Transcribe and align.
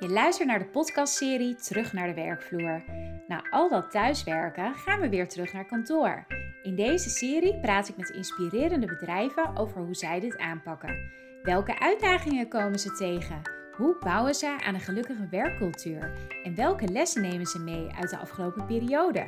Je 0.00 0.08
luistert 0.08 0.48
naar 0.48 0.58
de 0.58 0.64
podcastserie 0.64 1.54
Terug 1.54 1.92
naar 1.92 2.06
de 2.06 2.14
werkvloer. 2.14 2.82
Na 3.28 3.42
al 3.50 3.68
dat 3.68 3.90
thuiswerken 3.90 4.74
gaan 4.74 5.00
we 5.00 5.08
weer 5.08 5.28
terug 5.28 5.52
naar 5.52 5.66
kantoor. 5.66 6.26
In 6.62 6.74
deze 6.74 7.10
serie 7.10 7.60
praat 7.60 7.88
ik 7.88 7.96
met 7.96 8.10
inspirerende 8.10 8.86
bedrijven 8.86 9.56
over 9.56 9.80
hoe 9.80 9.94
zij 9.94 10.20
dit 10.20 10.38
aanpakken. 10.38 11.10
Welke 11.42 11.80
uitdagingen 11.80 12.48
komen 12.48 12.78
ze 12.78 12.92
tegen? 12.92 13.42
Hoe 13.76 13.96
bouwen 14.00 14.34
ze 14.34 14.58
aan 14.64 14.74
een 14.74 14.80
gelukkige 14.80 15.28
werkcultuur? 15.30 16.12
En 16.42 16.54
welke 16.54 16.88
lessen 16.88 17.22
nemen 17.22 17.46
ze 17.46 17.58
mee 17.58 17.86
uit 17.98 18.10
de 18.10 18.18
afgelopen 18.18 18.66
periode? 18.66 19.26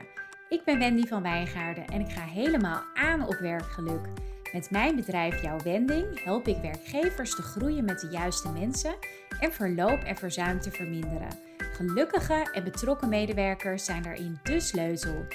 Ik 0.48 0.64
ben 0.64 0.78
Wendy 0.78 1.06
van 1.06 1.22
Wijngaarden 1.22 1.86
en 1.86 2.00
ik 2.00 2.10
ga 2.10 2.24
helemaal 2.24 2.82
aan 2.94 3.26
op 3.26 3.36
werkgeluk. 3.40 4.08
Met 4.52 4.70
mijn 4.70 4.96
bedrijf 4.96 5.42
Jouw 5.42 5.58
Wending 5.58 6.24
help 6.24 6.48
ik 6.48 6.56
werkgevers 6.56 7.34
te 7.34 7.42
groeien 7.42 7.84
met 7.84 8.00
de 8.00 8.08
juiste 8.10 8.52
mensen 8.52 8.94
en 9.40 9.52
verloop 9.52 10.02
en 10.02 10.16
verzuim 10.16 10.60
te 10.60 10.70
verminderen. 10.70 11.38
Gelukkige 11.58 12.48
en 12.52 12.64
betrokken 12.64 13.08
medewerkers 13.08 13.84
zijn 13.84 14.02
daarin 14.02 14.38
de 14.42 14.60
sleutel. 14.60 15.26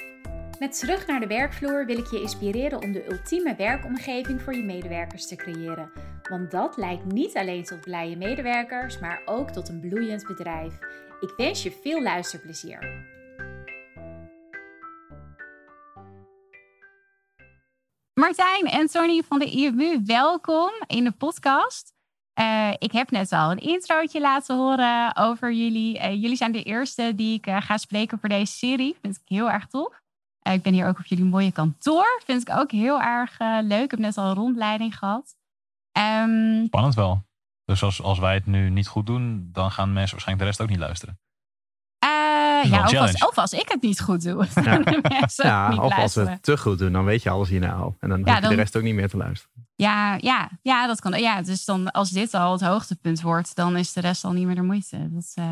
Met 0.59 0.80
terug 0.80 1.07
naar 1.07 1.20
de 1.20 1.27
werkvloer 1.27 1.85
wil 1.85 1.98
ik 1.98 2.07
je 2.07 2.21
inspireren 2.21 2.81
om 2.81 2.91
de 2.91 3.12
ultieme 3.12 3.55
werkomgeving 3.55 4.41
voor 4.41 4.55
je 4.55 4.63
medewerkers 4.63 5.27
te 5.27 5.35
creëren. 5.35 5.91
Want 6.29 6.52
dat 6.52 6.77
leidt 6.77 7.05
niet 7.05 7.38
alleen 7.38 7.63
tot 7.63 7.81
blije 7.81 8.18
medewerkers, 8.18 8.99
maar 8.99 9.21
ook 9.26 9.52
tot 9.52 9.70
een 9.70 9.79
bloeiend 9.79 10.27
bedrijf. 10.27 10.73
Ik 11.20 11.34
wens 11.38 11.63
je 11.63 11.71
veel 11.71 12.02
luisterplezier. 12.02 13.06
Martijn 18.27 18.66
en 18.66 18.88
Tony 18.88 19.23
van 19.27 19.40
de 19.40 19.45
IMU, 19.45 20.02
welkom 20.05 20.72
in 20.88 21.04
de 21.04 21.12
podcast. 21.12 21.94
Uh, 22.40 22.72
ik 22.77 22.91
heb 22.91 23.12
net 23.12 23.31
al 23.31 23.52
een 23.52 23.59
introotje 23.59 24.20
laten 24.20 24.58
horen 24.58 25.16
over 25.16 25.52
jullie. 25.52 25.98
Uh, 25.98 26.12
jullie 26.12 26.35
zijn 26.35 26.52
de 26.52 26.63
eerste 26.63 27.16
die 27.16 27.38
ik 27.38 27.48
uh, 27.48 27.62
ga 27.62 27.77
spreken 27.77 28.20
voor 28.20 28.29
deze 28.29 28.54
serie. 28.54 28.96
Vind 29.01 29.16
ik 29.16 29.21
heel 29.26 29.49
erg 29.51 29.68
tof. 29.68 30.01
ik 30.41 30.62
ben 30.62 30.74
hier 30.74 30.88
ook 30.88 30.99
op 30.99 31.05
jullie 31.05 31.26
mooie 31.26 31.51
kantoor. 31.51 32.21
Vind 32.26 32.41
ik 32.41 32.55
ook 32.55 32.71
heel 32.71 33.01
erg 33.01 33.38
leuk. 33.62 33.84
Ik 33.84 33.91
heb 33.91 33.99
net 33.99 34.18
al 34.18 34.29
een 34.29 34.35
rondleiding 34.35 34.98
gehad. 34.98 35.35
Um, 35.99 36.66
Spannend 36.66 36.96
wel. 36.96 37.26
Dus 37.66 37.84
als, 37.84 38.01
als 38.01 38.20
wij 38.20 38.34
het 38.34 38.46
nu 38.46 38.70
niet 38.70 38.88
goed 38.88 39.05
doen, 39.05 39.49
dan 39.51 39.71
gaan 39.71 39.94
mensen 39.94 40.12
waarschijnlijk 40.12 40.40
de 40.40 40.46
rest 40.46 40.62
ook 40.62 40.70
niet 40.70 40.85
luisteren. 40.88 41.20
Ja, 42.63 42.84
of 42.84 42.96
als, 42.96 43.26
of 43.26 43.38
als, 43.38 43.54
ik 43.54 43.70
het 43.70 43.82
niet 43.82 44.02
goed 44.02 44.24
doe. 44.24 44.46
Ja, 44.55 45.27
ja 45.36 45.76
of 45.76 45.98
als 45.98 46.16
we 46.16 46.30
het 46.30 46.44
te 46.44 46.58
goed 46.58 46.80
doen, 46.80 46.91
dan 46.91 47.05
weet 47.05 47.24
je 47.24 47.30
alles 47.30 47.50
hierna 47.50 47.74
al. 47.74 47.96
En 48.00 48.10
dan 48.10 48.22
ja, 48.26 48.34
hoef 48.34 48.41
je 48.41 48.48
de 48.50 48.55
rest 48.55 48.76
ook 48.76 48.84
niet 48.84 48.96
meer 48.96 49.10
te 49.10 49.18
luisteren. 49.18 49.68
Ja, 49.76 50.18
ja, 50.20 50.50
ja, 50.62 50.88
dat 50.88 51.00
kan. 51.00 51.20
Ja, 51.20 51.41
dus 51.41 51.66
dan 51.66 51.91
als 51.91 52.10
dit 52.10 52.34
al 52.34 52.52
het 52.52 52.62
hoogtepunt 52.62 53.22
wordt, 53.22 53.55
dan 53.55 53.78
is 53.78 53.94
de 53.94 54.02
rest 54.02 54.24
al 54.24 54.32
niet 54.32 54.46
meer 54.46 54.55
de 54.55 54.62
moeite. 54.62 55.08
Dat, 55.10 55.34
uh, 55.40 55.46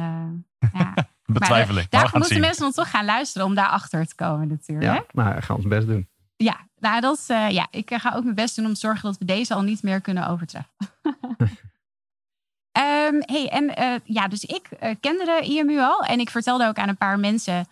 ja. 0.74 0.94
Betwijfel 1.26 1.76
ik. 1.76 1.92
Daarvoor 1.92 2.20
moeten 2.20 2.40
mensen 2.40 2.64
dan 2.64 2.72
toch 2.72 2.90
gaan 2.90 3.06
luisteren 3.06 3.48
om 3.48 3.56
daarachter 3.56 4.08
te 4.08 4.16
komen, 4.16 4.48
natuurlijk. 4.48 4.94
Ja, 4.94 5.06
maar 5.12 5.44
gaan 5.44 5.56
ons 5.56 5.68
best 5.68 5.88
doen. 5.88 6.08
Ja, 6.36 6.68
nou, 6.80 7.02
dat, 7.02 7.26
uh, 7.28 7.50
ja, 7.50 7.68
ik 7.72 7.92
ga 7.94 8.14
ook 8.16 8.24
mijn 8.24 8.36
best 8.36 8.56
doen 8.56 8.66
om 8.66 8.74
te 8.74 8.80
zorgen 8.80 9.04
dat 9.04 9.18
we 9.18 9.26
deze 9.26 9.54
al 9.54 9.62
niet 9.62 9.84
meer 9.84 10.02
kunnen 10.02 10.28
overtreffen. 10.28 10.76
um, 12.78 13.22
hey, 13.26 13.50
en 13.50 13.80
uh, 13.80 13.96
ja, 14.04 14.28
dus 14.28 14.44
ik 14.44 14.70
kende 15.00 15.26
de 15.26 15.40
IMU 15.42 15.80
al 15.80 16.02
en 16.02 16.20
ik 16.20 16.30
vertelde 16.30 16.68
ook 16.68 16.78
aan 16.78 16.90
een 16.90 16.98
paar 16.98 17.20
mensen 17.20 17.68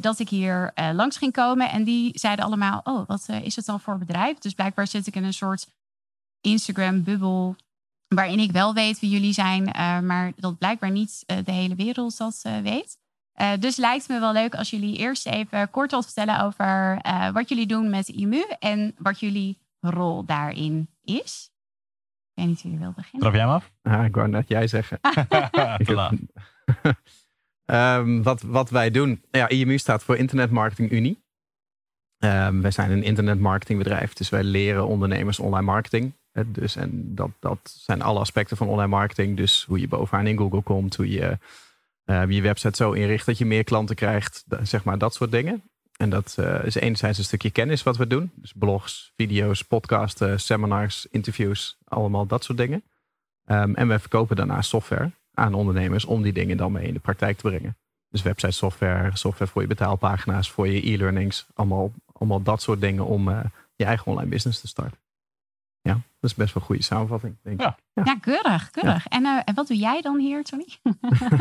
dat 0.00 0.18
ik 0.18 0.28
hier 0.28 0.72
langs 0.92 1.16
ging 1.16 1.32
komen. 1.32 1.70
En 1.70 1.84
die 1.84 2.18
zeiden 2.18 2.44
allemaal: 2.44 2.80
Oh, 2.84 3.06
wat 3.06 3.28
is 3.42 3.56
het 3.56 3.66
dan 3.66 3.80
voor 3.80 3.98
bedrijf? 3.98 4.38
Dus 4.38 4.52
blijkbaar 4.52 4.86
zit 4.86 5.06
ik 5.06 5.16
in 5.16 5.24
een 5.24 5.34
soort 5.34 5.66
Instagram-bubbel. 6.40 7.56
Waarin 8.08 8.38
ik 8.38 8.50
wel 8.50 8.74
weet 8.74 9.00
wie 9.00 9.10
jullie 9.10 9.32
zijn, 9.32 9.64
maar 10.06 10.32
dat 10.36 10.58
blijkbaar 10.58 10.90
niet 10.90 11.24
de 11.26 11.52
hele 11.52 11.74
wereld 11.74 12.16
dat 12.16 12.42
weet. 12.62 12.98
dus 13.58 13.76
lijkt 13.76 14.08
me 14.08 14.20
wel 14.20 14.32
leuk 14.32 14.54
als 14.54 14.70
jullie 14.70 14.96
eerst 14.96 15.26
even 15.26 15.70
kort 15.70 15.90
wat 15.90 16.04
vertellen 16.04 16.40
over 16.40 16.98
wat 17.32 17.48
jullie 17.48 17.66
doen 17.66 17.90
met 17.90 18.08
IMU 18.08 18.44
en 18.58 18.94
wat 18.98 19.20
jullie 19.20 19.58
rol 19.80 20.24
daarin 20.24 20.88
is. 21.02 21.50
Ik 22.34 22.42
weet 22.42 22.46
niet 22.46 22.62
wie 22.62 22.78
wil 22.78 22.92
beginnen. 22.96 23.20
Trap 23.20 23.32
jij 23.32 23.42
hem 23.42 23.50
af? 23.50 23.72
Ah, 23.82 24.04
ik 24.04 24.14
wou 24.14 24.28
net 24.28 24.48
jij 24.48 24.66
zeggen. 24.66 25.00
um, 27.64 28.22
wat, 28.28 28.42
wat 28.42 28.70
wij 28.70 28.90
doen. 28.90 29.22
Ja, 29.30 29.48
IMU 29.48 29.78
staat 29.78 30.02
voor 30.02 30.16
Internet 30.16 30.50
Marketing 30.50 30.90
Unie. 30.90 31.22
Um, 32.18 32.62
wij 32.62 32.70
zijn 32.70 32.90
een 32.90 33.02
internetmarketingbedrijf, 33.02 34.12
dus 34.12 34.28
wij 34.28 34.42
leren 34.42 34.86
ondernemers 34.86 35.38
online 35.38 35.66
marketing. 35.66 36.12
Dus, 36.46 36.76
en 36.76 37.14
dat, 37.14 37.30
dat 37.40 37.58
zijn 37.78 38.02
alle 38.02 38.20
aspecten 38.20 38.56
van 38.56 38.68
online 38.68 38.88
marketing. 38.88 39.36
Dus 39.36 39.64
hoe 39.68 39.80
je 39.80 39.88
bovenaan 39.88 40.26
in 40.26 40.38
Google 40.38 40.62
komt, 40.62 40.96
hoe 40.96 41.10
je 41.10 41.38
uh, 42.04 42.22
je 42.28 42.42
website 42.42 42.76
zo 42.76 42.92
inricht 42.92 43.26
dat 43.26 43.38
je 43.38 43.46
meer 43.46 43.64
klanten 43.64 43.96
krijgt, 43.96 44.44
zeg 44.62 44.84
maar 44.84 44.98
dat 44.98 45.14
soort 45.14 45.30
dingen. 45.30 45.62
En 45.96 46.10
dat 46.10 46.36
uh, 46.38 46.64
is 46.64 46.74
enerzijds 46.74 47.18
een 47.18 47.24
stukje 47.24 47.50
kennis 47.50 47.82
wat 47.82 47.96
we 47.96 48.06
doen. 48.06 48.30
Dus 48.34 48.52
blogs, 48.56 49.12
video's, 49.16 49.62
podcasten, 49.62 50.40
seminars, 50.40 51.06
interviews, 51.10 51.76
allemaal 51.84 52.26
dat 52.26 52.44
soort 52.44 52.58
dingen. 52.58 52.82
Um, 53.46 53.74
en 53.74 53.88
we 53.88 53.98
verkopen 53.98 54.36
daarna 54.36 54.62
software 54.62 55.10
aan 55.34 55.54
ondernemers 55.54 56.04
om 56.04 56.22
die 56.22 56.32
dingen 56.32 56.56
dan 56.56 56.72
mee 56.72 56.86
in 56.86 56.94
de 56.94 57.00
praktijk 57.00 57.36
te 57.36 57.48
brengen. 57.48 57.76
Dus 58.08 58.22
website 58.22 58.52
software, 58.52 59.16
software 59.16 59.50
voor 59.50 59.62
je 59.62 59.68
betaalpagina's, 59.68 60.50
voor 60.50 60.68
je 60.68 60.90
e-learnings, 60.90 61.46
allemaal, 61.54 61.92
allemaal 62.12 62.42
dat 62.42 62.62
soort 62.62 62.80
dingen 62.80 63.06
om 63.06 63.28
uh, 63.28 63.40
je 63.76 63.84
eigen 63.84 64.06
online 64.06 64.28
business 64.28 64.60
te 64.60 64.66
starten. 64.66 64.98
Ja, 65.80 65.92
dat 65.92 66.30
is 66.30 66.34
best 66.34 66.54
wel 66.54 66.62
een 66.62 66.68
goede 66.68 66.82
samenvatting, 66.82 67.36
denk 67.42 67.60
ik. 67.60 67.66
Ja, 67.94 68.04
ja. 68.04 68.16
keurig, 68.20 68.70
keurig. 68.70 69.06
En, 69.06 69.24
uh, 69.24 69.40
en 69.44 69.54
wat 69.54 69.66
doe 69.66 69.76
jij 69.76 70.00
dan 70.00 70.18
hier, 70.18 70.42
Tony? 70.42 70.66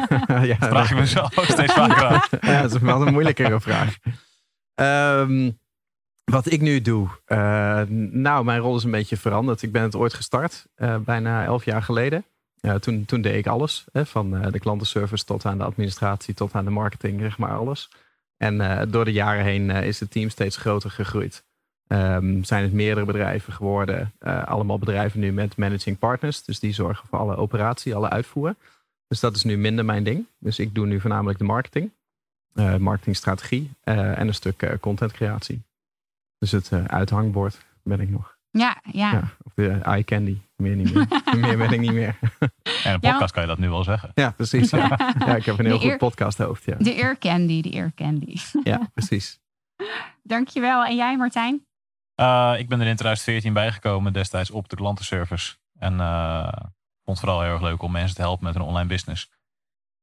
ja, 0.49 0.57
dat 0.57 0.69
vraag 0.69 0.91
ik 0.91 0.97
mezelf 0.97 1.33
steeds 1.33 1.73
vaker 1.73 2.05
af. 2.05 2.29
ja, 2.41 2.61
dat 2.61 2.73
is 2.73 2.81
wel 2.81 3.07
een 3.07 3.13
moeilijkere 3.13 3.61
vraag. 3.61 3.97
Um, 4.75 5.59
wat 6.23 6.51
ik 6.51 6.61
nu 6.61 6.81
doe, 6.81 7.07
uh, 7.27 7.81
nou, 8.11 8.45
mijn 8.45 8.59
rol 8.59 8.75
is 8.75 8.83
een 8.83 8.91
beetje 8.91 9.17
veranderd. 9.17 9.61
Ik 9.61 9.71
ben 9.71 9.81
het 9.81 9.95
ooit 9.95 10.13
gestart, 10.13 10.65
uh, 10.77 10.97
bijna 10.97 11.45
elf 11.45 11.65
jaar 11.65 11.83
geleden. 11.83 12.25
toen, 12.79 13.05
toen 13.05 13.21
deed 13.21 13.35
ik 13.35 13.47
alles, 13.47 13.85
hè, 13.91 14.05
van 14.05 14.51
de 14.51 14.59
klantenservice 14.59 15.25
tot 15.25 15.45
aan 15.45 15.57
de 15.57 15.63
administratie, 15.63 16.33
tot 16.33 16.53
aan 16.53 16.65
de 16.65 16.71
marketing, 16.71 17.21
zeg 17.21 17.37
maar 17.37 17.57
alles. 17.57 17.89
En 18.37 18.87
door 18.91 19.05
de 19.05 19.11
jaren 19.11 19.43
heen 19.43 19.69
is 19.69 19.99
het 19.99 20.11
team 20.11 20.29
steeds 20.29 20.57
groter 20.57 20.91
gegroeid. 20.91 21.43
Um, 21.87 22.43
zijn 22.43 22.63
het 22.63 22.73
meerdere 22.73 23.05
bedrijven 23.05 23.53
geworden. 23.53 24.13
Allemaal 24.45 24.79
bedrijven 24.79 25.19
nu 25.19 25.31
met 25.31 25.57
managing 25.57 25.99
partners. 25.99 26.43
Dus 26.43 26.59
die 26.59 26.73
zorgen 26.73 27.07
voor 27.07 27.19
alle 27.19 27.35
operatie, 27.35 27.95
alle 27.95 28.09
uitvoeren. 28.09 28.57
Dus 29.07 29.19
dat 29.19 29.35
is 29.35 29.43
nu 29.43 29.57
minder 29.57 29.85
mijn 29.85 30.03
ding. 30.03 30.25
Dus 30.39 30.59
ik 30.59 30.75
doe 30.75 30.85
nu 30.85 30.99
voornamelijk 30.99 31.39
de 31.39 31.43
marketing. 31.43 31.91
Uh, 32.53 32.75
marketingstrategie 32.75 33.71
uh, 33.83 34.19
en 34.19 34.27
een 34.27 34.33
stuk 34.33 34.77
contentcreatie. 34.79 35.63
Dus 36.37 36.51
het 36.51 36.71
uithangbord 36.87 37.65
ben 37.83 37.99
ik 37.99 38.09
nog. 38.09 38.37
Ja, 38.49 38.81
ja. 38.91 39.11
ja 39.11 39.23
of 39.43 39.53
de 39.53 39.69
eye 39.69 40.03
candy. 40.03 40.37
Meer 40.55 40.75
niet 40.75 40.93
meer. 40.93 41.07
meer 41.39 41.57
ben 41.57 41.71
ik 41.71 41.79
niet 41.79 41.93
meer. 41.93 42.19
en 42.83 42.93
een 42.93 42.99
podcast 42.99 43.33
kan 43.33 43.41
je 43.41 43.47
dat 43.47 43.57
nu 43.57 43.69
wel 43.69 43.83
zeggen. 43.83 44.11
Ja, 44.13 44.31
precies. 44.31 44.69
Ja, 44.69 44.99
ja 45.25 45.35
ik 45.35 45.45
heb 45.45 45.59
een 45.59 45.65
heel 45.65 45.79
goed 45.79 45.97
podcasthoofd. 45.97 46.63
Ja. 46.63 46.75
De 46.77 46.93
ear 46.93 47.17
candy, 47.17 47.61
de 47.61 47.69
ear 47.69 47.91
candy. 47.95 48.37
ja, 48.63 48.89
precies. 48.93 49.39
Dankjewel. 50.23 50.85
En 50.85 50.95
jij 50.95 51.17
Martijn? 51.17 51.65
Uh, 52.15 52.53
ik 52.57 52.69
ben 52.69 52.81
er 52.81 52.87
in 52.87 52.95
2014 52.95 53.53
bijgekomen, 53.53 54.13
destijds 54.13 54.51
op 54.51 54.69
de 54.69 54.75
klantenservice. 54.75 55.55
En 55.79 55.93
uh, 55.93 56.47
vond 57.03 57.17
het 57.17 57.19
vooral 57.19 57.41
heel 57.41 57.51
erg 57.51 57.61
leuk 57.61 57.81
om 57.81 57.91
mensen 57.91 58.15
te 58.15 58.21
helpen 58.21 58.45
met 58.45 58.55
een 58.55 58.61
online 58.61 58.87
business. 58.87 59.31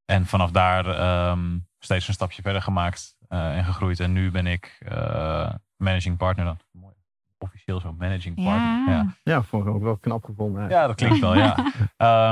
En 0.04 0.26
vanaf 0.26 0.50
daar 0.50 1.30
um, 1.30 1.68
steeds 1.80 2.08
een 2.08 2.14
stapje 2.14 2.42
verder 2.42 2.62
gemaakt 2.62 3.16
uh, 3.28 3.56
en 3.56 3.64
gegroeid. 3.64 4.00
En 4.00 4.12
nu 4.12 4.30
ben 4.30 4.46
ik 4.46 4.78
managing 5.76 6.16
partner 6.16 6.44
dan. 6.44 6.58
Mooi. 6.70 6.94
Officieel 7.38 7.80
zo, 7.80 7.94
managing 7.98 8.34
partner. 8.34 8.84
Ja, 8.86 8.92
ja. 8.92 9.14
ja 9.22 9.42
vond 9.42 9.66
ik 9.66 9.74
ook 9.74 9.82
wel 9.82 9.96
knap 9.96 10.24
gevonden. 10.24 10.68
Ja, 10.68 10.86
dat 10.86 10.96
klinkt 10.96 11.18
wel, 11.18 11.34
ja. 11.34 11.72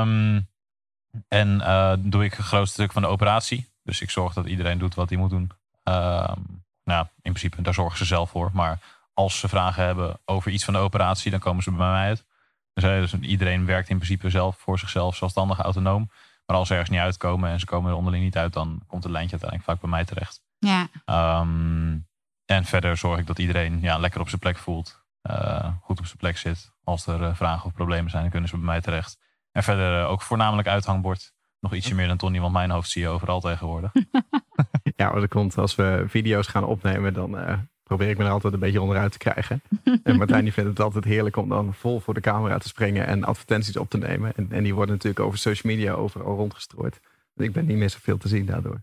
um, 0.01 0.47
en 1.27 1.61
doe 1.99 2.23
ik 2.23 2.37
een 2.37 2.43
groot 2.43 2.69
stuk 2.69 2.91
van 2.91 3.01
de 3.01 3.07
operatie. 3.07 3.67
Dus 3.83 4.01
ik 4.01 4.09
zorg 4.09 4.33
dat 4.33 4.45
iedereen 4.45 4.77
doet 4.77 4.95
wat 4.95 5.09
hij 5.09 5.17
moet 5.17 5.29
doen. 5.29 5.51
Um, 5.83 6.63
nou, 6.83 7.05
in 7.21 7.33
principe, 7.33 7.61
daar 7.61 7.73
zorgen 7.73 7.97
ze 7.97 8.05
zelf 8.05 8.29
voor. 8.29 8.49
Maar 8.53 8.79
als 9.13 9.39
ze 9.39 9.47
vragen 9.47 9.85
hebben 9.85 10.19
over 10.25 10.51
iets 10.51 10.63
van 10.63 10.73
de 10.73 10.79
operatie, 10.79 11.31
dan 11.31 11.39
komen 11.39 11.63
ze 11.63 11.71
bij 11.71 11.89
mij 11.89 12.07
uit. 12.07 12.23
Dus, 12.73 13.11
dus, 13.11 13.21
iedereen 13.21 13.65
werkt 13.65 13.89
in 13.89 13.95
principe 13.95 14.29
zelf 14.29 14.57
voor 14.57 14.79
zichzelf, 14.79 15.15
zelfstandig, 15.15 15.59
autonoom. 15.59 16.09
Maar 16.49 16.57
als 16.57 16.67
ze 16.67 16.73
ergens 16.73 16.91
niet 16.91 16.99
uitkomen 16.99 17.49
en 17.49 17.59
ze 17.59 17.65
komen 17.65 17.91
er 17.91 17.97
onderling 17.97 18.23
niet 18.23 18.37
uit, 18.37 18.53
dan 18.53 18.81
komt 18.87 19.03
het 19.03 19.11
lijntje 19.11 19.31
uiteindelijk 19.39 19.69
vaak 19.69 19.81
bij 19.81 19.89
mij 19.89 20.05
terecht. 20.05 20.41
Ja. 20.57 20.87
Um, 21.41 22.07
en 22.45 22.65
verder 22.65 22.97
zorg 22.97 23.19
ik 23.19 23.27
dat 23.27 23.39
iedereen 23.39 23.81
ja, 23.81 23.97
lekker 23.97 24.21
op 24.21 24.27
zijn 24.27 24.41
plek 24.41 24.57
voelt, 24.57 25.05
uh, 25.29 25.73
goed 25.81 25.99
op 25.99 26.05
zijn 26.05 26.17
plek 26.17 26.37
zit. 26.37 26.71
Als 26.83 27.07
er 27.07 27.21
uh, 27.21 27.35
vragen 27.35 27.65
of 27.65 27.73
problemen 27.73 28.09
zijn, 28.09 28.21
dan 28.21 28.31
kunnen 28.31 28.49
ze 28.49 28.55
bij 28.55 28.65
mij 28.65 28.81
terecht. 28.81 29.17
En 29.51 29.63
verder 29.63 30.01
uh, 30.01 30.09
ook 30.09 30.21
voornamelijk 30.21 30.67
uithangbord. 30.67 31.33
Nog 31.59 31.73
ietsje 31.73 31.95
meer 31.95 32.07
dan 32.07 32.17
Tony, 32.17 32.39
want 32.39 32.53
mijn 32.53 32.71
hoofd 32.71 32.89
zie 32.89 33.01
je 33.01 33.07
overal 33.07 33.39
tegenwoordig. 33.39 33.91
ja, 34.95 35.11
maar 35.11 35.19
dat 35.19 35.29
komt 35.29 35.57
als 35.57 35.75
we 35.75 36.03
video's 36.07 36.47
gaan 36.47 36.63
opnemen, 36.63 37.13
dan 37.13 37.37
probeer 37.89 38.09
ik 38.09 38.17
me 38.17 38.23
er 38.23 38.31
altijd 38.31 38.53
een 38.53 38.59
beetje 38.59 38.81
onderuit 38.81 39.11
te 39.11 39.17
krijgen. 39.17 39.61
en 40.03 40.17
Martijn 40.17 40.43
die 40.43 40.53
vindt 40.53 40.69
het 40.69 40.79
altijd 40.79 41.03
heerlijk 41.03 41.35
om 41.35 41.49
dan 41.49 41.73
vol 41.73 41.99
voor 41.99 42.13
de 42.13 42.21
camera 42.21 42.57
te 42.57 42.67
springen 42.67 43.07
en 43.07 43.23
advertenties 43.23 43.77
op 43.77 43.89
te 43.89 43.97
nemen. 43.97 44.31
En, 44.35 44.47
en 44.51 44.63
die 44.63 44.75
worden 44.75 44.95
natuurlijk 44.95 45.25
over 45.25 45.39
social 45.39 45.73
media 45.73 45.93
overal 45.93 46.35
rondgestrooid. 46.35 46.99
Ik 47.35 47.53
ben 47.53 47.65
niet 47.65 47.77
meer 47.77 47.89
zoveel 47.89 48.17
te 48.17 48.27
zien 48.27 48.45
daardoor. 48.45 48.81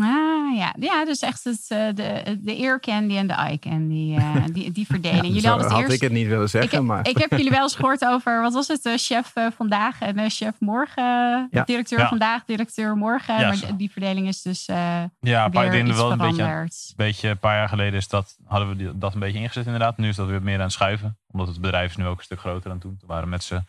Ah, 0.00 0.56
ja. 0.56 0.74
ja, 0.80 1.04
dus 1.04 1.20
echt 1.20 1.44
het, 1.44 1.64
eh, 1.68 1.78
de, 1.94 2.38
de 2.42 2.56
ear 2.56 2.80
candy 2.80 3.16
en 3.16 3.26
de 3.26 3.32
eye 3.32 3.58
candy, 3.58 4.14
uh, 4.18 4.36
die, 4.52 4.72
die 4.72 4.86
verdeling. 4.86 5.22
Ja, 5.26 5.28
jullie 5.32 5.46
hadden 5.48 5.64
het 5.66 5.74
had 5.74 5.82
eerst, 5.82 5.94
ik 5.94 6.00
het 6.00 6.12
niet 6.12 6.26
willen 6.26 6.48
zeggen, 6.48 6.78
ik, 6.78 6.84
maar 6.84 7.08
ik 7.08 7.18
heb 7.18 7.30
jullie 7.30 7.50
wel 7.50 7.62
eens 7.62 7.74
gehoord 7.80 8.04
over, 8.04 8.40
wat 8.42 8.52
was 8.54 8.68
het, 8.68 8.84
uh, 8.86 8.92
chef 8.96 9.32
vandaag 9.56 10.00
en 10.00 10.30
chef 10.30 10.54
morgen. 10.58 11.48
Ja. 11.50 11.62
Directeur 11.64 11.98
Ja. 11.98 12.08
vandaag, 12.08 12.44
directeur 12.44 12.96
morgen. 12.96 13.38
Ja, 13.38 13.46
maar 13.46 13.56
zo. 13.56 13.76
die 13.76 13.90
verdeling 13.90 14.26
is 14.28 14.42
dus 14.42 14.66
eh 14.66 15.02
Ja, 15.20 15.44
een 15.44 15.50
paar 15.50 15.62
weer 15.62 15.70
dingen 15.72 15.86
iets 15.86 15.96
wel 15.96 16.10
een 16.12 16.18
beetje, 16.18 16.34
veranderd. 16.34 16.92
beetje. 16.96 17.28
Een 17.28 17.38
paar 17.38 17.56
jaar 17.56 17.68
geleden 17.68 17.94
is 17.94 18.08
dat, 18.08 18.36
hadden 18.46 18.68
we 18.68 18.76
die- 18.76 18.98
dat 18.98 19.14
een 19.14 19.20
beetje 19.20 19.38
ingezet 19.38 19.64
inderdaad. 19.64 19.96
Nu 19.96 20.08
is 20.08 20.16
dat 20.16 20.28
weer 20.28 20.42
meer 20.42 20.56
aan 20.56 20.60
het 20.60 20.72
schuiven. 20.72 21.18
Omdat 21.30 21.48
het 21.48 21.60
bedrijf 21.60 21.90
is 21.90 21.96
nu 21.96 22.06
ook 22.06 22.18
een 22.18 22.24
stuk 22.24 22.38
groter 22.40 22.70
dan 22.70 22.78
toen. 22.78 22.96
Toen 22.98 23.08
waren 23.08 23.28
met 23.28 23.42
z'n 23.42 23.64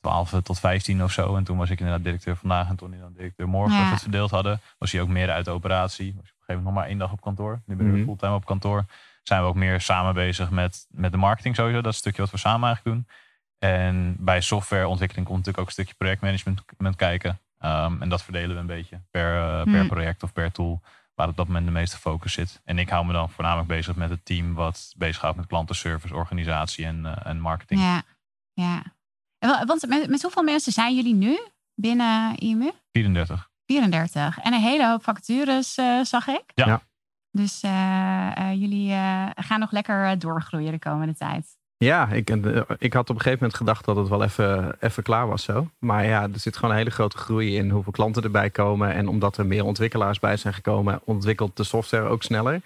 12 0.00 0.30
tot 0.42 0.60
15 0.60 1.02
of 1.02 1.12
zo. 1.12 1.36
En 1.36 1.44
toen 1.44 1.56
was 1.58 1.70
ik 1.70 1.78
inderdaad 1.78 2.04
directeur 2.04 2.36
vandaag. 2.36 2.68
En 2.68 2.76
toen 2.76 2.98
dan 3.00 3.12
directeur 3.12 3.48
morgen. 3.48 3.72
Ja. 3.72 3.78
Als 3.78 3.88
we 3.88 3.94
het 3.94 4.02
verdeeld 4.02 4.30
hadden. 4.30 4.60
Was 4.78 4.92
hij 4.92 5.00
ook 5.00 5.08
meer 5.08 5.30
uit 5.30 5.44
de 5.44 5.50
operatie. 5.50 6.14
Was 6.16 6.24
ik 6.24 6.30
op 6.32 6.38
een 6.38 6.44
gegeven 6.46 6.54
moment 6.54 6.64
nog 6.64 6.74
maar 6.74 6.86
één 6.86 6.98
dag 6.98 7.12
op 7.12 7.20
kantoor. 7.20 7.60
Nu 7.66 7.76
ben 7.76 7.86
ik 7.86 7.92
Mhm. 7.92 8.04
fulltime 8.04 8.34
op 8.34 8.44
kantoor. 8.44 8.84
Zijn 9.22 9.42
we 9.42 9.48
ook 9.48 9.54
meer 9.54 9.80
samen 9.80 10.14
bezig 10.14 10.50
met, 10.50 10.86
met 10.90 11.12
de 11.12 11.18
marketing 11.18 11.56
sowieso. 11.56 11.76
Dat 11.80 11.86
is 11.92 11.98
het 11.98 11.98
stukje 12.04 12.22
wat 12.22 12.30
we 12.30 12.38
samen 12.38 12.66
eigenlijk 12.68 12.96
doen. 12.96 13.06
En 13.58 14.16
bij 14.18 14.40
softwareontwikkeling 14.40 15.26
komt 15.26 15.38
natuurlijk 15.38 15.58
ook 15.58 15.66
een 15.76 15.82
stukje 15.82 15.94
projectmanagement 15.98 16.62
met 16.78 16.96
kijken. 16.96 17.38
Ehm, 17.58 18.02
en 18.02 18.08
dat 18.08 18.22
verdelen 18.22 18.54
we 18.54 18.60
een 18.60 18.66
beetje 18.66 19.00
per, 19.10 19.36
eh, 19.36 19.62
per 19.62 19.78
Hmm. 19.78 19.88
project 19.88 20.22
of 20.22 20.32
per 20.32 20.52
tool. 20.52 20.80
Waar 21.14 21.28
op 21.28 21.36
dat 21.36 21.46
moment 21.46 21.66
de 21.66 21.72
meeste 21.72 21.96
focus 21.98 22.32
zit. 22.32 22.60
En 22.64 22.78
ik 22.78 22.88
hou 22.88 23.06
me 23.06 23.12
dan 23.12 23.30
voornamelijk 23.30 23.68
bezig 23.68 23.96
met 23.96 24.10
het 24.10 24.24
team 24.24 24.54
wat 24.54 24.92
bezighoudt 24.96 25.36
met 25.36 25.46
klantenservice, 25.46 26.14
organisatie 26.14 26.86
en, 26.86 27.06
eh, 27.06 27.26
en 27.30 27.40
marketing. 27.40 27.80
Ja, 27.80 28.02
ja. 28.52 28.82
Want 29.66 29.86
met, 29.86 30.08
met 30.08 30.22
hoeveel 30.22 30.42
mensen 30.42 30.72
zijn 30.72 30.94
jullie 30.94 31.14
nu 31.14 31.38
binnen 31.74 32.36
IMU? 32.36 32.70
34. 32.92 33.50
34. 33.66 34.38
En 34.38 34.52
een 34.52 34.60
hele 34.60 34.86
hoop 34.86 35.02
vacatures, 35.02 35.76
eh, 35.76 36.00
zag 36.02 36.26
ik. 36.26 36.42
Ja. 36.54 36.66
Ja. 36.66 36.82
Dus 37.32 37.62
eh, 37.62 38.36
eh, 38.36 38.60
jullie 38.60 38.92
eh, 38.92 39.26
gaan 39.34 39.60
nog 39.60 39.70
lekker 39.70 40.18
doorgroeien 40.18 40.72
de 40.72 40.78
komende 40.78 41.14
tijd. 41.14 41.58
Ja, 41.76 42.08
ik, 42.08 42.30
ik 42.78 42.92
had 42.92 43.10
op 43.10 43.16
een 43.16 43.22
gegeven 43.22 43.38
moment 43.38 43.54
gedacht 43.54 43.84
dat 43.84 43.96
het 43.96 44.08
wel 44.08 44.22
even, 44.22 44.76
even 44.80 45.02
klaar 45.02 45.28
was 45.28 45.42
zo. 45.42 45.70
Maar 45.78 46.04
ja, 46.06 46.22
er 46.22 46.38
zit 46.38 46.56
gewoon 46.56 46.70
een 46.70 46.76
hele 46.76 46.90
grote 46.90 47.16
groei 47.16 47.56
in 47.56 47.70
hoeveel 47.70 47.92
klanten 47.92 48.22
erbij 48.22 48.50
komen. 48.50 48.92
En 48.92 49.08
omdat 49.08 49.36
er 49.36 49.46
meer 49.46 49.64
ontwikkelaars 49.64 50.18
bij 50.18 50.36
zijn 50.36 50.54
gekomen, 50.54 51.00
ontwikkelt 51.04 51.56
de 51.56 51.64
software 51.64 52.08
ook 52.08 52.22
sneller. 52.22 52.60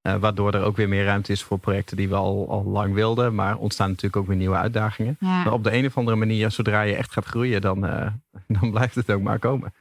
Eh, 0.00 0.14
waardoor 0.14 0.54
er 0.54 0.62
ook 0.62 0.76
weer 0.76 0.88
meer 0.88 1.04
ruimte 1.04 1.32
is 1.32 1.42
voor 1.42 1.58
projecten 1.58 1.96
die 1.96 2.08
we 2.08 2.14
al, 2.14 2.48
al 2.50 2.64
lang 2.64 2.94
wilden. 2.94 3.34
Maar 3.34 3.56
ontstaan 3.56 3.88
natuurlijk 3.88 4.16
ook 4.16 4.26
weer 4.26 4.36
nieuwe 4.36 4.56
uitdagingen. 4.56 5.16
Ja. 5.20 5.42
Maar 5.44 5.52
op 5.52 5.64
de 5.64 5.72
een 5.72 5.86
of 5.86 5.96
andere 5.96 6.16
manier, 6.16 6.50
zodra 6.50 6.80
je 6.82 6.94
echt 6.96 7.12
gaat 7.12 7.24
groeien, 7.24 7.60
dan, 7.60 7.86
eh, 7.86 8.06
dan 8.60 8.70
blijft 8.70 8.94
het 8.94 9.10
ook 9.10 9.22
maar 9.22 9.38
komen. 9.38 9.74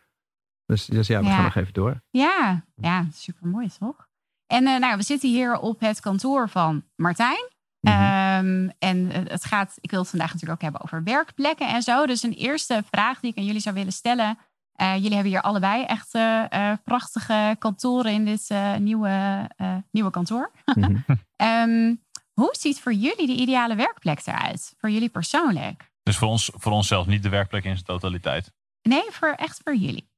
Dus, 0.65 0.85
dus 0.85 1.07
ja, 1.07 1.19
we 1.19 1.25
Ja. 1.25 1.33
gaan 1.35 1.43
nog 1.43 1.55
even 1.55 1.73
door. 1.73 2.01
Ja, 2.09 2.63
ja 2.75 3.05
super 3.13 3.47
mooi 3.47 3.69
toch? 3.79 4.07
En 4.47 4.67
eh, 4.67 4.79
nou, 4.79 4.97
we 4.97 5.03
zitten 5.03 5.29
hier 5.29 5.57
op 5.59 5.79
het 5.79 5.99
kantoor 5.99 6.49
van 6.49 6.83
Martijn. 6.95 7.49
Mhm. 7.79 7.93
Ehm, 7.93 8.69
en 8.79 9.09
het 9.27 9.45
gaat, 9.45 9.77
ik 9.81 9.91
wil 9.91 9.99
het 9.99 10.09
vandaag 10.09 10.33
natuurlijk 10.33 10.61
ook 10.63 10.71
hebben 10.71 10.81
over 10.81 11.03
werkplekken 11.03 11.67
en 11.67 11.81
zo. 11.81 12.05
Dus 12.05 12.23
een 12.23 12.33
eerste 12.33 12.83
vraag 12.91 13.19
die 13.19 13.31
ik 13.31 13.37
aan 13.37 13.45
jullie 13.45 13.61
zou 13.61 13.75
willen 13.75 13.91
stellen. 13.93 14.37
Eh, 14.79 14.93
jullie 14.95 15.13
hebben 15.13 15.31
hier 15.31 15.41
allebei 15.41 15.83
echt 15.83 16.13
eh, 16.13 16.51
eh, 16.71 16.77
prachtige 16.83 17.55
kantoren 17.59 18.11
in 18.11 18.25
dit 18.25 18.49
eh, 18.49 18.75
nieuwe, 18.75 19.45
eh, 19.55 19.75
nieuwe 19.91 20.09
kantoor. 20.11 20.51
Mhm. 20.75 20.97
Ehm, 21.35 21.95
hoe 22.33 22.55
ziet 22.59 22.81
voor 22.81 22.93
jullie 22.93 23.27
de 23.27 23.41
ideale 23.41 23.75
werkplek 23.75 24.25
eruit? 24.25 24.73
Voor 24.77 24.89
jullie 24.89 25.09
persoonlijk? 25.09 25.91
Dus 26.03 26.17
voor 26.17 26.27
ons, 26.27 26.51
voor 26.53 26.71
onszelf 26.71 27.07
niet 27.07 27.23
de 27.23 27.29
werkplek 27.29 27.63
in 27.63 27.73
zijn 27.73 27.85
totaliteit. 27.85 28.53
Nee, 28.81 29.03
voor, 29.11 29.29
echt 29.29 29.61
voor 29.63 29.75
jullie. 29.75 30.09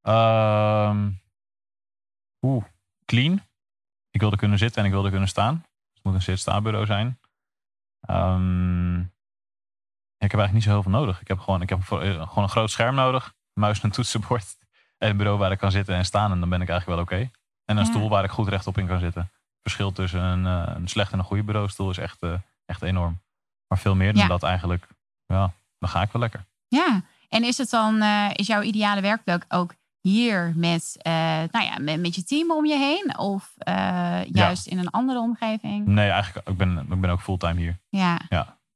Ehm 0.00 1.10
Oeh, 2.40 2.64
clean. 3.04 3.40
Ik 4.10 4.20
wilde 4.20 4.36
kunnen 4.36 4.58
zitten 4.58 4.80
en 4.80 4.86
ik 4.86 4.92
wilde 4.92 5.10
kunnen 5.10 5.28
staan. 5.28 5.54
Dus 5.54 5.94
het 5.94 6.04
moet 6.04 6.14
een 6.14 6.22
zit-staanbureau 6.22 6.86
zijn. 6.86 7.20
Ehm, 8.00 9.00
ik 10.18 10.30
heb 10.30 10.40
eigenlijk 10.40 10.52
niet 10.52 10.62
zo 10.62 10.70
heel 10.70 10.82
veel 10.82 10.90
nodig. 11.00 11.20
Ik 11.20 11.28
heb 11.28 11.38
gewoon, 11.38 11.62
ik 11.62 11.68
heb 11.68 11.82
voor- 11.82 12.00
gewoon 12.00 12.44
een 12.44 12.48
groot 12.48 12.70
scherm 12.70 12.94
nodig. 12.94 13.34
Muis 13.54 13.78
en 13.78 13.84
een 13.84 13.90
toetsenbord. 13.90 14.56
En 14.98 15.10
een 15.10 15.16
bureau 15.16 15.38
waar 15.38 15.52
ik 15.52 15.58
kan 15.58 15.70
zitten 15.70 15.94
en 15.94 16.04
staan. 16.04 16.30
En 16.32 16.40
dan 16.40 16.48
ben 16.48 16.60
ik 16.60 16.68
eigenlijk 16.68 16.98
wel 17.08 17.18
oké. 17.18 17.30
En 17.64 17.76
een 17.76 17.84
Ja. 17.84 17.90
stoel 17.90 18.08
waar 18.08 18.24
ik 18.24 18.30
goed 18.30 18.48
rechtop 18.48 18.78
in 18.78 18.86
kan 18.86 18.98
zitten. 18.98 19.22
Het 19.22 19.62
verschil 19.62 19.92
tussen 19.92 20.20
een, 20.22 20.46
eh, 20.46 20.74
een 20.74 20.88
slechte 20.88 21.12
en 21.12 21.18
een 21.18 21.24
goede 21.24 21.42
bureaustoel 21.42 21.90
is 21.90 21.98
echt, 21.98 22.16
eh, 22.20 22.32
echt 22.66 22.82
enorm. 22.82 23.20
Maar 23.68 23.78
veel 23.78 23.94
meer 23.94 24.12
dan 24.12 24.22
Ja. 24.22 24.28
dat 24.28 24.42
eigenlijk. 24.42 24.86
Ja, 25.26 25.52
dan 25.78 25.88
ga 25.88 26.02
ik 26.02 26.12
wel 26.12 26.22
lekker. 26.22 26.44
Ja, 26.68 27.02
en 27.28 27.44
is 27.44 27.58
het 27.58 27.70
dan, 27.70 28.00
eh, 28.02 28.30
is 28.32 28.46
jouw 28.46 28.62
ideale 28.62 29.00
werkplek 29.00 29.44
ook 29.48 29.74
hier 30.00 30.52
met, 30.56 30.96
eh, 30.98 31.12
nou 31.50 31.64
ja, 31.64 31.78
met, 31.80 32.00
met 32.00 32.14
je 32.14 32.24
team 32.24 32.50
om 32.50 32.64
je 32.66 32.78
heen? 32.78 33.18
Of 33.18 33.52
juist 34.32 34.66
in 34.66 34.78
een 34.78 34.90
andere 34.90 35.18
omgeving? 35.18 35.86
Nee, 35.86 36.10
eigenlijk, 36.10 36.48
ik 36.48 36.56
ben, 36.56 36.78
ik 36.90 37.00
ben 37.00 37.10
ook 37.10 37.20
fulltime 37.20 37.60
hier. 37.60 37.78
Ja, 37.88 38.18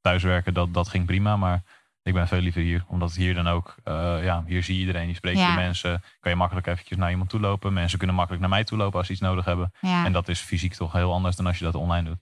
thuiswerken, 0.01 0.53
dat, 0.53 0.73
dat 0.73 0.87
ging 0.87 1.05
prima. 1.05 1.37
Maar 1.37 1.61
ik 2.09 2.15
ben 2.15 2.27
veel 2.27 2.39
liever 2.41 2.61
hier. 2.61 2.83
Omdat 2.87 3.13
hier 3.15 3.33
dan 3.33 3.47
ook, 3.47 3.75
eh, 3.83 4.23
ja, 4.23 4.43
hier 4.45 4.63
zie 4.63 4.73
je 4.75 4.79
iedereen. 4.79 5.07
Je 5.07 5.13
spreekt 5.13 5.37
Ja. 5.39 5.49
je 5.49 5.55
mensen. 5.55 6.03
Kan 6.19 6.31
je 6.31 6.37
makkelijk 6.37 6.67
eventjes 6.67 6.97
naar 6.97 7.11
iemand 7.11 7.29
toe 7.29 7.39
lopen. 7.39 7.73
Mensen 7.73 7.97
kunnen 7.97 8.15
makkelijk 8.15 8.41
naar 8.43 8.53
mij 8.53 8.63
toe 8.63 8.77
lopen 8.77 8.97
als 8.97 9.07
ze 9.07 9.13
iets 9.13 9.21
nodig 9.21 9.45
hebben. 9.45 9.71
ja, 9.81 10.05
En 10.05 10.11
dat 10.11 10.27
is 10.27 10.39
fysiek 10.39 10.73
toch 10.73 10.91
heel 10.91 11.13
anders 11.13 11.35
dan 11.35 11.45
als 11.45 11.57
je 11.57 11.65
dat 11.65 11.75
online 11.75 12.09
doet. 12.09 12.19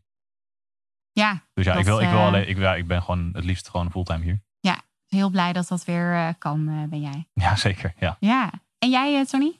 ja. 1.11 1.41
Dus 1.53 1.65
ja, 1.65 1.71
Dat, 1.71 1.81
ik, 1.81 1.87
wil, 1.87 1.99
ik, 1.99 2.09
wil 2.09 2.17
eh, 2.19 2.25
alleen, 2.25 2.47
ik, 2.49 2.57
ja, 2.57 2.75
ik 2.75 2.87
ben 2.87 3.01
gewoon 3.03 3.29
het 3.33 3.43
liefst 3.43 3.69
gewoon 3.69 3.91
fulltime 3.91 4.23
hier. 4.23 4.45
Heel 5.07 5.29
blij 5.29 5.53
dat 5.53 5.67
dat 5.67 5.85
weer 5.85 6.13
eh, 6.13 6.29
kan, 6.37 6.67
eh, 6.69 6.89
ben 6.89 7.01
jij. 7.01 7.27
Ja, 7.33 7.55
zeker. 7.55 7.93
Ja. 7.99 8.17
Ja. 8.19 8.51
En 8.79 8.89
jij, 8.89 9.25
Tony? 9.25 9.59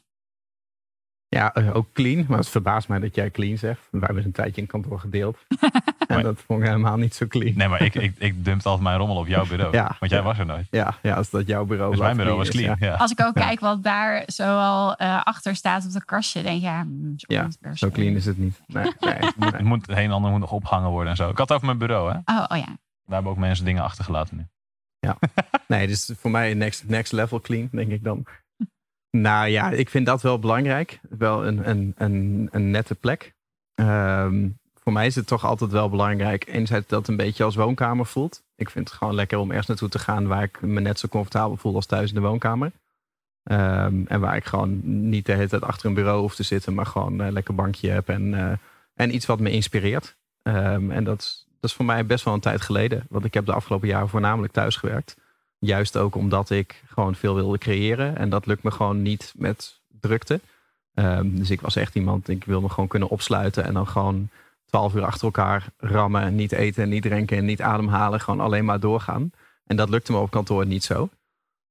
Ja, 1.27 1.53
ook 1.73 1.93
clean. 1.93 2.25
Maar 2.27 2.37
het 2.37 2.49
verbaast 2.49 2.87
mij 2.87 2.99
dat 2.99 3.15
jij 3.15 3.31
clean 3.31 3.57
zegt. 3.57 3.87
Wij 3.91 4.01
hebben 4.05 4.23
een 4.25 4.31
tijdje 4.31 4.61
in 4.61 4.67
kantoor 4.67 4.99
gedeeld. 4.99 5.37
en 6.15 6.15
Maar- 6.15 6.23
dat 6.23 6.41
vond 6.45 6.59
ik 6.61 6.65
helemaal 6.67 6.97
niet 6.97 7.15
zo 7.15 7.27
clean. 7.27 7.53
Nee, 7.55 7.67
maar 7.67 7.81
ik, 7.81 7.95
ik, 7.95 8.15
ik 8.17 8.45
dumpt 8.45 8.65
altijd 8.65 8.83
mijn 8.83 8.97
rommel 8.97 9.17
op 9.17 9.27
jouw 9.27 9.45
bureau. 9.45 9.73
Ja, 9.77 9.95
want 9.99 10.11
jij 10.11 10.19
ja. 10.19 10.25
was 10.25 10.37
er 10.39 10.45
nooit. 10.45 10.67
Ja, 10.71 10.95
ja, 11.01 11.15
als 11.15 11.29
dat 11.29 11.47
jouw 11.47 11.65
bureau 11.65 11.89
Dus 11.89 11.99
wel 11.99 12.07
mijn 12.07 12.17
bureau 12.17 12.37
was 12.37 12.47
is, 12.47 12.55
clean. 12.55 12.75
ja. 12.79 12.87
Ja. 12.87 12.93
Als 12.95 13.11
ik 13.11 13.21
ook 13.21 13.37
Ja. 13.37 13.45
kijk 13.45 13.59
wat 13.59 13.83
daar 13.83 14.23
zoal 14.25 14.95
eh 14.95 15.21
achter 15.23 15.55
staat 15.55 15.85
op 15.85 15.91
de 15.91 16.05
kastje, 16.05 16.41
denk 16.41 16.55
je, 16.61 16.65
ja, 16.67 16.83
mm, 16.83 17.13
zo, 17.17 17.25
Ja, 17.27 17.89
clean 17.91 18.15
is 18.15 18.25
het 18.25 18.37
niet. 18.37 18.61
Nee, 18.67 18.83
nee, 18.99 19.13
Het 19.13 19.63
moet, 19.63 19.81
het 19.87 19.89
een 19.97 20.03
en 20.03 20.11
ander 20.11 20.31
moet 20.31 20.39
nog 20.39 20.51
opgehangen 20.51 20.89
worden 20.89 21.09
en 21.11 21.17
zo. 21.17 21.29
Ik 21.29 21.37
had 21.37 21.47
het 21.49 21.51
over 21.57 21.65
mijn 21.65 21.77
bureau, 21.77 22.11
hè. 22.11 22.17
Oh, 22.37 22.45
oh 22.47 22.57
ja. 22.57 22.65
Daar 22.65 23.15
hebben 23.15 23.31
ook 23.31 23.37
mensen 23.37 23.65
dingen 23.65 23.83
achtergelaten 23.83 24.37
nu. 24.37 24.45
Nee, 25.67 25.87
dus 25.87 26.11
voor 26.17 26.31
mij 26.31 26.53
next, 26.53 26.87
next 26.87 27.11
level 27.11 27.39
clean, 27.39 27.67
denk 27.71 27.91
ik 27.91 28.03
dan. 28.03 28.25
Nou 29.11 29.47
ja, 29.47 29.69
ik 29.69 29.89
vind 29.89 30.05
dat 30.05 30.21
wel 30.21 30.39
belangrijk. 30.39 30.99
Wel 31.09 31.45
een, 31.47 31.69
een, 31.69 31.93
een, 31.97 32.47
een 32.51 32.71
nette 32.71 32.95
plek. 32.95 33.35
Ehm, 33.75 34.47
voor 34.87 34.95
mij 34.95 35.05
is 35.05 35.15
het 35.15 35.27
toch 35.27 35.45
altijd 35.45 35.71
wel 35.71 35.89
belangrijk. 35.89 36.47
Enerzijds 36.47 36.87
dat 36.87 36.99
het 36.99 37.07
een 37.07 37.15
beetje 37.15 37.43
als 37.43 37.55
woonkamer 37.55 38.05
voelt. 38.05 38.43
Ik 38.55 38.69
vind 38.69 38.89
het 38.89 38.97
gewoon 38.97 39.15
lekker 39.15 39.37
om 39.37 39.49
ergens 39.49 39.67
naartoe 39.67 39.89
te 39.89 39.99
gaan 39.99 40.27
waar 40.27 40.43
ik 40.43 40.61
me 40.61 40.79
net 40.79 40.99
zo 40.99 41.07
comfortabel 41.07 41.57
voel 41.57 41.75
als 41.75 41.85
thuis 41.85 42.09
in 42.09 42.15
de 42.15 42.21
woonkamer. 42.21 42.71
Ehm, 43.43 44.05
en 44.05 44.19
waar 44.19 44.35
ik 44.35 44.45
gewoon 44.45 44.79
niet 45.09 45.25
de 45.25 45.31
hele 45.31 45.47
tijd 45.47 45.61
achter 45.61 45.85
een 45.85 45.93
bureau 45.93 46.19
hoef 46.19 46.35
te 46.35 46.43
zitten, 46.43 46.73
maar 46.73 46.85
gewoon 46.85 47.19
een 47.19 47.31
lekker 47.31 47.55
bankje 47.55 47.89
heb 47.89 48.09
en, 48.09 48.33
eh, 48.33 48.57
en 48.93 49.15
iets 49.15 49.25
wat 49.25 49.39
me 49.39 49.51
inspireert. 49.51 50.15
Ehm, 50.43 50.91
en 50.91 51.03
dat, 51.03 51.45
dat 51.59 51.69
is 51.69 51.75
voor 51.75 51.85
mij 51.85 52.05
best 52.05 52.25
wel 52.25 52.33
een 52.33 52.39
tijd 52.39 52.61
geleden. 52.61 53.05
Want 53.09 53.25
ik 53.25 53.33
heb 53.33 53.45
de 53.45 53.53
afgelopen 53.53 53.87
jaren 53.87 54.09
voornamelijk 54.09 54.53
thuis 54.53 54.75
gewerkt. 54.75 55.17
Juist 55.59 55.97
ook 55.97 56.15
omdat 56.15 56.49
ik 56.49 56.83
gewoon 56.87 57.15
veel 57.15 57.35
wilde 57.35 57.57
creëren. 57.57 58.17
En 58.17 58.29
dat 58.29 58.45
lukt 58.45 58.63
me 58.63 58.71
gewoon 58.71 59.01
niet 59.01 59.33
met 59.37 59.79
drukte. 59.99 60.39
Ehm, 60.93 61.35
dus 61.35 61.49
ik 61.49 61.61
was 61.61 61.75
echt 61.75 61.95
iemand, 61.95 62.27
ik 62.27 62.43
wil 62.43 62.61
me 62.61 62.69
gewoon 62.69 62.89
kunnen 62.89 63.09
opsluiten 63.09 63.63
en 63.63 63.73
dan 63.73 63.87
gewoon 63.87 64.29
twaalf 64.67 64.95
uur 64.95 65.05
achter 65.05 65.25
elkaar 65.25 65.67
rammen. 65.77 66.35
Niet 66.35 66.51
eten, 66.51 66.89
niet 66.89 67.01
drinken, 67.01 67.45
niet 67.45 67.61
ademhalen. 67.61 68.19
Gewoon 68.19 68.39
alleen 68.39 68.65
maar 68.65 68.79
doorgaan. 68.79 69.31
En 69.65 69.75
dat 69.75 69.89
lukte 69.89 70.11
me 70.11 70.17
op 70.17 70.31
kantoor 70.31 70.65
niet 70.65 70.83
zo. 70.83 71.09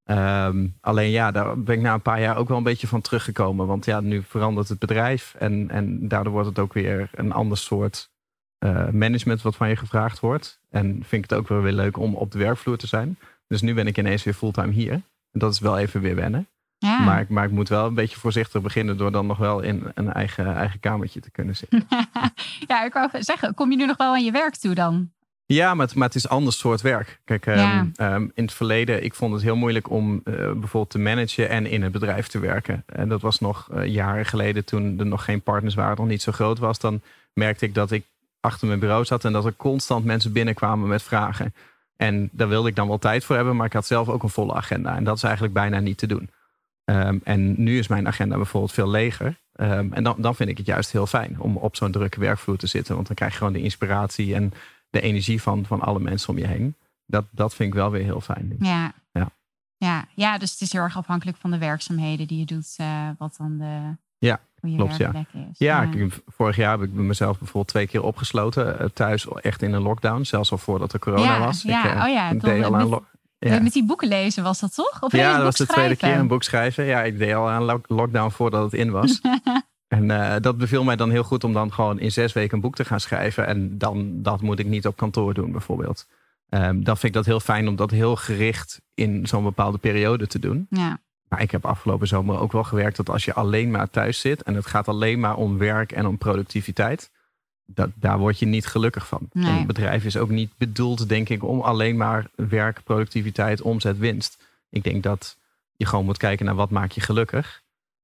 Ehm, 0.04 0.66
alleen 0.80 1.10
ja, 1.10 1.30
daar 1.30 1.62
ben 1.62 1.74
ik 1.74 1.80
na 1.80 1.94
een 1.94 2.02
paar 2.02 2.20
jaar 2.20 2.36
ook 2.36 2.48
wel 2.48 2.56
een 2.56 2.62
beetje 2.62 2.86
van 2.86 3.00
teruggekomen. 3.00 3.66
Want 3.66 3.84
ja, 3.84 4.00
nu 4.00 4.22
verandert 4.22 4.68
het 4.68 4.78
bedrijf. 4.78 5.34
En, 5.38 5.70
en 5.70 6.08
daardoor 6.08 6.32
wordt 6.32 6.48
het 6.48 6.58
ook 6.58 6.72
weer 6.72 7.10
een 7.12 7.32
ander 7.32 7.58
soort 7.58 8.10
eh, 8.58 8.88
management 8.88 9.42
wat 9.42 9.56
van 9.56 9.68
je 9.68 9.76
gevraagd 9.76 10.20
wordt. 10.20 10.60
En 10.70 10.84
vind 10.84 11.24
ik 11.24 11.30
het 11.30 11.38
ook 11.38 11.48
wel 11.48 11.60
weer 11.60 11.72
leuk 11.72 11.98
om 11.98 12.14
op 12.14 12.30
de 12.32 12.38
werkvloer 12.38 12.76
te 12.76 12.86
zijn. 12.86 13.18
Dus 13.46 13.60
nu 13.60 13.74
ben 13.74 13.86
ik 13.86 13.98
ineens 13.98 14.24
weer 14.24 14.34
fulltime 14.34 14.72
hier. 14.72 14.92
En 14.92 15.02
dat 15.40 15.52
is 15.52 15.58
wel 15.58 15.78
even 15.78 16.00
weer 16.00 16.14
wennen. 16.14 16.48
Ja. 16.78 16.98
Maar, 16.98 17.20
ik- 17.20 17.28
maar 17.28 17.44
ik 17.44 17.50
moet 17.50 17.68
wel 17.68 17.86
een 17.86 17.94
beetje 17.94 18.16
voorzichtig 18.18 18.62
beginnen 18.62 18.96
door 18.96 19.12
dan 19.12 19.26
nog 19.26 19.38
wel 19.38 19.60
in 19.60 19.82
een 19.94 20.12
eigen, 20.12 20.54
eigen 20.56 20.80
kamertje 20.80 21.20
te 21.20 21.30
kunnen 21.30 21.56
zitten. 21.56 21.86
ja, 22.68 22.84
ik 22.84 22.92
wou 22.92 23.08
zeggen, 23.18 23.54
kom 23.54 23.70
je 23.70 23.76
nu 23.76 23.86
nog 23.86 23.96
wel 23.96 24.12
aan 24.12 24.24
je 24.24 24.30
werk 24.32 24.56
toe 24.56 24.74
dan? 24.74 25.10
Ja, 25.46 25.74
maar 25.74 25.86
het, 25.86 25.94
maar 25.94 26.06
het 26.06 26.16
is 26.16 26.24
een 26.24 26.30
ander 26.30 26.52
soort 26.52 26.80
werk. 26.80 27.20
Kijk, 27.24 27.46
ehm, 27.46 27.86
ehm, 27.94 28.22
in 28.34 28.44
het 28.44 28.52
verleden, 28.52 29.04
ik 29.04 29.14
vond 29.14 29.32
het 29.32 29.42
heel 29.42 29.56
moeilijk 29.56 29.90
om 29.90 30.20
eh, 30.24 30.34
bijvoorbeeld 30.34 30.90
te 30.90 30.98
managen 30.98 31.48
en 31.48 31.66
in 31.66 31.82
het 31.82 31.92
bedrijf 31.92 32.26
te 32.26 32.38
werken. 32.38 32.82
En 32.86 33.08
dat 33.08 33.20
was 33.20 33.40
nog 33.40 33.68
eh, 33.72 33.84
jaren 33.86 34.26
geleden 34.26 34.64
toen 34.64 34.98
er 34.98 35.06
nog 35.06 35.24
geen 35.24 35.42
partners 35.42 35.74
waren, 35.74 35.96
nog 35.96 36.06
niet 36.06 36.22
zo 36.22 36.32
groot 36.32 36.58
was. 36.58 36.78
Dan 36.78 37.00
merkte 37.32 37.64
ik 37.64 37.74
dat 37.74 37.90
ik 37.90 38.04
achter 38.40 38.66
mijn 38.66 38.78
bureau 38.80 39.04
zat 39.04 39.24
en 39.24 39.32
dat 39.32 39.44
er 39.44 39.54
constant 39.56 40.04
mensen 40.04 40.32
binnenkwamen 40.32 40.88
met 40.88 41.02
vragen. 41.02 41.54
En 41.96 42.28
daar 42.32 42.48
wilde 42.48 42.68
ik 42.68 42.76
dan 42.76 42.88
wel 42.88 42.98
tijd 42.98 43.24
voor 43.24 43.36
hebben, 43.36 43.56
maar 43.56 43.66
ik 43.66 43.72
had 43.72 43.86
zelf 43.86 44.08
ook 44.08 44.22
een 44.22 44.28
volle 44.28 44.54
agenda. 44.54 44.96
En 44.96 45.04
dat 45.04 45.16
is 45.16 45.22
eigenlijk 45.22 45.54
bijna 45.54 45.78
niet 45.78 45.98
te 45.98 46.06
doen. 46.06 46.30
Ehm, 46.86 47.18
en 47.24 47.62
nu 47.62 47.78
is 47.78 47.88
mijn 47.88 48.06
agenda 48.06 48.36
bijvoorbeeld 48.36 48.72
veel 48.72 48.88
leger. 48.88 49.40
Ehm, 49.52 49.92
en 49.92 50.02
dan, 50.04 50.14
dan 50.18 50.34
vind 50.34 50.48
ik 50.50 50.56
het 50.56 50.66
juist 50.66 50.92
heel 50.92 51.06
fijn 51.06 51.40
om 51.40 51.56
op 51.56 51.76
zo'n 51.76 51.90
drukke 51.92 52.20
werkvloer 52.20 52.56
te 52.56 52.66
zitten. 52.66 52.94
Want 52.94 53.06
dan 53.06 53.16
krijg 53.16 53.32
je 53.32 53.38
gewoon 53.38 53.52
de 53.52 53.62
inspiratie 53.62 54.34
en 54.34 54.52
de 54.90 55.00
energie 55.00 55.42
van, 55.42 55.64
van 55.66 55.80
alle 55.80 56.00
mensen 56.00 56.28
om 56.28 56.38
je 56.38 56.46
heen. 56.46 56.74
Dat, 57.06 57.24
dat 57.30 57.54
vind 57.54 57.68
ik 57.68 57.74
wel 57.74 57.90
weer 57.90 58.02
heel 58.02 58.20
fijn. 58.20 58.56
Ja. 58.60 58.92
Ja. 59.12 59.28
Ja. 59.76 60.04
ja, 60.14 60.38
dus 60.38 60.50
het 60.50 60.60
is 60.60 60.72
heel 60.72 60.82
erg 60.82 60.96
afhankelijk 60.96 61.36
van 61.36 61.50
de 61.50 61.58
werkzaamheden 61.58 62.26
die 62.26 62.38
je 62.38 62.44
doet. 62.44 62.74
eh, 62.76 63.08
wat 63.18 63.34
dan 63.38 63.58
de 63.58 63.96
Ja, 64.18 64.40
klopt, 64.60 64.96
ja. 64.96 65.12
is. 65.32 65.58
Ja, 65.58 65.88
vorig 66.26 66.56
jaar 66.56 66.78
heb 66.78 66.88
ik 66.88 66.92
mezelf 66.92 67.38
bijvoorbeeld 67.38 67.68
twee 67.68 67.86
keer 67.86 68.02
opgesloten. 68.02 68.78
eh, 68.78 68.86
thuis 68.88 69.26
echt 69.40 69.62
in 69.62 69.72
een 69.72 69.82
lockdown. 69.82 70.22
Zelfs 70.22 70.50
al 70.52 70.58
voordat 70.58 70.92
er 70.92 70.98
corona 70.98 71.22
Ja, 71.22 71.38
was. 71.38 71.62
ja, 71.62 71.84
ik 71.84 71.94
eh, 71.96 72.02
oh 72.04 72.08
ja, 72.08 72.32
deed 72.34 72.64
al 72.64 72.76
aan 72.76 73.00
ja. 73.54 73.60
Met 73.60 73.72
die 73.72 73.86
boeken 73.86 74.08
lezen 74.08 74.42
was 74.42 74.60
dat 74.60 74.74
toch? 74.74 75.02
Of 75.02 75.12
ja, 75.12 75.34
dat 75.34 75.42
was 75.42 75.56
de 75.56 75.66
tweede 75.66 75.96
keer 75.96 76.18
een 76.18 76.28
boek 76.28 76.42
schrijven. 76.42 76.84
Ja, 76.84 77.02
ik 77.02 77.18
deed 77.18 77.34
al 77.34 77.48
aan 77.48 77.62
lo- 77.62 77.80
lockdown 77.86 78.30
voordat 78.30 78.62
het 78.62 78.80
in 78.80 78.90
was. 78.90 79.20
en 79.88 80.10
eh, 80.10 80.40
dat 80.40 80.58
beviel 80.58 80.84
mij 80.84 80.96
dan 80.96 81.10
heel 81.10 81.22
goed 81.24 81.44
om 81.44 81.52
dan 81.52 81.72
gewoon 81.72 81.98
in 82.00 82.12
zes 82.12 82.32
weken 82.32 82.54
een 82.54 82.60
boek 82.60 82.74
te 82.74 82.84
gaan 82.84 83.00
schrijven. 83.00 83.46
En 83.46 83.78
dan 83.78 84.22
dat 84.22 84.40
moet 84.40 84.58
ik 84.58 84.66
niet 84.66 84.86
op 84.86 84.96
kantoor 84.96 85.34
doen 85.34 85.52
bijvoorbeeld. 85.52 86.06
Ehm, 86.48 86.82
dan 86.82 86.96
vind 86.96 87.02
ik 87.04 87.12
dat 87.12 87.26
heel 87.26 87.40
fijn 87.40 87.68
om 87.68 87.76
dat 87.76 87.90
heel 87.90 88.16
gericht 88.16 88.80
in 88.94 89.26
zo'n 89.26 89.42
bepaalde 89.44 89.78
periode 89.78 90.26
te 90.26 90.38
doen. 90.38 90.66
Ja, 90.70 90.98
Maar 91.28 91.42
ik 91.42 91.50
heb 91.50 91.64
afgelopen 91.66 92.06
zomer 92.08 92.38
ook 92.38 92.52
wel 92.52 92.64
gewerkt 92.64 92.96
dat 92.96 93.08
als 93.10 93.24
je 93.24 93.34
alleen 93.34 93.70
maar 93.70 93.90
thuis 93.90 94.20
zit 94.20 94.42
en 94.42 94.54
het 94.54 94.66
gaat 94.66 94.88
alleen 94.88 95.20
maar 95.20 95.36
om 95.36 95.58
werk 95.58 95.92
en 95.92 96.06
om 96.06 96.18
productiviteit, 96.18 97.10
dat, 97.66 97.90
daar 97.94 98.18
word 98.18 98.38
je 98.38 98.46
niet 98.46 98.66
gelukkig 98.66 99.06
van. 99.06 99.28
Nee. 99.32 99.50
En 99.50 99.56
het 99.56 99.66
bedrijf 99.66 100.04
is 100.04 100.16
ook 100.16 100.28
niet 100.28 100.50
bedoeld, 100.56 101.08
denk 101.08 101.28
ik, 101.28 101.44
om 101.44 101.60
alleen 101.60 101.96
maar 101.96 102.26
werk, 102.34 102.80
productiviteit, 102.84 103.62
omzet, 103.62 103.98
winst. 103.98 104.38
Ik 104.70 104.84
denk 104.84 105.02
dat 105.02 105.36
je 105.76 105.86
gewoon 105.86 106.04
moet 106.04 106.16
kijken 106.16 106.46
naar 106.46 106.54
wat 106.54 106.70
maakt 106.70 106.94
je 106.94 107.00
gelukkig. 107.00 107.62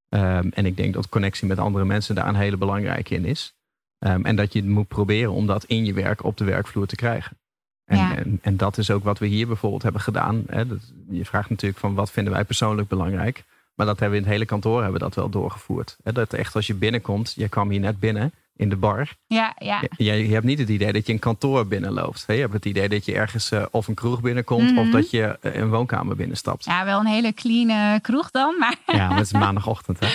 Ehm, 0.09 0.49
en 0.55 0.67
ik 0.67 0.77
denk 0.77 0.95
dat 0.95 1.09
connectie 1.09 1.49
met 1.49 1.59
andere 1.59 1.85
mensen 1.85 2.15
daar 2.15 2.29
een 2.29 2.35
hele 2.35 2.57
belangrijke 2.57 3.15
in 3.15 3.25
is. 3.25 3.55
Ehm, 3.99 4.25
en 4.25 4.37
dat 4.37 4.53
je 4.53 4.65
moet 4.65 4.89
proberen 4.89 5.33
om 5.33 5.47
dat 5.47 5.65
in 5.65 5.85
je 5.85 5.93
werk 5.93 6.25
op 6.25 6.37
de 6.37 6.45
werkvloer 6.45 6.87
te 6.87 6.97
krijgen. 6.97 7.37
En, 7.85 7.97
Ja. 7.99 8.17
en, 8.17 8.39
en 8.43 8.57
dat 8.57 8.79
is 8.79 8.91
ook 8.91 9.05
wat 9.05 9.19
we 9.19 9.27
hier 9.27 9.47
bijvoorbeeld 9.47 9.83
hebben 9.83 10.01
gedaan. 10.01 10.43
Hè. 10.47 10.67
Dat, 10.67 10.93
je 11.11 11.25
vraagt 11.25 11.51
natuurlijk 11.51 11.81
van 11.81 11.95
wat 11.95 12.11
vinden 12.11 12.33
wij 12.33 12.45
persoonlijk 12.45 12.89
belangrijk. 12.89 13.45
Maar 13.75 13.87
dat 13.87 13.99
hebben 14.01 14.19
we 14.19 14.25
in 14.25 14.31
het 14.31 14.33
hele 14.39 14.51
kantoor 14.51 14.83
hebben 14.83 15.01
dat 15.01 15.15
wel 15.15 15.29
doorgevoerd. 15.29 15.97
Hè. 16.03 16.13
Dat 16.13 16.33
echt 16.33 16.55
als 16.55 16.67
je 16.67 16.75
binnenkomt, 16.75 17.33
je 17.37 17.49
kwam 17.49 17.71
hier 17.71 17.81
net 17.81 18.01
binnen 18.01 18.33
in 18.57 18.69
de 18.69 18.77
bar. 18.77 19.09
ja, 19.27 19.55
ja. 19.59 19.83
Je, 19.97 20.05
je 20.29 20.33
hebt 20.33 20.45
niet 20.45 20.59
het 20.59 20.69
idee 20.69 20.93
dat 20.93 21.07
je 21.07 21.13
een 21.13 21.19
kantoor 21.19 21.67
binnenloopt. 21.67 22.25
hè. 22.27 22.33
Je 22.35 22.41
hebt 22.41 22.53
het 22.53 22.65
idee 22.65 22.89
dat 22.89 23.05
je 23.05 23.15
ergens 23.15 23.51
eh, 23.51 23.65
of 23.71 23.89
een 23.89 23.95
kroeg 23.95 24.21
binnenkomt 24.21 24.71
of 24.79 24.85
Mhm. 24.85 24.91
dat 24.91 25.11
je 25.11 25.39
eh, 25.41 25.55
een 25.55 25.69
woonkamer 25.69 26.17
binnenstapt. 26.17 26.65
Ja, 26.65 26.85
wel 26.85 27.01
een 27.01 27.07
hele 27.07 27.33
clean 27.35 27.69
eh, 27.71 28.01
kroeg 28.01 28.31
dan, 28.31 28.55
maar 28.59 28.77
Ja, 28.87 29.09
maar 29.09 29.17
het 29.17 29.27
is 29.27 29.33
maandagochtend, 29.47 29.99
hè? 30.01 30.07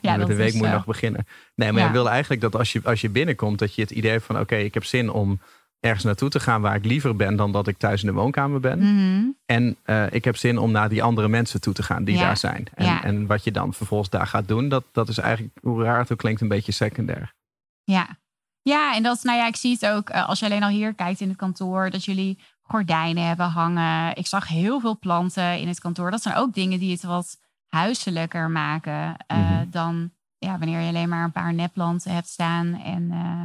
Ja, 0.00 0.16
Met 0.16 0.26
de 0.26 0.34
week 0.34 0.54
moet 0.54 0.66
je 0.66 0.72
nog 0.72 0.84
beginnen. 0.84 1.26
Nee, 1.54 1.72
maar 1.72 1.80
Ja. 1.80 1.86
je 1.86 1.92
wil 1.92 2.08
eigenlijk 2.10 2.40
dat 2.40 2.56
als 2.56 2.72
je, 2.72 2.80
als 2.84 3.00
je 3.00 3.08
binnenkomt, 3.10 3.58
dat 3.58 3.74
je 3.74 3.82
het 3.82 3.90
idee 3.90 4.10
hebt 4.10 4.24
van: 4.24 4.38
oké, 4.38 4.56
ik 4.56 4.74
heb 4.74 4.84
zin 4.84 5.10
om 5.10 5.40
ergens 5.80 6.04
naartoe 6.04 6.28
te 6.28 6.40
gaan 6.40 6.60
waar 6.60 6.74
ik 6.74 6.84
liever 6.84 7.16
ben 7.16 7.36
dan 7.36 7.52
dat 7.52 7.66
ik 7.68 7.78
thuis 7.78 8.00
in 8.02 8.06
de 8.06 8.12
woonkamer 8.14 8.60
ben. 8.60 8.78
Mhm. 8.78 9.24
En 9.46 9.76
ik 10.10 10.24
heb 10.24 10.36
zin 10.36 10.58
om 10.58 10.70
naar 10.70 10.88
die 10.88 11.02
andere 11.02 11.28
mensen 11.28 11.60
toe 11.60 11.72
te 11.74 11.82
gaan 11.82 12.04
die 12.04 12.14
Ja. 12.16 12.20
daar 12.22 12.36
zijn. 12.36 12.66
En, 12.74 12.84
Ja. 12.84 13.04
en 13.04 13.26
wat 13.26 13.44
je 13.44 13.50
dan 13.52 13.74
vervolgens 13.74 14.10
daar 14.10 14.26
gaat 14.26 14.48
doen, 14.48 14.68
dat, 14.68 14.84
dat 14.92 15.08
is 15.08 15.18
eigenlijk, 15.18 15.56
hoe 15.62 15.82
raar 15.82 15.98
het 15.98 16.12
ook 16.12 16.18
klinkt, 16.18 16.40
een 16.40 16.48
beetje 16.48 16.72
secundair. 16.72 17.32
Ja. 17.84 18.20
Ja, 18.64 18.94
en 18.94 19.02
dat 19.02 19.16
is, 19.16 19.22
nou 19.22 19.38
ja, 19.38 19.46
ik 19.46 19.56
zie 19.56 19.72
het 19.80 19.86
ook 19.86 20.08
eh, 20.08 20.28
als 20.28 20.38
je 20.38 20.44
alleen 20.44 20.62
al 20.62 20.68
hier 20.68 20.94
kijkt 20.94 21.20
in 21.20 21.28
het 21.28 21.36
kantoor, 21.36 21.90
dat 21.90 22.04
jullie 22.04 22.38
gordijnen 22.62 23.26
hebben 23.26 23.46
hangen. 23.46 24.16
Ik 24.16 24.26
zag 24.26 24.48
heel 24.48 24.80
veel 24.80 24.98
planten 24.98 25.58
in 25.58 25.68
het 25.68 25.80
kantoor. 25.80 26.10
Dat 26.10 26.22
zijn 26.22 26.36
ook 26.36 26.54
dingen 26.54 26.78
die 26.78 26.92
het 26.92 27.02
wat 27.02 27.40
huiselijker 27.68 28.50
maken 28.50 29.16
eh, 29.26 29.38
Mhm. 29.38 29.70
dan 29.70 30.10
ja, 30.38 30.58
wanneer 30.58 30.80
je 30.80 30.88
alleen 30.88 31.08
maar 31.08 31.24
een 31.24 31.32
paar 31.32 31.54
nepplanten 31.54 32.12
hebt 32.14 32.28
staan 32.28 32.74
en 32.80 33.10
eh, 33.10 33.42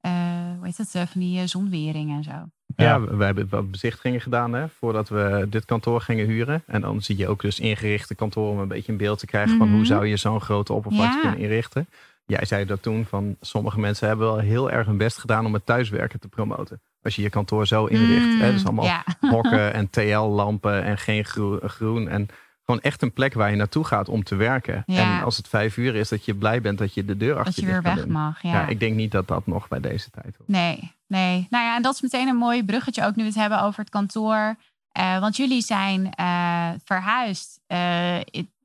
eh, 0.00 0.56
hoe 0.58 0.66
heet 0.66 0.94
eh, 0.94 1.02
van 1.06 1.20
die 1.20 1.46
zonweringen 1.46 2.16
en 2.16 2.22
zo. 2.24 2.32
Ja, 2.76 3.00
we 3.00 3.24
hebben 3.24 3.48
wat 3.48 3.70
bezichtigingen 3.70 4.20
gedaan 4.20 4.52
hè, 4.52 4.68
voordat 4.68 5.08
we 5.08 5.46
dit 5.50 5.64
kantoor 5.64 6.00
gingen 6.00 6.26
huren. 6.26 6.62
En 6.66 6.80
dan 6.80 7.02
zie 7.02 7.16
je 7.16 7.28
ook 7.28 7.40
dus 7.40 7.60
ingerichte 7.60 8.14
kantoren 8.14 8.52
om 8.52 8.58
een 8.58 8.68
beetje 8.68 8.92
een 8.92 8.98
beeld 8.98 9.18
te 9.18 9.26
krijgen 9.26 9.56
van 9.56 9.66
Mhm. 9.66 9.76
hoe 9.76 9.86
zou 9.86 10.06
je 10.06 10.16
zo'n 10.16 10.40
grote 10.40 10.72
oppervlakte 10.72 11.14
Ja. 11.16 11.20
kunnen 11.20 11.38
inrichten. 11.40 11.88
Jij 12.26 12.44
zei 12.44 12.64
dat 12.64 12.82
toen 12.82 13.04
van 13.06 13.36
sommige 13.40 13.80
mensen 13.80 14.08
hebben 14.08 14.26
wel 14.26 14.38
heel 14.38 14.70
erg 14.70 14.86
hun 14.86 14.96
best 14.96 15.18
gedaan 15.18 15.46
om 15.46 15.54
het 15.54 15.66
thuiswerken 15.66 16.20
te 16.20 16.28
promoten. 16.28 16.80
Als 17.02 17.16
je 17.16 17.22
je 17.22 17.30
kantoor 17.30 17.66
zo 17.66 17.86
inricht. 17.86 18.40
Hè, 18.40 18.52
dus 18.52 18.64
allemaal 18.64 18.84
Mm, 18.84 18.90
ja. 18.90 19.04
hokken 19.34 19.72
en 19.74 19.90
TL-lampen 19.90 20.84
en 20.84 20.98
geen 20.98 21.24
groen. 21.64 22.08
En 22.08 22.28
gewoon 22.64 22.80
echt 22.80 23.02
een 23.02 23.12
plek 23.12 23.34
waar 23.34 23.50
je 23.50 23.56
naartoe 23.56 23.84
gaat 23.84 24.08
om 24.08 24.22
te 24.24 24.34
werken. 24.34 24.82
Ja. 24.86 25.18
En 25.18 25.24
als 25.24 25.36
het 25.36 25.48
vijf 25.48 25.76
uur 25.76 25.94
is, 25.94 26.08
dat 26.08 26.24
je 26.24 26.34
blij 26.34 26.60
bent 26.60 26.78
dat 26.78 26.94
je 26.94 27.04
de 27.04 27.16
deur 27.16 27.34
achter 27.36 27.44
Dat 27.44 27.54
je 27.54 27.60
je 27.60 27.66
weer 27.66 27.82
weg 27.82 27.94
doen. 28.04 28.12
mag. 28.12 28.42
Ja. 28.42 28.52
Ja. 28.52 28.66
ik 28.66 28.80
denk 28.80 28.94
niet 28.96 29.10
dat 29.12 29.28
dat 29.28 29.46
nog 29.46 29.68
bij 29.68 29.80
deze 29.80 30.10
tijd 30.10 30.34
hoort. 30.38 30.48
Nee, 30.48 30.92
nee. 31.06 31.46
Nou 31.50 31.64
ja, 31.64 31.76
en 31.76 31.82
dat 31.82 31.94
is 31.94 32.00
meteen 32.00 32.28
een 32.28 32.36
mooi 32.36 32.64
bruggetje 32.64 33.04
ook 33.04 33.16
nu 33.16 33.22
we 33.22 33.28
het 33.28 33.38
hebben 33.38 33.62
over 33.62 33.80
het 33.80 33.90
kantoor. 33.90 34.56
Eh, 34.92 35.18
want 35.18 35.36
jullie 35.36 35.62
zijn 35.62 36.12
eh, 36.14 36.68
verhuisd. 36.84 37.60
eh, 37.66 38.20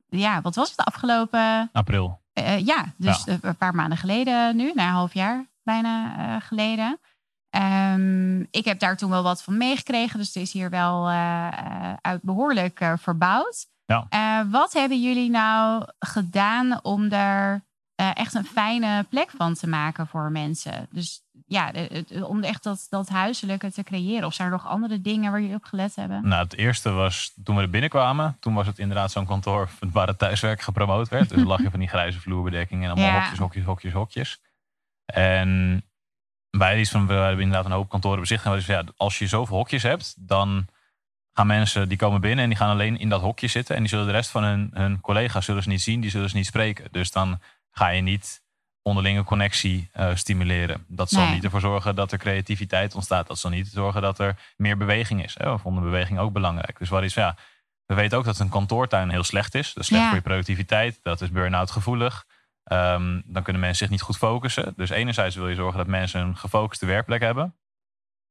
ja, 0.10 0.42
wat 0.42 0.56
was 0.56 0.68
het 0.68 0.78
de 0.78 0.84
afgelopen? 0.84 1.70
April. 1.72 2.19
Eh, 2.44 2.66
ja, 2.66 2.86
dus 2.98 3.24
eh, 3.26 3.36
een 3.42 3.56
paar 3.58 3.76
maanden 3.76 3.98
geleden 3.98 4.56
nu, 4.56 4.72
na 4.76 4.88
een 4.88 4.94
half 4.94 5.14
jaar 5.14 5.46
bijna 5.64 6.18
eh, 6.18 6.48
geleden. 6.48 7.00
Ehm, 7.50 8.40
ik 8.40 8.66
heb 8.66 8.80
daar 8.80 8.98
toen 8.98 9.10
wel 9.10 9.24
wat 9.24 9.44
van 9.44 9.58
meegekregen, 9.58 10.18
dus 10.18 10.28
het 10.28 10.36
is 10.36 10.54
hier 10.54 10.70
wel 10.70 11.10
eh, 11.10 11.48
eh, 11.48 11.94
uit 12.02 12.22
behoorlijk 12.22 12.80
eh, 12.80 12.94
verbouwd. 12.98 13.68
Ja. 13.86 14.06
Eh, 14.10 14.52
wat 14.52 14.74
hebben 14.74 15.02
jullie 15.02 15.30
nou 15.30 15.86
gedaan 16.00 16.84
om 16.84 17.10
daar 17.10 17.66
eh, 17.96 18.12
echt 18.14 18.34
een 18.34 18.46
fijne 18.46 19.04
plek 19.04 19.30
van 19.38 19.54
te 19.54 19.68
maken 19.68 20.08
voor 20.08 20.32
mensen? 20.32 20.88
Dus 20.92 21.22
ja, 21.50 21.72
het- 21.74 22.22
om 22.22 22.44
echt 22.44 22.64
dat, 22.64 22.88
dat 22.90 23.10
huiselijke 23.10 23.72
te 23.72 23.84
creëren. 23.84 24.26
Of 24.28 24.34
zijn 24.34 24.48
er 24.48 24.54
nog 24.54 24.68
andere 24.68 25.02
dingen 25.02 25.32
waar 25.32 25.42
jullie 25.42 25.56
op 25.56 25.64
gelet 25.64 25.96
hebben? 25.96 26.28
Nou, 26.28 26.44
het 26.44 26.56
eerste 26.56 26.90
was 26.92 27.34
toen 27.44 27.56
we 27.56 27.62
er 27.62 27.70
binnenkwamen. 27.70 28.38
Toen 28.40 28.54
was 28.54 28.68
het 28.68 28.80
inderdaad 28.80 29.12
zo'n 29.12 29.26
kantoor 29.26 29.70
waar 29.92 30.08
het 30.08 30.18
thuiswerk 30.18 30.62
gepromoot 30.62 31.08
werd. 31.10 31.30
Dus 31.30 31.44
lag 31.44 31.62
je 31.62 31.70
van 31.70 31.80
die 31.80 31.90
grijze 31.90 32.20
vloerbedekking 32.20 32.84
en 32.84 32.90
allemaal 32.90 33.10
Ja. 33.10 33.20
hokjes, 33.20 33.40
hokjes, 33.40 33.64
hokjes, 33.66 33.94
hokjes. 33.94 34.42
En 35.06 35.84
wij 36.50 36.80
iets 36.80 36.92
van, 36.92 37.08
we 37.08 37.14
hebben 37.14 37.44
inderdaad 37.44 37.66
een 37.66 37.72
hoop 37.78 37.90
kantoren 37.90 38.20
bezichtigd. 38.20 38.56
En 38.56 38.62
we 38.66 38.72
ja, 38.74 38.84
als 38.98 39.20
je 39.20 39.28
zoveel 39.28 39.56
hokjes 39.58 39.84
hebt, 39.84 40.16
dan 40.28 40.68
gaan 41.34 41.48
mensen 41.48 41.90
die 41.90 41.98
komen 41.98 42.22
binnen 42.22 42.44
en 42.44 42.50
die 42.50 42.58
gaan 42.58 42.70
alleen 42.70 43.00
in 43.00 43.10
dat 43.10 43.22
hokje 43.22 43.48
zitten. 43.48 43.76
En 43.76 43.82
die 43.82 43.90
zullen 43.90 44.06
de 44.06 44.12
rest 44.12 44.30
van 44.30 44.44
hun, 44.44 44.70
hun 44.74 45.02
collega's 45.02 45.46
zullen 45.46 45.64
ze 45.64 45.70
niet 45.70 45.82
zien, 45.82 46.02
die 46.02 46.10
zullen 46.10 46.30
ze 46.30 46.36
niet 46.36 46.46
spreken. 46.46 46.88
Dus 46.92 47.12
dan 47.12 47.40
ga 47.72 47.88
je 47.88 48.02
niet 48.02 48.42
onderlinge 48.90 49.24
connectie 49.24 49.90
eh, 49.94 50.16
stimuleren. 50.16 50.86
Dat 50.88 51.10
zal 51.10 51.24
Nee. 51.24 51.34
niet 51.34 51.44
ervoor 51.44 51.60
zorgen 51.60 51.96
dat 51.96 52.12
er 52.12 52.18
creativiteit 52.18 52.96
ontstaat. 52.96 53.28
Dat 53.28 53.40
zal 53.40 53.50
niet 53.50 53.68
zorgen 53.68 54.02
dat 54.02 54.20
er 54.20 54.36
meer 54.58 54.78
beweging 54.78 55.24
is. 55.24 55.36
Hè. 55.38 55.52
We 55.52 55.58
vonden 55.58 55.84
beweging 55.84 56.20
ook 56.20 56.34
belangrijk. 56.34 56.80
Dus 56.80 56.90
wat 56.90 57.04
is, 57.04 57.14
ja, 57.14 57.36
we 57.86 57.94
weten 57.96 58.18
ook 58.18 58.26
dat 58.26 58.40
een 58.40 58.50
kantoortuin 58.50 59.10
heel 59.10 59.24
slecht 59.24 59.56
is. 59.56 59.74
Dat 59.74 59.84
is 59.84 59.90
slecht 59.90 60.02
Ja. 60.04 60.08
voor 60.08 60.18
je 60.18 60.24
productiviteit. 60.24 61.00
Dat 61.04 61.22
is 61.22 61.32
burn-out 61.32 61.72
gevoelig. 61.72 62.26
Ehm, 62.64 63.22
dan 63.26 63.44
kunnen 63.44 63.62
mensen 63.62 63.78
zich 63.80 63.90
niet 63.90 64.02
goed 64.02 64.18
focussen. 64.18 64.74
Dus 64.76 64.90
enerzijds 64.90 65.36
wil 65.36 65.48
je 65.48 65.56
zorgen 65.56 65.78
dat 65.78 65.88
mensen 65.88 66.22
een 66.22 66.38
gefocuste 66.38 66.86
werkplek 66.86 67.22
hebben. 67.22 67.56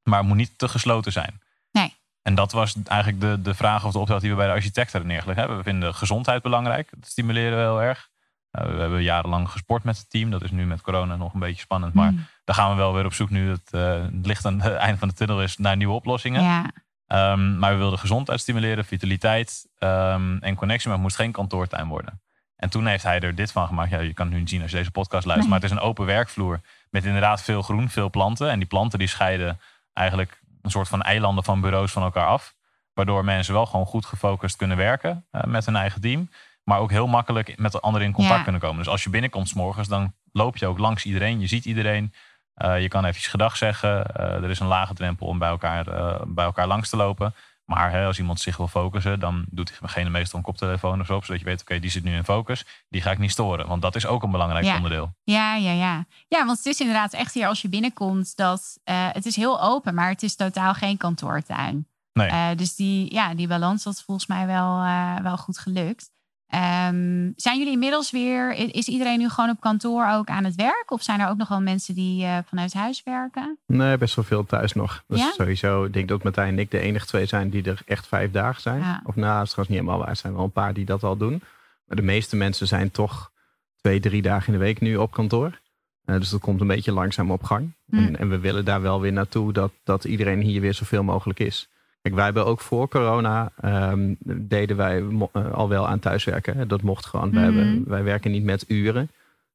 Maar 0.02 0.18
het 0.18 0.28
moet 0.28 0.36
niet 0.36 0.58
te 0.58 0.68
gesloten 0.68 1.12
zijn. 1.12 1.40
Nee. 1.72 1.94
En 2.22 2.34
dat 2.34 2.52
was 2.52 2.74
eigenlijk 2.84 3.20
de, 3.20 3.42
de 3.42 3.54
vraag 3.54 3.84
of 3.84 3.92
de 3.92 3.98
opdracht 3.98 4.20
die 4.20 4.30
we 4.30 4.36
bij 4.36 4.46
de 4.46 4.52
architecten 4.52 5.06
neergelegd 5.06 5.38
hebben. 5.38 5.56
We 5.56 5.62
vinden 5.62 5.94
gezondheid 5.94 6.42
belangrijk. 6.42 6.88
Dat 6.96 7.10
stimuleren 7.10 7.56
we 7.58 7.62
heel 7.64 7.82
erg. 7.82 8.08
Uh, 8.52 8.66
we 8.66 8.80
hebben 8.80 9.02
jarenlang 9.02 9.48
gesport 9.50 9.84
met 9.84 9.96
het 9.98 10.10
team. 10.10 10.30
Dat 10.30 10.42
is 10.42 10.50
nu 10.50 10.66
met 10.66 10.80
corona 10.80 11.16
nog 11.16 11.34
een 11.34 11.40
beetje 11.40 11.60
spannend. 11.62 11.94
Maar 11.94 12.10
Mm. 12.10 12.26
daar 12.44 12.54
gaan 12.54 12.70
we 12.70 12.76
wel 12.76 12.94
weer 12.94 13.04
op 13.04 13.12
zoek 13.14 13.30
nu 13.30 13.50
het, 13.50 13.68
uh, 13.70 14.02
het 14.02 14.26
licht 14.26 14.44
aan 14.46 14.60
het 14.60 14.74
einde 14.86 14.98
van 14.98 15.08
de 15.08 15.14
tunnel 15.14 15.42
is 15.42 15.56
naar 15.56 15.76
nieuwe 15.76 15.94
oplossingen. 15.94 16.42
Ja, 16.42 16.70
Um, 17.12 17.58
maar 17.58 17.72
we 17.72 17.78
wilden 17.78 17.98
gezondheid 17.98 18.40
stimuleren, 18.40 18.84
vitaliteit 18.84 19.66
um, 19.78 20.38
en 20.38 20.54
connectie. 20.54 20.86
Maar 20.88 20.96
het 20.96 21.06
moest 21.06 21.16
geen 21.16 21.32
kantoortuin 21.32 21.88
worden. 21.88 22.20
En 22.56 22.70
toen 22.70 22.86
heeft 22.86 23.02
hij 23.02 23.20
er 23.20 23.34
dit 23.34 23.52
van 23.52 23.66
gemaakt. 23.66 23.90
Ja, 23.90 23.98
je 24.00 24.14
kan 24.14 24.24
het 24.26 24.34
nu 24.34 24.40
niet 24.40 24.48
zien 24.50 24.62
als 24.62 24.70
je 24.70 24.76
deze 24.76 24.90
podcast 24.90 25.26
luistert. 25.26 25.40
Nee. 25.40 25.48
Maar 25.48 25.60
het 25.60 25.70
is 25.70 25.76
een 25.84 25.88
open 25.90 26.06
werkvloer 26.06 26.60
met 26.90 27.04
inderdaad 27.04 27.42
veel 27.42 27.62
groen, 27.62 27.88
veel 27.88 28.10
planten. 28.10 28.50
En 28.50 28.58
die 28.58 28.68
planten 28.68 28.98
die 28.98 29.08
scheiden 29.08 29.60
eigenlijk 29.92 30.40
een 30.62 30.70
soort 30.70 30.88
van 30.88 31.02
eilanden 31.02 31.44
van 31.44 31.60
bureaus 31.60 31.92
van 31.92 32.02
elkaar 32.02 32.26
af. 32.26 32.54
Waardoor 32.92 33.24
mensen 33.24 33.54
wel 33.54 33.66
gewoon 33.66 33.86
goed 33.86 34.06
gefocust 34.06 34.56
kunnen 34.56 34.76
werken 34.76 35.26
uh, 35.32 35.42
met 35.44 35.66
hun 35.66 35.76
eigen 35.76 36.00
team. 36.00 36.30
Maar 36.68 36.78
ook 36.78 36.90
heel 36.90 37.06
makkelijk 37.06 37.58
met 37.58 37.72
de 37.72 37.80
anderen 37.80 38.06
in 38.06 38.12
contact 38.12 38.36
Ja. 38.36 38.42
kunnen 38.42 38.60
komen. 38.60 38.78
Dus 38.78 38.88
als 38.88 39.04
je 39.04 39.10
binnenkomt 39.10 39.48
s 39.48 39.54
morgens, 39.54 39.88
dan 39.88 40.12
loop 40.32 40.56
je 40.56 40.66
ook 40.66 40.78
langs 40.78 41.04
iedereen. 41.04 41.40
Je 41.40 41.46
ziet 41.46 41.64
iedereen. 41.64 42.12
Uh, 42.56 42.80
je 42.80 42.88
kan 42.88 43.04
even 43.04 43.20
gedag 43.22 43.56
zeggen. 43.56 43.90
Uh, 44.16 44.24
er 44.24 44.50
is 44.50 44.60
een 44.60 44.66
lage 44.66 44.94
drempel 44.94 45.26
om 45.26 45.38
bij 45.38 45.48
elkaar, 45.48 45.88
uh, 45.88 46.20
bij 46.26 46.44
elkaar 46.44 46.66
langs 46.66 46.88
te 46.90 46.96
lopen. 46.96 47.34
Maar 47.64 47.90
hè, 47.90 48.06
als 48.06 48.18
iemand 48.18 48.40
zich 48.40 48.56
wil 48.56 48.68
focussen, 48.68 49.20
dan 49.20 49.44
doet 49.50 49.78
diegene 49.80 50.10
meestal 50.10 50.38
een 50.38 50.44
koptelefoon 50.44 51.00
of 51.00 51.06
zo. 51.06 51.20
Zodat 51.20 51.38
je 51.38 51.44
weet, 51.44 51.60
oké, 51.60 51.62
okay, 51.62 51.80
die 51.80 51.90
zit 51.90 52.04
nu 52.04 52.14
in 52.14 52.24
focus. 52.24 52.64
Die 52.88 53.02
ga 53.02 53.10
ik 53.10 53.18
niet 53.18 53.30
storen. 53.30 53.66
Want 53.66 53.82
dat 53.82 53.96
is 53.96 54.06
ook 54.06 54.22
een 54.22 54.30
belangrijk 54.30 54.64
Ja. 54.64 54.76
onderdeel. 54.76 55.12
ja, 55.24 55.54
ja, 55.54 55.72
ja. 55.72 56.04
Ja, 56.28 56.44
want 56.44 56.56
het 56.56 56.66
is 56.66 56.80
inderdaad 56.80 57.12
echt 57.12 57.34
hier 57.34 57.46
als 57.46 57.62
je 57.62 57.68
binnenkomt 57.68 58.36
dat 58.36 58.78
eh, 58.84 59.08
het 59.12 59.26
is 59.26 59.36
heel 59.36 59.62
open, 59.62 59.94
maar 59.94 60.08
het 60.08 60.22
is 60.22 60.36
totaal 60.36 60.74
geen 60.74 60.96
kantoortuin. 60.96 61.86
Nee. 62.12 62.28
Eh, 62.28 62.56
dus 62.56 62.74
die, 62.74 63.14
ja, 63.14 63.34
die 63.34 63.46
balans 63.48 63.84
was 63.84 64.02
volgens 64.02 64.26
mij 64.26 64.46
wel, 64.46 64.82
eh, 64.82 65.16
wel 65.16 65.36
goed 65.36 65.58
gelukt. 65.58 66.10
Ehm, 66.48 67.30
zijn 67.36 67.58
jullie 67.58 67.72
inmiddels 67.72 68.10
weer, 68.10 68.52
is 68.74 68.88
iedereen 68.88 69.18
nu 69.18 69.28
gewoon 69.28 69.50
op 69.50 69.60
kantoor 69.60 70.08
ook 70.12 70.28
aan 70.28 70.44
het 70.44 70.54
werk? 70.54 70.84
Of 70.86 71.02
zijn 71.02 71.20
er 71.20 71.28
ook 71.28 71.36
nog 71.36 71.48
wel 71.48 71.60
mensen 71.60 71.94
die 71.94 72.24
uh, 72.24 72.38
vanuit 72.46 72.72
huis 72.72 73.02
werken? 73.04 73.58
Nee, 73.66 73.98
best 73.98 74.14
wel 74.14 74.24
veel 74.24 74.46
thuis 74.46 74.72
nog. 74.72 75.04
Dus 75.06 75.18
Ja? 75.20 75.32
sowieso, 75.36 75.84
ik 75.84 75.92
denk 75.92 76.08
dat 76.08 76.22
Martijn 76.22 76.52
en 76.52 76.58
ik 76.58 76.70
de 76.70 76.78
enige 76.78 77.06
twee 77.06 77.26
zijn 77.26 77.50
die 77.50 77.62
er 77.62 77.80
echt 77.86 78.06
vijf 78.06 78.30
dagen 78.30 78.62
zijn. 78.62 78.80
Ja. 78.80 79.00
Of 79.04 79.16
nou, 79.16 79.36
dat 79.36 79.46
is 79.46 79.50
trouwens 79.50 79.68
niet 79.68 79.78
helemaal 79.78 79.98
waar. 79.98 80.08
Er 80.08 80.16
zijn 80.16 80.34
wel 80.34 80.44
een 80.44 80.50
paar 80.50 80.74
die 80.74 80.84
dat 80.84 81.02
al 81.02 81.16
doen. 81.16 81.42
Maar 81.86 81.96
de 81.96 82.02
meeste 82.02 82.36
mensen 82.36 82.66
zijn 82.66 82.90
toch 82.90 83.30
twee, 83.76 84.00
drie 84.00 84.22
dagen 84.22 84.46
in 84.46 84.58
de 84.58 84.64
week 84.64 84.80
nu 84.80 84.96
op 84.96 85.10
kantoor. 85.12 85.60
Eh, 86.04 86.16
dus 86.18 86.30
dat 86.30 86.40
komt 86.40 86.60
een 86.60 86.66
beetje 86.66 86.92
langzaam 86.92 87.30
op 87.30 87.42
gang. 87.42 87.72
Hm. 87.90 87.96
En, 87.96 88.18
en 88.18 88.28
we 88.28 88.38
willen 88.38 88.64
daar 88.64 88.80
wel 88.82 89.00
weer 89.00 89.12
naartoe 89.12 89.52
dat, 89.52 89.72
dat 89.84 90.04
iedereen 90.04 90.40
hier 90.40 90.60
weer 90.60 90.74
zoveel 90.74 91.02
mogelijk 91.02 91.38
is. 91.38 91.68
Kijk, 92.02 92.14
wij 92.14 92.24
hebben 92.24 92.46
ook 92.46 92.60
voor 92.60 92.88
corona 92.88 93.52
ehm, 93.60 94.14
deden 94.24 94.76
wij 94.76 95.04
eh, 95.32 95.52
al 95.52 95.68
wel 95.68 95.88
aan 95.88 95.98
thuiswerken. 95.98 96.56
hè. 96.56 96.66
Dat 96.66 96.82
mocht 96.82 97.06
gewoon. 97.06 97.32
Wij, 97.32 97.48
Mhm. 97.50 97.56
hebben, 97.58 97.84
wij 97.88 98.02
werken 98.02 98.30
niet 98.30 98.44
met 98.44 98.64
uren. 98.68 99.10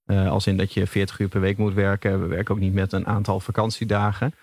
Eh, 0.05 0.29
als 0.29 0.47
in 0.47 0.57
dat 0.57 0.73
je 0.73 0.87
40 0.87 1.19
uur 1.19 1.27
per 1.27 1.41
week 1.41 1.57
moet 1.57 1.73
werken. 1.73 2.21
We 2.21 2.27
werken 2.27 2.53
ook 2.55 2.61
niet 2.61 2.73
met 2.73 2.91
een 2.91 3.07
aantal 3.07 3.39
vakantiedagen. 3.39 4.33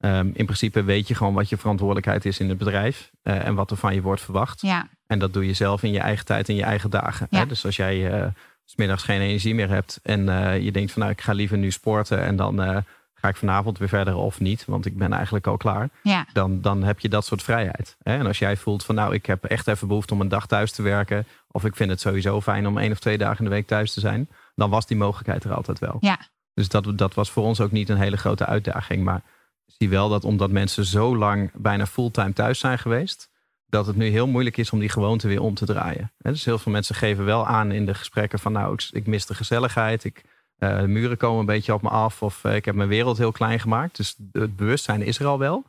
Ehm, 0.00 0.26
in 0.32 0.44
principe 0.44 0.82
weet 0.84 1.08
je 1.08 1.14
gewoon 1.14 1.34
wat 1.34 1.48
je 1.48 1.56
verantwoordelijkheid 1.56 2.24
is 2.24 2.40
in 2.40 2.48
het 2.48 2.58
bedrijf. 2.58 3.10
eh, 3.22 3.46
en 3.46 3.54
wat 3.54 3.70
er 3.70 3.76
van 3.76 3.94
je 3.94 4.02
wordt 4.02 4.20
verwacht. 4.20 4.60
Ja, 4.60 4.88
En 5.06 5.18
dat 5.18 5.32
doe 5.32 5.46
je 5.46 5.52
zelf 5.52 5.82
in 5.82 5.92
je 5.92 5.98
eigen 6.00 6.24
tijd 6.24 6.48
en 6.48 6.54
je 6.54 6.62
eigen 6.62 6.90
dagen. 6.90 7.26
Ja. 7.30 7.38
Hè? 7.38 7.46
Dus 7.46 7.64
als 7.64 7.76
jij 7.76 8.12
eh, 8.20 8.26
's 8.64 8.74
middags 8.76 9.02
geen 9.02 9.20
energie 9.20 9.54
meer 9.54 9.68
hebt 9.68 10.00
en 10.02 10.24
je 10.62 10.72
denkt 10.72 10.92
van 10.92 11.00
nou 11.02 11.12
ik 11.14 11.20
ga 11.20 11.32
liever 11.32 11.58
nu 11.58 11.70
sporten 11.70 12.20
en 12.22 12.36
dan 12.36 12.84
ga 13.26 13.32
ik 13.32 13.38
vanavond 13.38 13.78
weer 13.78 13.88
verder 13.88 14.16
of 14.16 14.40
niet, 14.40 14.64
want 14.64 14.86
ik 14.86 14.96
ben 14.96 15.12
eigenlijk 15.12 15.46
al 15.46 15.56
klaar. 15.56 15.88
ja, 16.02 16.26
Dan, 16.32 16.60
dan 16.60 16.82
heb 16.82 17.00
je 17.00 17.08
dat 17.08 17.24
soort 17.24 17.42
vrijheid. 17.42 17.96
Hè? 18.02 18.18
En 18.18 18.26
als 18.26 18.38
jij 18.38 18.56
voelt 18.56 18.84
van 18.84 18.94
nou 18.94 19.14
ik 19.14 19.26
heb 19.26 19.44
echt 19.44 19.68
even 19.68 19.88
behoefte 19.88 20.14
om 20.14 20.20
een 20.20 20.28
dag 20.28 20.46
thuis 20.46 20.72
te 20.72 20.82
werken 20.82 21.26
of 21.50 21.64
ik 21.64 21.76
vind 21.76 21.90
het 21.90 22.00
sowieso 22.00 22.40
fijn 22.40 22.66
om 22.66 22.78
één 22.78 22.92
of 22.92 22.98
twee 22.98 23.18
dagen 23.18 23.38
in 23.38 23.44
de 23.44 23.50
week 23.50 23.66
thuis 23.66 23.92
te 23.92 24.00
zijn, 24.00 24.28
dan 24.54 24.70
was 24.70 24.86
die 24.86 24.96
mogelijkheid 24.96 25.44
er 25.44 25.54
altijd 25.54 25.78
wel. 25.78 25.96
Ja. 26.00 26.18
Dus 26.54 26.68
dat, 26.68 26.98
dat 26.98 27.14
was 27.14 27.30
voor 27.30 27.44
ons 27.44 27.60
ook 27.60 27.70
niet 27.70 27.88
een 27.88 27.96
hele 27.96 28.16
grote 28.16 28.46
uitdaging. 28.46 29.04
Maar 29.04 29.22
ik 29.66 29.74
zie 29.78 29.88
wel 29.88 30.08
dat 30.08 30.24
omdat 30.24 30.50
mensen 30.50 30.84
zo 30.84 31.16
lang 31.16 31.50
bijna 31.54 31.86
fulltime 31.86 32.32
thuis 32.32 32.58
zijn 32.58 32.78
geweest, 32.78 33.30
dat 33.66 33.86
het 33.86 33.96
nu 33.96 34.08
heel 34.08 34.26
moeilijk 34.26 34.56
is 34.56 34.70
om 34.70 34.78
die 34.78 34.88
gewoonte 34.88 35.28
weer 35.28 35.42
om 35.42 35.54
te 35.54 35.64
draaien. 35.64 36.12
Dus 36.18 36.44
heel 36.44 36.58
veel 36.58 36.72
mensen 36.72 36.94
geven 36.94 37.24
wel 37.24 37.46
aan 37.46 37.72
in 37.72 37.86
de 37.86 37.94
gesprekken 37.94 38.38
van 38.38 38.52
nou, 38.52 38.74
ik, 38.74 38.88
ik 38.90 39.06
mis 39.06 39.26
de 39.26 39.34
gezelligheid. 39.34 40.04
Ik, 40.04 40.22
eh, 40.58 40.80
de 40.80 40.86
muren 40.86 41.16
komen 41.16 41.40
een 41.40 41.46
beetje 41.46 41.74
op 41.74 41.82
me 41.82 41.88
af 41.88 42.22
of 42.22 42.44
eh, 42.44 42.54
ik 42.54 42.64
heb 42.64 42.74
mijn 42.74 42.88
wereld 42.88 43.18
heel 43.18 43.32
klein 43.32 43.60
gemaakt. 43.60 43.96
Dus 43.96 44.16
het 44.32 44.56
bewustzijn 44.56 45.02
is 45.02 45.18
er 45.18 45.26
al 45.26 45.38
wel. 45.38 45.64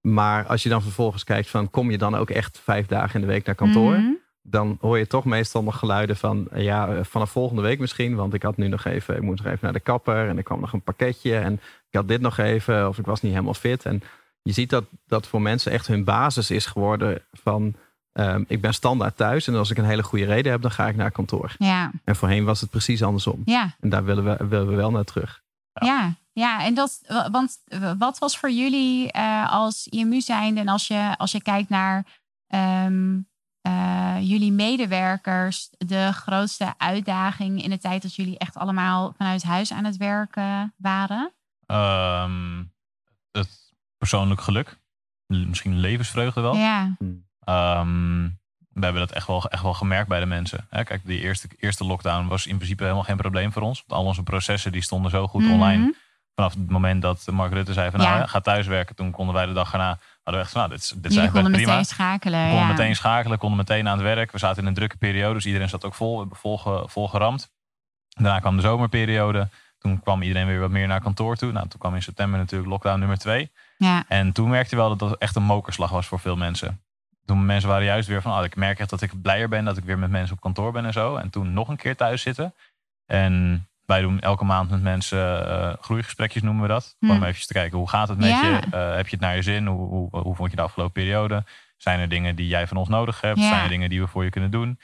Maar 0.00 0.46
als 0.46 0.62
je 0.62 0.68
dan 0.68 0.82
vervolgens 0.82 1.24
kijkt 1.24 1.48
van 1.48 1.70
kom 1.70 1.90
je 1.90 1.98
dan 1.98 2.16
ook 2.16 2.30
echt 2.30 2.60
vijf 2.62 2.86
dagen 2.86 3.14
in 3.14 3.20
de 3.20 3.32
week 3.32 3.46
naar 3.46 3.54
kantoor? 3.54 3.92
Mhm. 3.92 4.12
dan 4.42 4.78
hoor 4.80 4.98
je 4.98 5.06
toch 5.06 5.24
meestal 5.24 5.62
nog 5.62 5.78
geluiden 5.78 6.16
van 6.16 6.48
eh, 6.50 6.62
ja, 6.62 7.04
vanaf 7.04 7.30
volgende 7.30 7.62
week 7.62 7.78
misschien. 7.78 8.14
Want 8.14 8.34
ik 8.34 8.42
had 8.42 8.56
nu 8.56 8.68
nog 8.68 8.84
even, 8.84 9.16
ik 9.16 9.22
moet 9.22 9.36
nog 9.36 9.46
even 9.46 9.58
naar 9.62 9.72
de 9.72 9.80
kapper 9.80 10.28
en 10.28 10.36
er 10.36 10.42
kwam 10.42 10.60
nog 10.60 10.72
een 10.72 10.82
pakketje 10.82 11.36
en 11.36 11.52
ik 11.90 11.94
had 11.96 12.08
dit 12.08 12.20
nog 12.20 12.38
even 12.38 12.88
of 12.88 12.98
ik 12.98 13.06
was 13.06 13.20
niet 13.20 13.32
helemaal 13.32 13.54
fit. 13.54 13.84
En 13.84 14.02
je 14.42 14.52
ziet 14.52 14.70
dat 14.70 14.84
dat 15.06 15.26
voor 15.26 15.42
mensen 15.42 15.72
echt 15.72 15.86
hun 15.86 16.04
basis 16.04 16.50
is 16.50 16.66
geworden 16.66 17.22
van 17.32 17.74
ehm, 18.12 18.44
ik 18.46 18.60
ben 18.60 18.74
standaard 18.74 19.16
thuis 19.16 19.46
en 19.46 19.54
als 19.54 19.70
ik 19.70 19.78
een 19.78 19.84
hele 19.84 20.02
goede 20.02 20.24
reden 20.24 20.52
heb, 20.52 20.62
dan 20.62 20.70
ga 20.70 20.88
ik 20.88 20.96
naar 20.96 21.10
kantoor. 21.10 21.54
ja, 21.58 21.90
En 22.04 22.16
voorheen 22.16 22.44
was 22.44 22.60
het 22.60 22.70
precies 22.70 23.02
andersom. 23.02 23.42
ja. 23.44 23.76
En 23.80 23.88
daar 23.88 24.04
willen 24.04 24.24
we, 24.24 24.46
willen 24.46 24.68
we 24.68 24.74
wel 24.74 24.90
naar 24.90 25.04
terug. 25.04 25.42
Ja, 25.72 26.14
ja, 26.32 26.64
en 26.64 26.74
dat, 26.74 27.00
want 27.30 27.58
wat 27.98 28.18
was 28.18 28.38
voor 28.38 28.50
jullie 28.50 29.12
eh, 29.12 29.52
als 29.52 29.86
IMU 29.86 30.20
zijnde 30.20 30.60
en 30.60 30.68
als 30.68 30.86
je, 30.86 31.14
als 31.16 31.32
je 31.32 31.42
kijkt 31.42 31.68
naar 31.68 32.06
ehm, 32.46 33.18
eh, 33.60 34.16
jullie 34.20 34.52
medewerkers, 34.52 35.70
de 35.78 36.12
grootste 36.12 36.74
uitdaging 36.76 37.62
in 37.62 37.70
de 37.70 37.78
tijd 37.78 38.02
dat 38.02 38.14
jullie 38.14 38.38
echt 38.38 38.56
allemaal 38.56 39.12
vanuit 39.16 39.42
huis 39.42 39.72
aan 39.72 39.84
het 39.84 39.96
werken 39.96 40.74
waren? 40.76 41.32
Ehm, 41.66 42.64
het 43.30 43.72
persoonlijk 43.98 44.40
geluk. 44.40 44.78
Misschien 45.26 45.78
levensvreugde 45.78 46.40
wel. 46.40 46.56
Ja, 46.56 46.96
Ehm, 47.48 48.22
we 48.72 48.84
hebben 48.84 49.00
dat 49.06 49.12
echt 49.12 49.26
wel, 49.26 49.44
echt 49.44 49.62
wel 49.62 49.74
gemerkt 49.74 50.08
bij 50.08 50.20
de 50.20 50.26
mensen. 50.26 50.66
Hè, 50.70 50.84
kijk, 50.84 51.00
die 51.04 51.20
eerste, 51.20 51.48
eerste 51.58 51.84
lockdown 51.84 52.26
was 52.26 52.46
in 52.46 52.56
principe 52.56 52.82
helemaal 52.82 53.02
geen 53.04 53.16
probleem 53.16 53.52
voor 53.52 53.62
ons. 53.62 53.84
Want 53.86 54.00
al 54.00 54.06
onze 54.06 54.22
processen 54.22 54.72
die 54.72 54.82
stonden 54.82 55.10
zo 55.10 55.26
goed 55.28 55.42
Mhm. 55.42 55.52
online. 55.52 55.94
Vanaf 56.34 56.54
het 56.54 56.70
moment 56.70 57.02
dat 57.02 57.26
Mark 57.30 57.52
Rutte 57.52 57.72
zei 57.72 57.90
van 57.90 58.00
Ja. 58.00 58.16
nou, 58.16 58.28
ga 58.28 58.40
thuiswerken. 58.40 58.94
Toen 58.96 59.10
konden 59.10 59.34
wij 59.34 59.46
de 59.46 59.52
dag 59.52 59.72
erna, 59.72 59.86
hadden 60.22 60.34
we 60.34 60.38
echt 60.40 60.50
van 60.50 60.60
nou, 60.60 60.72
dit 60.72 60.82
is, 60.82 60.88
dit 60.88 60.96
is 60.96 61.02
jullie 61.02 61.18
eigenlijk 61.18 61.44
konden 61.44 61.52
best 61.52 61.66
meteen 61.76 61.96
prima. 61.96 62.10
schakelen. 62.10 62.40
We 62.44 62.48
konden 62.50 62.66
ja. 62.66 62.72
meteen 62.72 62.96
schakelen, 62.96 63.38
konden 63.38 63.58
meteen 63.58 63.88
aan 63.88 63.98
het 63.98 64.14
werk. 64.14 64.32
We 64.32 64.38
zaten 64.38 64.62
in 64.62 64.68
een 64.68 64.74
drukke 64.74 64.96
periode, 64.96 65.34
dus 65.34 65.46
iedereen 65.46 65.68
zat 65.68 65.84
ook 65.84 65.94
vol. 65.94 66.12
We 66.12 66.18
hebben 66.20 66.38
vol, 66.38 66.58
ge- 66.58 66.84
vol 66.86 67.08
geramd. 67.08 67.50
Daarna 68.08 68.38
kwam 68.40 68.56
de 68.56 68.62
zomerperiode. 68.62 69.48
Toen 69.78 70.00
kwam 70.02 70.22
iedereen 70.22 70.46
weer 70.46 70.60
wat 70.60 70.70
meer 70.70 70.86
naar 70.86 71.00
kantoor 71.00 71.36
toe. 71.36 71.52
Nou, 71.52 71.68
toen 71.68 71.80
kwam 71.80 71.94
in 71.94 72.02
september 72.02 72.38
natuurlijk 72.38 72.70
lockdown 72.70 72.98
nummer 72.98 73.18
twee. 73.18 73.50
Ja, 73.78 74.04
En 74.08 74.32
toen 74.32 74.48
merkte 74.50 74.74
je 74.74 74.80
wel 74.80 74.88
dat 74.96 74.98
dat 74.98 75.18
echt 75.18 75.36
een 75.36 75.42
mokerslag 75.42 75.90
was 75.90 76.06
voor 76.06 76.20
veel 76.20 76.36
mensen. 76.36 76.80
Toen 77.28 77.46
mensen 77.46 77.68
waren 77.68 77.84
juist 77.84 78.08
weer 78.08 78.22
van, 78.22 78.38
oh, 78.38 78.44
ik 78.44 78.56
merk 78.56 78.78
echt 78.78 78.90
dat 78.90 79.02
ik 79.02 79.22
blijer 79.22 79.48
ben 79.48 79.64
dat 79.64 79.76
ik 79.76 79.84
weer 79.84 79.98
met 79.98 80.10
mensen 80.10 80.34
op 80.34 80.40
kantoor 80.40 80.72
ben 80.72 80.84
en 80.84 80.92
zo. 80.92 81.16
En 81.16 81.30
toen 81.30 81.52
nog 81.52 81.68
een 81.68 81.76
keer 81.76 81.96
thuis 81.96 82.22
zitten. 82.22 82.54
En 83.06 83.66
wij 83.84 84.00
doen 84.00 84.20
elke 84.20 84.44
maand 84.44 84.70
met 84.70 84.82
mensen 84.82 85.48
eh, 85.48 85.72
groeigesprekjes 85.80 86.42
noemen 86.42 86.62
we 86.62 86.68
dat. 86.68 86.96
Hm. 86.98 87.10
om 87.10 87.22
even 87.22 87.46
te 87.46 87.52
kijken, 87.52 87.78
hoe 87.78 87.88
gaat 87.88 88.08
het 88.08 88.18
met 88.18 88.28
Ja. 88.28 88.42
je? 88.42 88.60
Eh, 88.70 88.94
heb 88.96 89.04
je 89.08 89.16
het 89.16 89.20
naar 89.20 89.36
je 89.36 89.42
zin? 89.42 89.66
Hoe, 89.66 89.88
hoe, 89.88 90.08
hoe 90.20 90.34
vond 90.34 90.50
je 90.50 90.56
de 90.56 90.62
afgelopen 90.62 90.92
periode? 91.02 91.44
Zijn 91.76 92.00
er 92.00 92.08
dingen 92.08 92.36
die 92.36 92.46
jij 92.48 92.66
van 92.66 92.76
ons 92.76 92.88
nodig 92.88 93.20
hebt? 93.20 93.38
Ja. 93.38 93.48
Zijn 93.48 93.62
er 93.62 93.68
dingen 93.68 93.88
die 93.90 94.00
we 94.00 94.06
voor 94.06 94.24
je 94.24 94.30
kunnen 94.30 94.50
doen? 94.50 94.78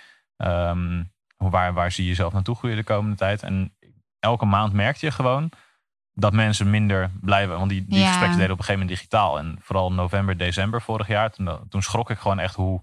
Hoe- 1.36 1.50
waar, 1.50 1.72
waar 1.72 1.92
zie 1.92 2.04
je 2.04 2.10
jezelf 2.10 2.32
naartoe 2.32 2.54
groeien 2.56 2.76
de 2.76 2.84
komende 2.84 3.16
tijd? 3.16 3.42
En 3.42 3.74
elke 4.18 4.44
maand 4.44 4.72
merkte 4.72 5.06
je 5.06 5.12
gewoon 5.12 5.50
dat 6.14 6.32
mensen 6.32 6.70
minder 6.70 7.10
blijven. 7.20 7.58
Want 7.58 7.70
die, 7.70 7.84
die 7.88 7.98
Ja. 7.98 8.06
gesprekken 8.06 8.38
deden 8.38 8.52
op 8.52 8.58
een 8.58 8.64
gegeven 8.64 8.86
moment 8.86 8.98
digitaal. 8.98 9.38
En 9.38 9.58
vooral 9.60 9.92
november, 9.92 10.36
december 10.36 10.82
vorig 10.82 11.06
jaar. 11.06 11.30
Toen, 11.30 11.48
toen 11.68 11.82
schrok 11.82 12.10
ik 12.10 12.18
gewoon 12.18 12.38
echt 12.38 12.54
hoe, 12.54 12.82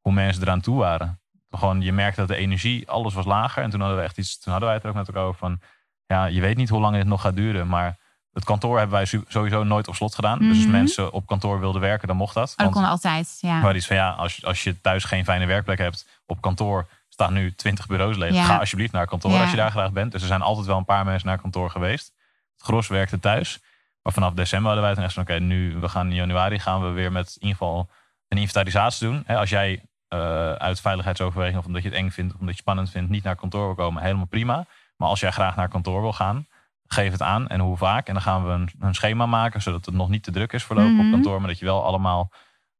hoe 0.00 0.12
mensen 0.12 0.42
eraan 0.42 0.60
toe 0.60 0.78
waren. 0.78 1.20
Gewoon, 1.50 1.80
je 1.80 1.92
merkte 1.92 2.20
dat 2.20 2.28
de 2.28 2.36
energie, 2.36 2.88
alles 2.90 3.14
was 3.14 3.24
lager. 3.24 3.62
En 3.62 3.70
toen 3.70 3.80
hadden 3.80 3.98
we 3.98 4.04
echt 4.04 4.18
iets, 4.18 4.38
toen 4.40 4.52
hadden 4.52 4.68
wij 4.70 4.76
het 4.78 4.84
er 4.86 4.90
ook 4.90 4.96
met 4.96 5.08
elkaar 5.08 5.22
over 5.24 5.38
van... 5.38 5.60
Ja, 6.06 6.24
je 6.26 6.40
weet 6.40 6.56
niet 6.56 6.68
hoe 6.68 6.80
lang 6.80 6.96
dit 6.96 7.06
nog 7.06 7.20
gaat 7.20 7.36
duren. 7.36 7.68
Maar 7.68 7.96
het 8.32 8.44
kantoor 8.44 8.78
hebben 8.78 8.96
wij 8.96 9.22
sowieso 9.28 9.62
nooit 9.64 9.88
op 9.88 9.94
slot 9.94 10.14
gedaan. 10.14 10.38
Dus 10.38 10.48
als 10.48 10.58
Mhm. 10.58 10.70
mensen 10.70 11.12
op 11.12 11.26
kantoor 11.26 11.60
wilden 11.60 11.80
werken, 11.80 12.08
dan 12.08 12.16
mocht 12.16 12.34
dat. 12.34 12.50
oh, 12.56 12.64
dat 12.64 12.74
kon 12.74 12.84
altijd. 12.84 13.38
Ja. 13.40 13.60
maar 13.60 13.76
iets 13.76 13.86
van 13.86 13.96
ja, 13.96 14.10
als, 14.10 14.36
je- 14.36 14.46
als 14.46 14.62
je 14.64 14.80
thuis 14.80 15.04
geen 15.04 15.24
fijne 15.24 15.46
werkplek 15.46 15.78
hebt, 15.78 16.20
op 16.26 16.40
kantoor 16.40 16.88
staan 17.08 17.32
nu 17.32 17.54
20 17.54 17.86
bureaus 17.86 18.16
leeg. 18.16 18.34
Ja. 18.34 18.44
Ga 18.44 18.56
alsjeblieft 18.58 18.92
naar 18.92 19.06
kantoor 19.06 19.30
Ja. 19.32 19.40
als 19.40 19.50
je 19.50 19.56
daar 19.56 19.70
graag 19.70 19.92
bent. 19.92 20.12
Dus 20.12 20.20
er 20.20 20.26
zijn 20.28 20.42
altijd 20.42 20.66
wel 20.66 20.76
een 20.76 20.84
paar 20.84 21.04
mensen 21.04 21.28
naar 21.28 21.38
kantoor 21.38 21.70
geweest. 21.70 22.12
Het 22.58 22.66
gros 22.66 22.88
werkte 22.88 23.18
thuis. 23.18 23.60
Maar 24.02 24.12
vanaf 24.12 24.32
december 24.32 24.66
hadden 24.66 24.84
wij 24.84 24.94
toen 24.94 25.04
echt 25.04 25.12
van 25.14 25.22
oké, 25.22 25.38
nu 25.38 25.76
we 25.80 25.88
gaan 25.88 26.08
in 26.08 26.14
januari 26.14 26.58
gaan 26.58 26.82
we 26.82 26.88
weer 26.88 27.12
met 27.12 27.26
in 27.28 27.34
ieder 27.48 27.56
geval 27.56 27.88
een 28.28 28.38
inventarisatie 28.38 29.06
doen. 29.08 29.22
Hè, 29.26 29.36
als 29.36 29.50
jij 29.50 29.82
eh, 30.08 30.52
uit 30.52 30.80
veiligheidsoverweging 30.80 31.58
of 31.58 31.66
omdat 31.66 31.82
je 31.82 31.88
het 31.88 31.98
eng 31.98 32.10
vindt, 32.10 32.34
of 32.34 32.40
omdat 32.40 32.54
je 32.54 32.60
het 32.60 32.68
spannend 32.68 32.90
vindt, 32.90 33.10
niet 33.10 33.22
naar 33.24 33.36
kantoor 33.36 33.64
wil 33.66 33.74
komen, 33.74 34.02
helemaal 34.02 34.26
prima. 34.26 34.66
Maar 34.96 35.08
als 35.08 35.20
jij 35.20 35.30
graag 35.30 35.56
naar 35.56 35.68
kantoor 35.68 36.00
wil 36.00 36.12
gaan, 36.12 36.46
geef 36.86 37.12
het 37.12 37.22
aan 37.22 37.48
en 37.48 37.60
hoe 37.60 37.76
vaak. 37.76 38.06
En 38.06 38.12
dan 38.14 38.22
gaan 38.22 38.44
we 38.46 38.50
een, 38.52 38.70
een 38.80 38.94
schema 38.94 39.26
maken, 39.26 39.62
zodat 39.62 39.84
het 39.86 39.94
nog 39.94 40.08
niet 40.08 40.22
te 40.22 40.30
druk 40.30 40.52
is 40.52 40.64
voorlopig 40.64 40.92
Mhm. 40.92 41.04
op 41.06 41.10
kantoor, 41.12 41.38
maar 41.38 41.48
dat 41.48 41.58
je 41.58 41.64
wel 41.64 41.84
allemaal 41.84 42.30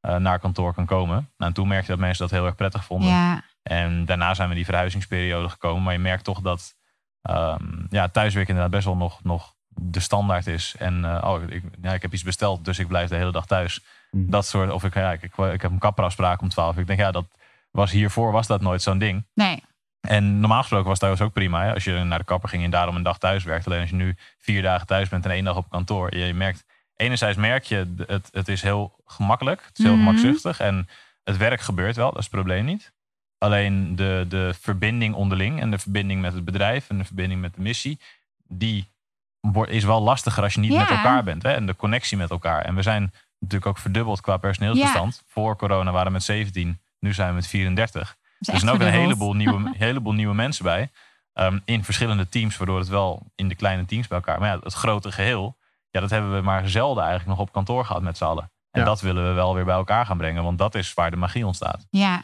eh, 0.01 0.17
naar 0.17 0.39
kantoor 0.39 0.75
kan 0.75 0.87
komen. 0.87 1.15
Nou, 1.15 1.51
en 1.51 1.53
toen 1.53 1.69
merkte 1.69 1.87
je 1.91 1.93
dat 1.99 2.07
mensen 2.07 2.29
dat 2.29 2.37
heel 2.39 2.47
erg 2.47 2.55
prettig 2.55 2.85
vonden. 2.85 3.09
Ja, 3.11 3.43
En 3.63 4.05
daarna 4.05 4.35
zijn 4.35 4.49
we 4.49 4.55
die 4.55 4.65
verhuizingsperiode 4.65 5.49
gekomen. 5.49 5.83
Maar 5.83 5.93
je 5.93 5.99
merkt 5.99 6.25
toch 6.25 6.41
dat 6.41 6.75
ehm 7.23 7.65
ja, 7.89 8.09
thuiswerken 8.09 8.55
inderdaad 8.55 8.75
best 8.75 8.85
wel 8.85 8.97
nog, 8.97 9.23
nog 9.25 9.55
de 9.81 10.01
standaard 10.01 10.47
is. 10.47 10.75
En 10.79 11.05
eh, 11.05 11.29
oh, 11.31 11.43
ik, 11.49 11.63
ja, 11.83 11.93
ik 11.95 12.03
heb 12.03 12.13
iets 12.13 12.23
besteld, 12.23 12.65
dus 12.65 12.79
ik 12.79 12.89
blijf 12.89 13.09
de 13.09 13.17
hele 13.17 13.33
dag 13.33 13.47
thuis. 13.47 13.81
Mhm. 14.11 14.31
Dat 14.31 14.47
soort, 14.47 14.71
of 14.71 14.85
ik, 14.85 14.95
ja, 14.95 15.13
ik, 15.13 15.23
ik, 15.23 15.37
ik 15.37 15.63
heb 15.63 15.71
een 15.71 15.79
kapperafspraak 15.79 16.41
om 16.41 16.49
12 16.49 16.75
uur. 16.75 16.81
Ik 16.81 16.87
denk, 16.87 16.99
ja, 16.99 17.11
dat 17.11 17.27
was 17.71 17.91
hiervoor 17.91 18.33
was 18.33 18.47
dat 18.47 18.61
nooit 18.61 18.83
zo'n 18.83 18.99
ding. 18.99 19.27
nee. 19.35 19.63
En 20.01 20.41
normaal 20.41 20.61
gesproken 20.61 20.89
was 20.89 20.99
dat 20.99 21.11
dus 21.11 21.21
ook 21.21 21.33
prima. 21.33 21.63
Hè? 21.65 21.75
Als 21.75 21.85
je 21.85 21.93
naar 22.05 22.19
de 22.19 22.25
kapper 22.25 22.49
ging 22.49 22.65
en 22.65 22.71
daarom 22.71 22.97
een 22.97 23.03
dag 23.03 23.19
thuis 23.19 23.45
werkt. 23.45 23.67
Alleen 23.67 23.81
als 23.81 23.91
je 23.91 23.97
nu 23.97 24.17
vier 24.39 24.63
dagen 24.63 24.87
thuis 24.87 25.09
bent 25.09 25.25
en 25.25 25.31
één 25.31 25.45
dag 25.45 25.57
op 25.57 25.71
kantoor. 25.71 26.17
Je 26.17 26.35
merkt, 26.35 26.65
enerzijds 26.97 27.37
merk 27.37 27.65
je, 27.65 27.95
het, 28.07 28.29
het 28.33 28.49
is 28.49 28.63
heel 28.63 28.97
gemakkelijk. 29.07 29.63
Het 29.67 29.79
is 29.79 29.85
heel 29.85 29.97
Mhm. 29.97 30.05
gemakzuchtig. 30.07 30.61
En 30.61 30.89
het 31.25 31.37
werk 31.37 31.61
gebeurt 31.61 31.97
wel, 31.97 32.09
dat 32.09 32.19
is 32.19 32.25
het 32.25 32.35
probleem 32.35 32.65
niet. 32.65 32.93
Alleen 33.39 33.97
de, 33.97 34.25
de 34.29 34.55
verbinding 34.61 35.15
onderling 35.15 35.61
en 35.61 35.71
de 35.71 35.79
verbinding 35.79 36.21
met 36.21 36.33
het 36.33 36.45
bedrijf 36.45 36.89
en 36.89 36.99
de 36.99 37.05
verbinding 37.05 37.41
met 37.41 37.55
de 37.55 37.61
missie, 37.61 38.01
die 38.47 38.89
is 39.65 39.85
wel 39.85 40.03
lastiger 40.03 40.43
als 40.43 40.55
je 40.55 40.61
niet 40.61 40.73
Ja. 40.73 40.79
met 40.81 40.91
elkaar 40.91 41.23
bent. 41.25 41.43
Hè? 41.43 41.53
En 41.53 41.67
de 41.67 41.77
connectie 41.77 42.17
met 42.17 42.31
elkaar. 42.31 42.65
En 42.65 42.75
we 42.75 42.83
zijn 42.83 43.13
natuurlijk 43.39 43.71
ook 43.71 43.79
verdubbeld 43.79 44.21
qua 44.21 44.37
personeelsbestand. 44.37 45.23
Voor 45.27 45.57
corona 45.57 45.91
waren 45.91 46.07
we 46.07 46.13
met 46.13 46.23
17, 46.23 46.81
nu 46.99 47.15
zijn 47.15 47.29
we 47.29 47.35
met 47.35 47.47
34. 47.47 48.17
Dat 48.39 48.49
Er 48.49 48.55
is 48.55 48.61
zijn 48.61 48.75
ook 48.75 48.81
een 48.81 48.87
heleboel 48.93 49.35
nieuwe, 49.35 49.73
heleboel 49.79 50.13
nieuwe 50.13 50.35
mensen 50.35 50.65
bij. 50.65 50.91
ehm, 51.33 51.59
in 51.65 51.85
verschillende 51.85 52.29
teams, 52.29 52.57
waardoor 52.57 52.79
het 52.79 52.89
wel 52.89 53.27
in 53.35 53.49
de 53.49 53.55
kleine 53.55 53.85
teams 53.85 54.07
bij 54.09 54.19
elkaar. 54.19 54.39
Maar 54.41 54.49
ja, 54.55 54.59
het 54.63 54.73
grote 54.75 55.13
geheel, 55.13 55.57
ja, 55.91 56.01
dat 56.01 56.11
hebben 56.11 56.35
we 56.35 56.41
maar 56.43 56.69
zelden 56.69 57.03
eigenlijk 57.05 57.31
nog 57.39 57.47
op 57.47 57.53
kantoor 57.53 57.85
gehad 57.85 58.03
met 58.03 58.17
z'n 58.17 58.25
allen. 58.25 58.51
En 58.71 58.81
Ja. 58.81 58.87
dat 58.87 59.01
willen 59.01 59.29
we 59.29 59.33
wel 59.33 59.55
weer 59.55 59.65
bij 59.65 59.75
elkaar 59.75 60.07
gaan 60.07 60.17
brengen, 60.17 60.43
want 60.43 60.59
dat 60.59 60.75
is 60.75 60.95
waar 60.95 61.11
de 61.11 61.17
magie 61.17 61.47
ontstaat. 61.47 61.87
Ja. 61.91 62.21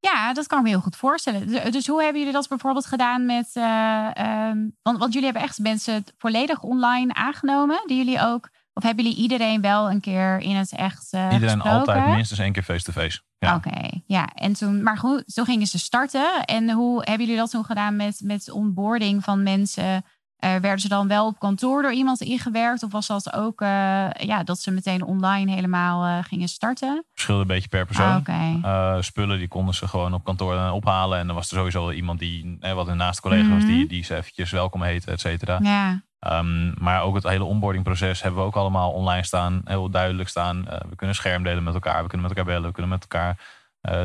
Ja, 0.00 0.32
dat 0.32 0.46
kan 0.46 0.58
ik 0.58 0.64
me 0.64 0.70
heel 0.70 0.80
goed 0.80 0.96
voorstellen. 0.96 1.46
Dus, 1.46 1.70
dus 1.70 1.86
hoe 1.86 2.02
hebben 2.02 2.18
jullie 2.18 2.34
dat 2.34 2.48
bijvoorbeeld 2.48 2.86
gedaan 2.86 3.26
met. 3.26 3.50
Uh, 3.54 4.50
want, 4.82 4.98
want 4.98 5.12
jullie 5.12 5.24
hebben 5.24 5.42
echt 5.42 5.58
mensen 5.58 6.04
volledig 6.18 6.62
online 6.62 7.14
aangenomen. 7.14 7.82
Die 7.86 7.96
jullie 7.96 8.20
ook. 8.20 8.48
Of 8.72 8.82
hebben 8.82 9.04
jullie 9.04 9.18
iedereen 9.18 9.60
wel 9.60 9.90
een 9.90 10.00
keer 10.00 10.38
in 10.38 10.56
het 10.56 10.72
echt. 10.72 11.12
Uh, 11.12 11.28
iedereen 11.32 11.60
gesproken? 11.60 11.78
altijd 11.78 12.06
minstens 12.06 12.40
één 12.40 12.52
keer 12.52 12.62
face-to-face. 12.62 13.20
Ja. 13.38 13.54
Oké, 13.54 14.00
ja. 14.06 14.28
En 14.34 14.52
toen, 14.52 14.82
maar 14.82 14.98
goed, 14.98 15.22
zo 15.26 15.44
gingen 15.44 15.66
ze 15.66 15.78
starten. 15.78 16.44
En 16.44 16.70
hoe 16.70 17.02
hebben 17.04 17.26
jullie 17.26 17.40
dat 17.40 17.50
toen 17.50 17.64
gedaan 17.64 17.96
met, 17.96 18.20
met 18.24 18.50
onboarding 18.50 19.24
van 19.24 19.42
mensen? 19.42 20.04
Uh, 20.44 20.50
werden 20.50 20.78
ze 20.78 20.88
dan 20.88 21.08
wel 21.08 21.26
op 21.26 21.38
kantoor 21.38 21.82
door 21.82 21.92
iemand 21.92 22.20
ingewerkt? 22.20 22.82
Of 22.82 22.92
was 22.92 23.06
dat 23.06 23.32
ook 23.32 23.60
uh, 23.60 23.68
ja, 24.10 24.42
dat 24.44 24.60
ze 24.60 24.70
meteen 24.70 25.02
online 25.02 25.52
helemaal 25.52 26.06
uh, 26.06 26.24
gingen 26.24 26.48
starten? 26.48 27.04
Verschilde 27.12 27.40
een 27.40 27.46
beetje 27.46 27.68
per 27.68 27.86
persoon. 27.86 28.06
Ah, 28.06 28.16
okay. 28.16 29.02
spullen 29.02 29.38
die 29.38 29.48
konden 29.48 29.74
ze 29.74 29.88
gewoon 29.88 30.14
op 30.14 30.24
kantoor 30.24 30.70
ophalen. 30.70 31.18
En 31.18 31.26
dan 31.26 31.36
was 31.36 31.50
er 31.50 31.56
sowieso 31.56 31.90
iemand 31.90 32.18
die, 32.18 32.58
wat 32.60 32.88
een 32.88 32.96
naaste 32.96 33.22
collega 33.22 33.42
mm 33.42 33.48
-hmm. 33.50 33.58
was, 33.58 33.68
die, 33.68 33.86
die 33.86 34.04
ze 34.04 34.16
eventjes 34.16 34.50
welkom 34.50 34.82
heette, 34.82 35.10
et 35.10 35.20
cetera. 35.20 35.58
Ja. 35.62 36.02
Um, 36.38 36.74
maar 36.78 37.02
ook 37.02 37.14
het 37.14 37.24
hele 37.24 37.44
onboardingproces 37.44 38.22
hebben 38.22 38.40
we 38.40 38.46
ook 38.46 38.56
allemaal 38.56 38.92
online 38.92 39.24
staan. 39.24 39.60
Heel 39.64 39.90
duidelijk 39.90 40.28
staan. 40.28 40.64
we 40.64 40.96
kunnen 40.96 41.16
scherm 41.16 41.42
delen 41.42 41.62
met 41.62 41.74
elkaar. 41.74 42.02
We 42.02 42.08
kunnen 42.08 42.28
met 42.28 42.36
elkaar 42.36 42.52
bellen. 42.52 42.68
We 42.68 42.74
kunnen 42.74 42.90
met 42.90 43.06
elkaar 43.08 43.38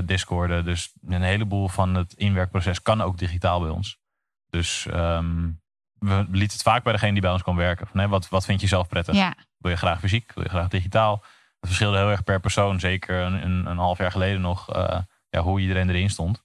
discorden. 0.06 0.66
Dus 0.66 0.94
een 1.08 1.22
heleboel 1.22 1.68
van 1.68 1.96
het 1.96 2.14
inwerkproces 2.14 2.82
kan 2.82 3.02
ook 3.02 3.18
digitaal 3.18 3.60
bij 3.60 3.70
ons. 3.70 3.98
Dus... 4.50 4.88
Um, 4.94 5.62
we 6.04 6.26
lieten 6.32 6.58
het 6.58 6.62
vaak 6.62 6.84
bij 6.84 6.94
degene 6.94 7.12
die 7.12 7.22
bij 7.22 7.32
ons 7.32 7.42
kwam 7.42 7.56
werken. 7.56 7.88
Van, 7.88 8.00
hè, 8.00 8.08
wat, 8.08 8.30
wat 8.30 8.46
vind 8.46 8.62
je 8.62 8.68
zelf 8.68 8.88
prettig? 8.88 9.16
Ja. 9.16 9.36
Wil 9.58 9.72
je 9.72 9.78
graag 9.78 10.00
fysiek? 10.00 10.32
Wil 10.34 10.44
je 10.44 10.50
graag 10.50 10.68
digitaal? 10.68 11.14
Het 11.60 11.72
verschilde 11.72 11.98
heel 11.98 12.10
erg 12.10 12.24
per 12.24 12.40
persoon. 12.40 12.80
Zeker 12.80 13.20
een, 13.20 13.44
een, 13.44 13.66
een 13.66 13.78
half 13.78 13.98
jaar 13.98 14.12
geleden 14.12 14.42
nog. 14.42 14.76
Uh, 14.76 15.00
ja, 15.30 15.40
hoe 15.40 15.60
iedereen 15.60 15.90
erin 15.90 16.10
stond. 16.10 16.44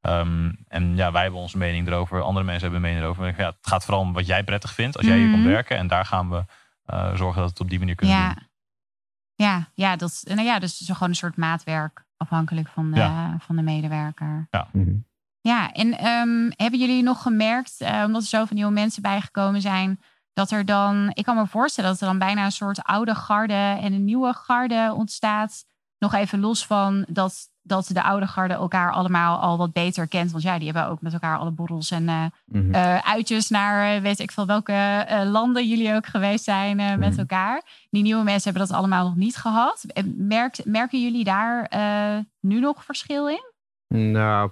Um, 0.00 0.56
en 0.68 0.96
ja, 0.96 1.12
wij 1.12 1.22
hebben 1.22 1.40
onze 1.40 1.58
mening 1.58 1.86
erover. 1.86 2.22
Andere 2.22 2.44
mensen 2.44 2.62
hebben 2.62 2.80
een 2.80 2.94
mening 2.94 3.04
erover. 3.04 3.40
Ja, 3.40 3.46
het 3.46 3.56
gaat 3.60 3.84
vooral 3.84 4.02
om 4.02 4.12
wat 4.12 4.26
jij 4.26 4.44
prettig 4.44 4.74
vindt. 4.74 4.96
Als 4.96 5.06
jij 5.06 5.18
hier 5.18 5.30
komt 5.30 5.44
werken. 5.44 5.76
En 5.76 5.86
daar 5.86 6.04
gaan 6.04 6.30
we 6.30 6.44
uh, 6.86 7.14
zorgen 7.14 7.24
dat 7.24 7.34
we 7.34 7.50
het 7.50 7.60
op 7.60 7.68
die 7.68 7.78
manier 7.78 7.94
kunnen 7.94 8.16
ja. 8.16 8.34
doen. 8.34 8.48
Ja, 9.34 9.70
ja, 9.74 9.96
dat, 9.96 10.22
nou 10.24 10.42
ja, 10.42 10.58
dus 10.58 10.76
zo 10.76 10.94
gewoon 10.94 11.08
een 11.08 11.14
soort 11.14 11.36
maatwerk. 11.36 12.04
Afhankelijk 12.16 12.68
van 12.68 12.90
de, 12.90 12.96
Ja. 12.96 13.36
van 13.38 13.56
de 13.56 13.62
medewerker. 13.62 14.46
Ja. 14.50 14.68
Mhm. 14.72 14.96
Ja, 15.46 15.72
en 15.72 15.98
ehm, 15.98 16.50
hebben 16.56 16.80
jullie 16.80 17.02
nog 17.02 17.22
gemerkt, 17.22 17.80
eh, 17.80 18.02
omdat 18.06 18.22
er 18.22 18.28
zoveel 18.28 18.56
nieuwe 18.56 18.72
mensen 18.72 19.02
bijgekomen 19.02 19.60
zijn, 19.60 20.00
dat 20.32 20.50
er 20.50 20.64
dan, 20.64 21.10
ik 21.12 21.24
kan 21.24 21.36
me 21.36 21.46
voorstellen 21.46 21.90
dat 21.90 22.00
er 22.00 22.06
dan 22.06 22.18
bijna 22.18 22.44
een 22.44 22.52
soort 22.52 22.82
oude 22.82 23.14
garde 23.14 23.76
en 23.80 23.92
een 23.92 24.04
nieuwe 24.04 24.32
garde 24.32 24.92
ontstaat. 24.96 25.64
Nog 25.98 26.14
even 26.14 26.40
los 26.40 26.66
van 26.66 27.06
dat, 27.08 27.34
dat 27.62 27.86
de 27.92 28.02
oude 28.02 28.26
garde 28.26 28.54
elkaar 28.54 28.92
allemaal 28.92 29.38
al 29.38 29.56
wat 29.58 29.72
beter 29.72 30.08
kent. 30.08 30.30
Want 30.30 30.42
ja, 30.42 30.56
die 30.58 30.70
hebben 30.72 30.86
ook 30.90 31.00
met 31.00 31.12
elkaar 31.12 31.38
alle 31.38 31.50
borrels 31.50 31.90
en 31.90 32.08
eh, 32.08 32.24
Mhm. 32.44 32.74
eh, 32.74 32.98
uitjes 32.98 33.48
naar 33.48 34.02
weet 34.02 34.18
ik 34.18 34.30
veel 34.32 34.46
welke 34.46 35.06
landen 35.24 35.68
jullie 35.68 35.94
ook 35.94 36.06
geweest 36.06 36.44
zijn 36.44 36.76
met 36.76 37.10
Mhm. 37.10 37.18
elkaar. 37.18 37.62
Die 37.90 38.02
nieuwe 38.02 38.24
mensen 38.24 38.50
hebben 38.50 38.68
dat 38.68 38.76
allemaal 38.78 39.04
nog 39.06 39.16
niet 39.16 39.36
gehad. 39.36 39.84
Merkt, 40.16 40.64
merken 40.64 41.02
jullie 41.02 41.24
daar 41.24 41.68
nu 42.40 42.60
nog 42.60 42.84
verschil 42.84 43.28
in? 43.28 43.54
Nou, 43.96 44.50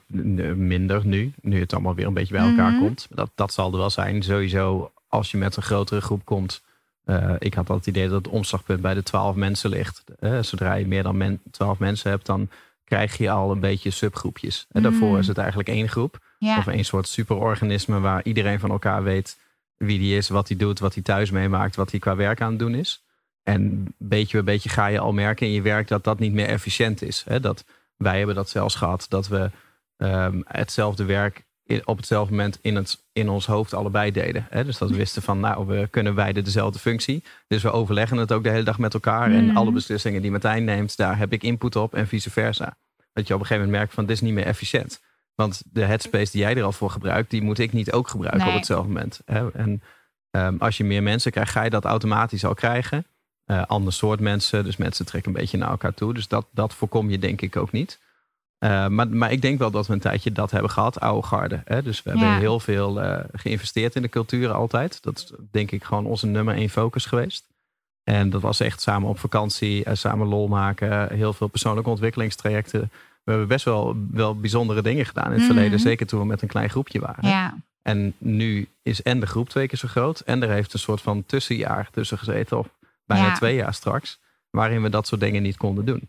minder 0.57 1.07
nu. 1.07 1.33
Nu 1.43 1.61
het 1.61 1.73
allemaal 1.73 1.95
weer 1.95 2.07
een 2.07 2.15
beetje 2.15 2.35
bij 2.35 2.49
elkaar 2.51 2.71
Mhm. 2.71 2.81
komt. 2.81 3.07
Dat, 3.11 3.31
dat 3.35 3.53
zal 3.53 3.73
er 3.73 3.79
wel 3.79 3.91
zijn. 3.91 4.23
Sowieso, 4.23 4.93
als 5.09 5.31
je 5.31 5.37
met 5.37 5.57
een 5.57 5.63
grotere 5.63 6.01
groep 6.01 6.25
komt. 6.25 6.63
eh, 7.05 7.31
ik 7.39 7.55
had 7.55 7.71
al 7.71 7.77
het 7.77 7.87
idee 7.87 8.09
dat 8.09 8.25
het 8.25 8.33
omslagpunt 8.33 8.81
bij 8.81 8.95
de 8.95 9.03
12 9.03 9.35
mensen 9.37 9.71
ligt. 9.71 10.05
Eh, 10.21 10.43
zodra 10.43 10.75
je 10.75 10.87
meer 10.87 11.03
dan 11.03 11.17
men, 11.17 11.41
12 11.51 11.79
mensen 11.79 12.11
hebt, 12.11 12.27
dan 12.27 12.49
krijg 12.85 13.17
je 13.17 13.31
al 13.31 13.51
een 13.51 13.61
beetje 13.61 13.91
subgroepjes. 13.91 14.67
En 14.71 14.83
daarvoor 14.83 15.09
Mhm. 15.11 15.19
is 15.19 15.27
het 15.27 15.39
eigenlijk 15.39 15.69
één 15.69 15.89
groep. 15.89 16.19
Ja, 16.39 16.59
Of 16.59 16.67
een 16.67 16.85
soort 16.85 17.09
superorganisme 17.09 18.01
waar 18.01 18.21
iedereen 18.25 18.61
van 18.61 18.71
elkaar 18.71 19.03
weet 19.03 19.39
wie 19.77 19.99
die 19.99 20.17
is, 20.17 20.29
wat 20.29 20.49
hij 20.49 20.57
doet, 20.57 20.79
wat 20.79 20.95
hij 20.95 21.03
thuis 21.03 21.31
meemaakt, 21.31 21.77
wat 21.77 21.91
hij 21.91 22.01
qua 22.01 22.17
werk 22.17 22.41
aan 22.41 22.51
het 22.51 22.59
doen 22.59 22.75
is. 22.75 23.03
En 23.43 23.85
beetje 23.99 24.43
bij 24.43 24.55
beetje 24.55 24.69
ga 24.69 24.87
je 24.87 24.99
al 24.99 25.13
merken 25.13 25.47
in 25.47 25.53
je 25.53 25.63
werk 25.63 25.89
dat 25.89 26.05
dat 26.05 26.19
niet 26.19 26.33
meer 26.33 26.49
efficiënt 26.49 27.03
is. 27.03 27.25
Hè? 27.29 27.41
Dat, 27.41 27.65
wij 27.97 28.17
hebben 28.19 28.35
dat 28.35 28.49
zelfs 28.49 28.75
gehad, 28.75 29.07
dat 29.09 29.29
we 29.29 29.51
ehm, 29.97 30.41
hetzelfde 30.45 31.05
werk 31.05 31.45
in- 31.65 31.87
op 31.87 31.97
hetzelfde 31.97 32.31
moment 32.35 32.59
in, 32.63 32.77
het, 32.77 33.05
in 33.13 33.29
ons 33.29 33.47
hoofd 33.47 33.75
allebei 33.75 34.11
deden. 34.11 34.47
Hè? 34.51 34.65
Dus 34.65 34.79
dat 34.79 34.91
we 34.91 34.97
wisten 34.97 35.23
van, 35.23 35.41
nou, 35.41 35.67
we 35.67 35.89
kunnen 35.91 36.15
beide 36.15 36.43
dezelfde 36.43 36.79
functie. 36.79 37.25
Dus 37.49 37.63
we 37.63 37.71
overleggen 37.71 38.17
het 38.17 38.33
ook 38.33 38.43
de 38.43 38.51
hele 38.51 38.63
dag 38.63 38.79
met 38.79 38.95
elkaar. 38.95 39.31
En 39.33 39.45
Mhm. 39.47 39.57
alle 39.57 39.73
beslissingen 39.73 40.23
die 40.23 40.31
Martijn 40.31 40.65
neemt, 40.65 40.97
daar 40.97 41.19
heb 41.19 41.33
ik 41.33 41.43
input 41.43 41.77
op 41.77 41.95
en 41.95 42.07
vice 42.07 42.31
versa. 42.31 42.77
Dat 43.13 43.27
je 43.27 43.35
op 43.35 43.41
een 43.41 43.47
gegeven 43.47 43.65
moment 43.65 43.71
merkt 43.83 43.95
van, 43.95 44.07
dit 44.07 44.15
is 44.17 44.21
niet 44.23 44.33
meer 44.35 44.47
efficiënt. 44.47 45.01
Want 45.35 45.63
de 45.73 45.85
headspace 45.85 46.33
die 46.33 46.41
jij 46.41 46.57
er 46.57 46.63
al 46.63 46.73
voor 46.73 46.91
gebruikt, 46.91 47.31
die 47.31 47.43
moet 47.43 47.59
ik 47.59 47.73
niet 47.73 47.93
ook 47.93 48.09
gebruiken 48.09 48.41
Nee. 48.43 48.51
op 48.51 48.57
hetzelfde 48.57 48.89
moment. 48.89 49.21
Hè? 49.25 49.53
En 49.53 49.83
ehm, 50.31 50.57
als 50.59 50.77
je 50.77 50.85
meer 50.85 51.03
mensen 51.03 51.31
krijgt, 51.31 51.51
ga 51.53 51.63
je 51.63 51.71
dat 51.71 51.85
automatisch 51.85 52.45
al 52.45 52.55
krijgen. 52.55 53.07
Eh 53.45 53.63
ander 53.67 53.93
soort 53.93 54.21
mensen, 54.21 54.65
dus 54.65 54.77
mensen 54.77 55.07
trekken 55.07 55.33
een 55.35 55.41
beetje 55.41 55.59
naar 55.59 55.71
elkaar 55.71 55.95
toe. 55.95 56.15
Dus 56.15 56.29
dat, 56.29 56.47
dat 56.51 56.75
voorkom 56.75 57.11
je 57.11 57.19
denk 57.19 57.41
ik 57.41 57.57
ook 57.57 57.73
niet. 57.73 57.99
Eh, 58.59 58.87
maar, 58.89 59.09
maar 59.09 59.33
ik 59.33 59.43
denk 59.43 59.59
wel 59.59 59.71
dat 59.71 59.87
we 59.87 59.93
een 59.93 59.99
tijdje 60.01 60.33
dat 60.33 60.51
hebben 60.51 60.71
gehad, 60.71 61.01
oude 61.01 61.27
garde. 61.27 61.63
Hè? 61.65 61.83
Dus 61.83 62.03
we 62.03 62.11
hebben 62.11 62.39
heel 62.39 62.61
veel 62.61 63.01
eh, 63.03 63.25
geïnvesteerd 63.33 63.95
in 63.95 64.03
de 64.03 64.09
cultuur 64.09 64.53
altijd. 64.53 65.03
Dat 65.03 65.19
is 65.19 65.33
denk 65.51 65.71
ik 65.71 65.85
gewoon 65.85 66.07
onze 66.07 66.27
nummer 66.27 66.55
één 66.55 66.69
focus 66.71 67.07
geweest. 67.07 67.45
En 68.03 68.31
dat 68.31 68.41
was 68.41 68.61
echt 68.61 68.81
samen 68.81 69.09
op 69.09 69.19
vakantie, 69.19 69.85
samen 69.93 70.27
lol 70.27 70.49
maken, 70.49 71.13
heel 71.13 71.33
veel 71.33 71.47
persoonlijke 71.49 71.91
ontwikkelingstrajecten. 71.91 72.81
We 73.25 73.31
hebben 73.31 73.49
best 73.49 73.65
wel, 73.65 73.97
wel 74.11 74.41
bijzondere 74.41 74.83
dingen 74.83 75.07
gedaan 75.07 75.25
in 75.27 75.33
het 75.33 75.41
Mhm. 75.41 75.53
verleden. 75.53 75.79
Zeker 75.81 76.07
toen 76.07 76.21
we 76.21 76.27
met 76.27 76.43
een 76.43 76.49
klein 76.49 76.71
groepje 76.71 77.01
waren. 77.01 77.29
ja, 77.29 77.55
En 77.83 78.15
nu 78.19 78.69
is 78.83 79.03
en 79.03 79.21
de 79.21 79.27
groep 79.27 79.49
twee 79.49 79.67
keer 79.69 79.79
zo 79.79 79.89
groot. 79.89 80.21
En 80.21 80.43
er 80.43 80.51
heeft 80.51 80.73
een 80.73 80.79
soort 80.79 81.01
van 81.01 81.25
tussenjaar 81.27 81.89
tussen 81.93 82.19
gezeten. 82.19 82.59
Of 82.59 82.69
bijna 83.07 83.27
Ja. 83.27 83.35
twee 83.35 83.55
jaar 83.55 83.75
straks. 83.75 84.21
Waarin 84.51 84.83
we 84.83 84.89
dat 84.89 85.07
soort 85.07 85.21
dingen 85.21 85.43
niet 85.43 85.57
konden 85.57 85.85
doen. 85.85 86.09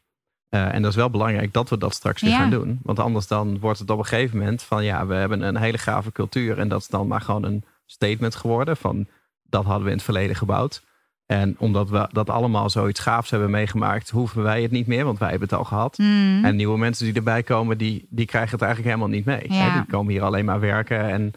Eh, 0.49 0.73
en 0.73 0.81
dat 0.81 0.91
is 0.91 0.97
wel 0.97 1.09
belangrijk 1.09 1.53
dat 1.53 1.69
we 1.69 1.77
dat 1.77 1.93
straks 1.93 2.21
weer 2.21 2.31
Ja. 2.31 2.37
gaan 2.37 2.49
doen. 2.49 2.79
Want 2.83 2.99
anders 2.99 3.27
dan 3.27 3.59
wordt 3.59 3.79
het 3.79 3.89
op 3.89 3.97
een 3.97 4.05
gegeven 4.05 4.37
moment 4.37 4.63
van 4.63 4.83
ja, 4.83 5.05
we 5.05 5.13
hebben 5.13 5.41
een 5.41 5.57
hele 5.57 5.77
gave 5.77 6.11
cultuur. 6.11 6.59
En 6.59 6.67
dat 6.67 6.81
is 6.81 6.87
dan 6.87 7.07
maar 7.07 7.21
gewoon 7.21 7.43
een 7.43 7.63
statement 7.85 8.35
geworden 8.35 8.77
van 8.77 9.07
dat 9.43 9.63
hadden 9.65 9.83
we 9.83 9.89
in 9.89 9.95
het 9.95 10.05
verleden 10.05 10.35
gebouwd. 10.35 10.83
En 11.25 11.55
omdat 11.59 11.89
we 11.89 12.07
dat 12.11 12.29
allemaal 12.29 12.69
zoiets 12.69 12.99
gaafs 12.99 13.29
hebben 13.29 13.49
meegemaakt, 13.49 14.09
hoeven 14.09 14.43
wij 14.43 14.61
het 14.61 14.71
niet 14.71 14.87
meer, 14.87 15.05
want 15.05 15.19
wij 15.19 15.29
hebben 15.29 15.47
het 15.47 15.57
al 15.57 15.63
gehad. 15.63 15.97
Mm. 15.97 16.45
En 16.45 16.55
nieuwe 16.55 16.77
mensen 16.77 17.05
die 17.05 17.13
erbij 17.15 17.43
komen, 17.43 17.77
die, 17.77 18.07
die 18.09 18.25
krijgen 18.25 18.51
het 18.51 18.61
eigenlijk 18.61 18.95
helemaal 18.95 19.15
niet 19.15 19.25
mee. 19.25 19.53
Ja. 19.53 19.69
Hè? 19.69 19.73
Die 19.79 19.89
komen 19.91 20.11
hier 20.11 20.23
alleen 20.23 20.45
maar 20.45 20.59
werken 20.59 21.09
en 21.09 21.31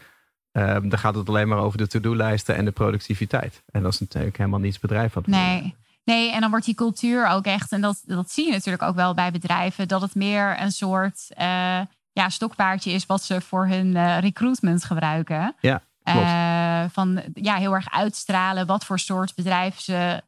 ehm, 0.59 0.89
dan 0.89 0.99
gaat 0.99 1.15
het 1.15 1.29
alleen 1.29 1.49
maar 1.49 1.59
over 1.59 1.79
de 1.79 1.87
to-do-lijsten 1.87 2.57
en 2.57 2.65
de 2.65 2.71
productiviteit. 2.71 3.63
En 3.71 3.83
dat 3.83 3.93
is 3.93 4.01
natuurlijk 4.01 4.37
helemaal 4.37 4.61
niets 4.61 4.79
bedrijf 4.79 5.13
wat. 5.13 5.27
Nee. 5.27 5.75
Nee, 6.09 6.33
en 6.33 6.41
dan 6.41 6.51
wordt 6.51 6.65
die 6.65 6.75
cultuur 6.75 7.27
ook 7.27 7.45
echt, 7.45 7.73
en 7.73 7.81
dat, 7.81 8.03
dat 8.07 8.31
zie 8.31 8.47
je 8.47 8.53
natuurlijk 8.53 8.83
ook 8.83 8.95
wel 8.95 9.15
bij 9.15 9.31
bedrijven, 9.31 9.89
dat 9.89 10.01
het 10.01 10.15
meer 10.15 10.61
een 10.61 10.73
soort 10.73 11.27
eh, 11.29 11.81
ja, 12.13 12.29
stokpaardje 12.29 12.91
is 12.91 13.07
wat 13.07 13.23
ze 13.23 13.41
voor 13.41 13.67
hun 13.67 13.97
eh, 13.97 14.19
recruitment 14.19 14.85
gebruiken. 14.85 15.55
Ja, 15.61 15.83
klopt. 16.03 16.27
Eh, 16.27 16.85
van 16.91 17.23
ja, 17.35 17.57
heel 17.57 17.75
erg 17.75 17.91
uitstralen 17.91 18.67
wat 18.67 18.85
voor 18.85 18.99
soort 18.99 19.35
bedrijf 19.35 19.81
ze 19.81 20.23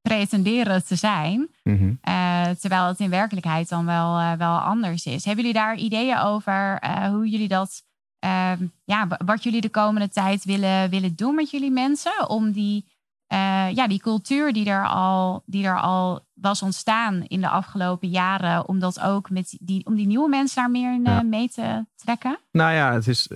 pretenderen 0.00 0.84
te 0.84 0.96
zijn. 0.96 1.48
Mhm. 1.62 1.92
Terwijl 2.58 2.86
het 2.86 3.00
in 3.00 3.10
werkelijkheid 3.10 3.68
dan 3.68 3.86
wel, 3.86 4.36
wel 4.36 4.58
anders 4.58 5.06
is. 5.06 5.24
Hebben 5.24 5.44
jullie 5.44 5.60
daar 5.60 5.76
ideeën 5.76 6.18
over 6.18 6.80
hoe 7.10 7.28
jullie 7.28 7.48
dat, 7.48 7.82
ehm, 8.18 8.66
ja, 8.84 9.06
wa- 9.08 9.20
wat 9.24 9.42
jullie 9.42 9.60
de 9.60 9.68
komende 9.70 10.08
tijd 10.08 10.44
willen, 10.44 10.90
willen 10.90 11.16
doen 11.16 11.34
met 11.34 11.50
jullie 11.50 11.70
mensen? 11.70 12.28
Om 12.28 12.52
die, 12.52 12.84
eh, 13.26 13.70
ja, 13.74 13.88
die 13.88 14.00
cultuur 14.00 14.52
die 14.52 14.68
er, 14.70 14.86
al, 14.86 15.42
die 15.46 15.66
er 15.66 15.80
al 15.80 16.26
was 16.34 16.62
ontstaan 16.62 17.22
in 17.26 17.40
de 17.40 17.48
afgelopen 17.48 18.08
jaren, 18.08 18.68
om 18.68 18.78
dat 18.78 19.00
ook 19.00 19.30
met 19.30 19.56
die, 19.60 19.86
om 19.86 19.94
die 19.94 20.06
nieuwe 20.06 20.28
mensen 20.28 20.56
daar 20.56 20.70
meer 20.70 20.92
in, 20.92 21.02
Ja. 21.04 21.18
eh, 21.18 21.24
mee 21.24 21.48
te 21.48 21.84
trekken? 21.96 22.38
Nou 22.52 22.72
ja, 22.72 22.92
het, 22.92 23.06
is, 23.08 23.28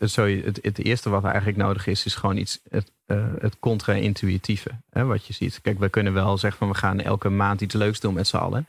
sorry, 0.00 0.42
het, 0.44 0.58
het 0.62 0.78
eerste 0.78 1.10
wat 1.10 1.24
eigenlijk 1.24 1.56
nodig 1.56 1.86
is, 1.86 2.04
is 2.04 2.14
gewoon 2.14 2.36
iets, 2.36 2.60
het, 2.68 2.92
eh, 3.06 3.24
het 3.38 3.58
contra-intuïtieve. 3.58 4.70
Wat 4.90 5.26
je 5.26 5.32
ziet. 5.32 5.60
Kijk, 5.60 5.78
we 5.78 5.88
kunnen 5.88 6.12
wel 6.12 6.38
zeggen 6.38 6.58
van 6.58 6.68
we 6.68 6.74
gaan 6.74 7.00
elke 7.00 7.28
maand 7.28 7.60
iets 7.60 7.74
leuks 7.74 8.00
doen 8.00 8.14
met 8.14 8.26
z'n 8.26 8.36
allen. 8.36 8.66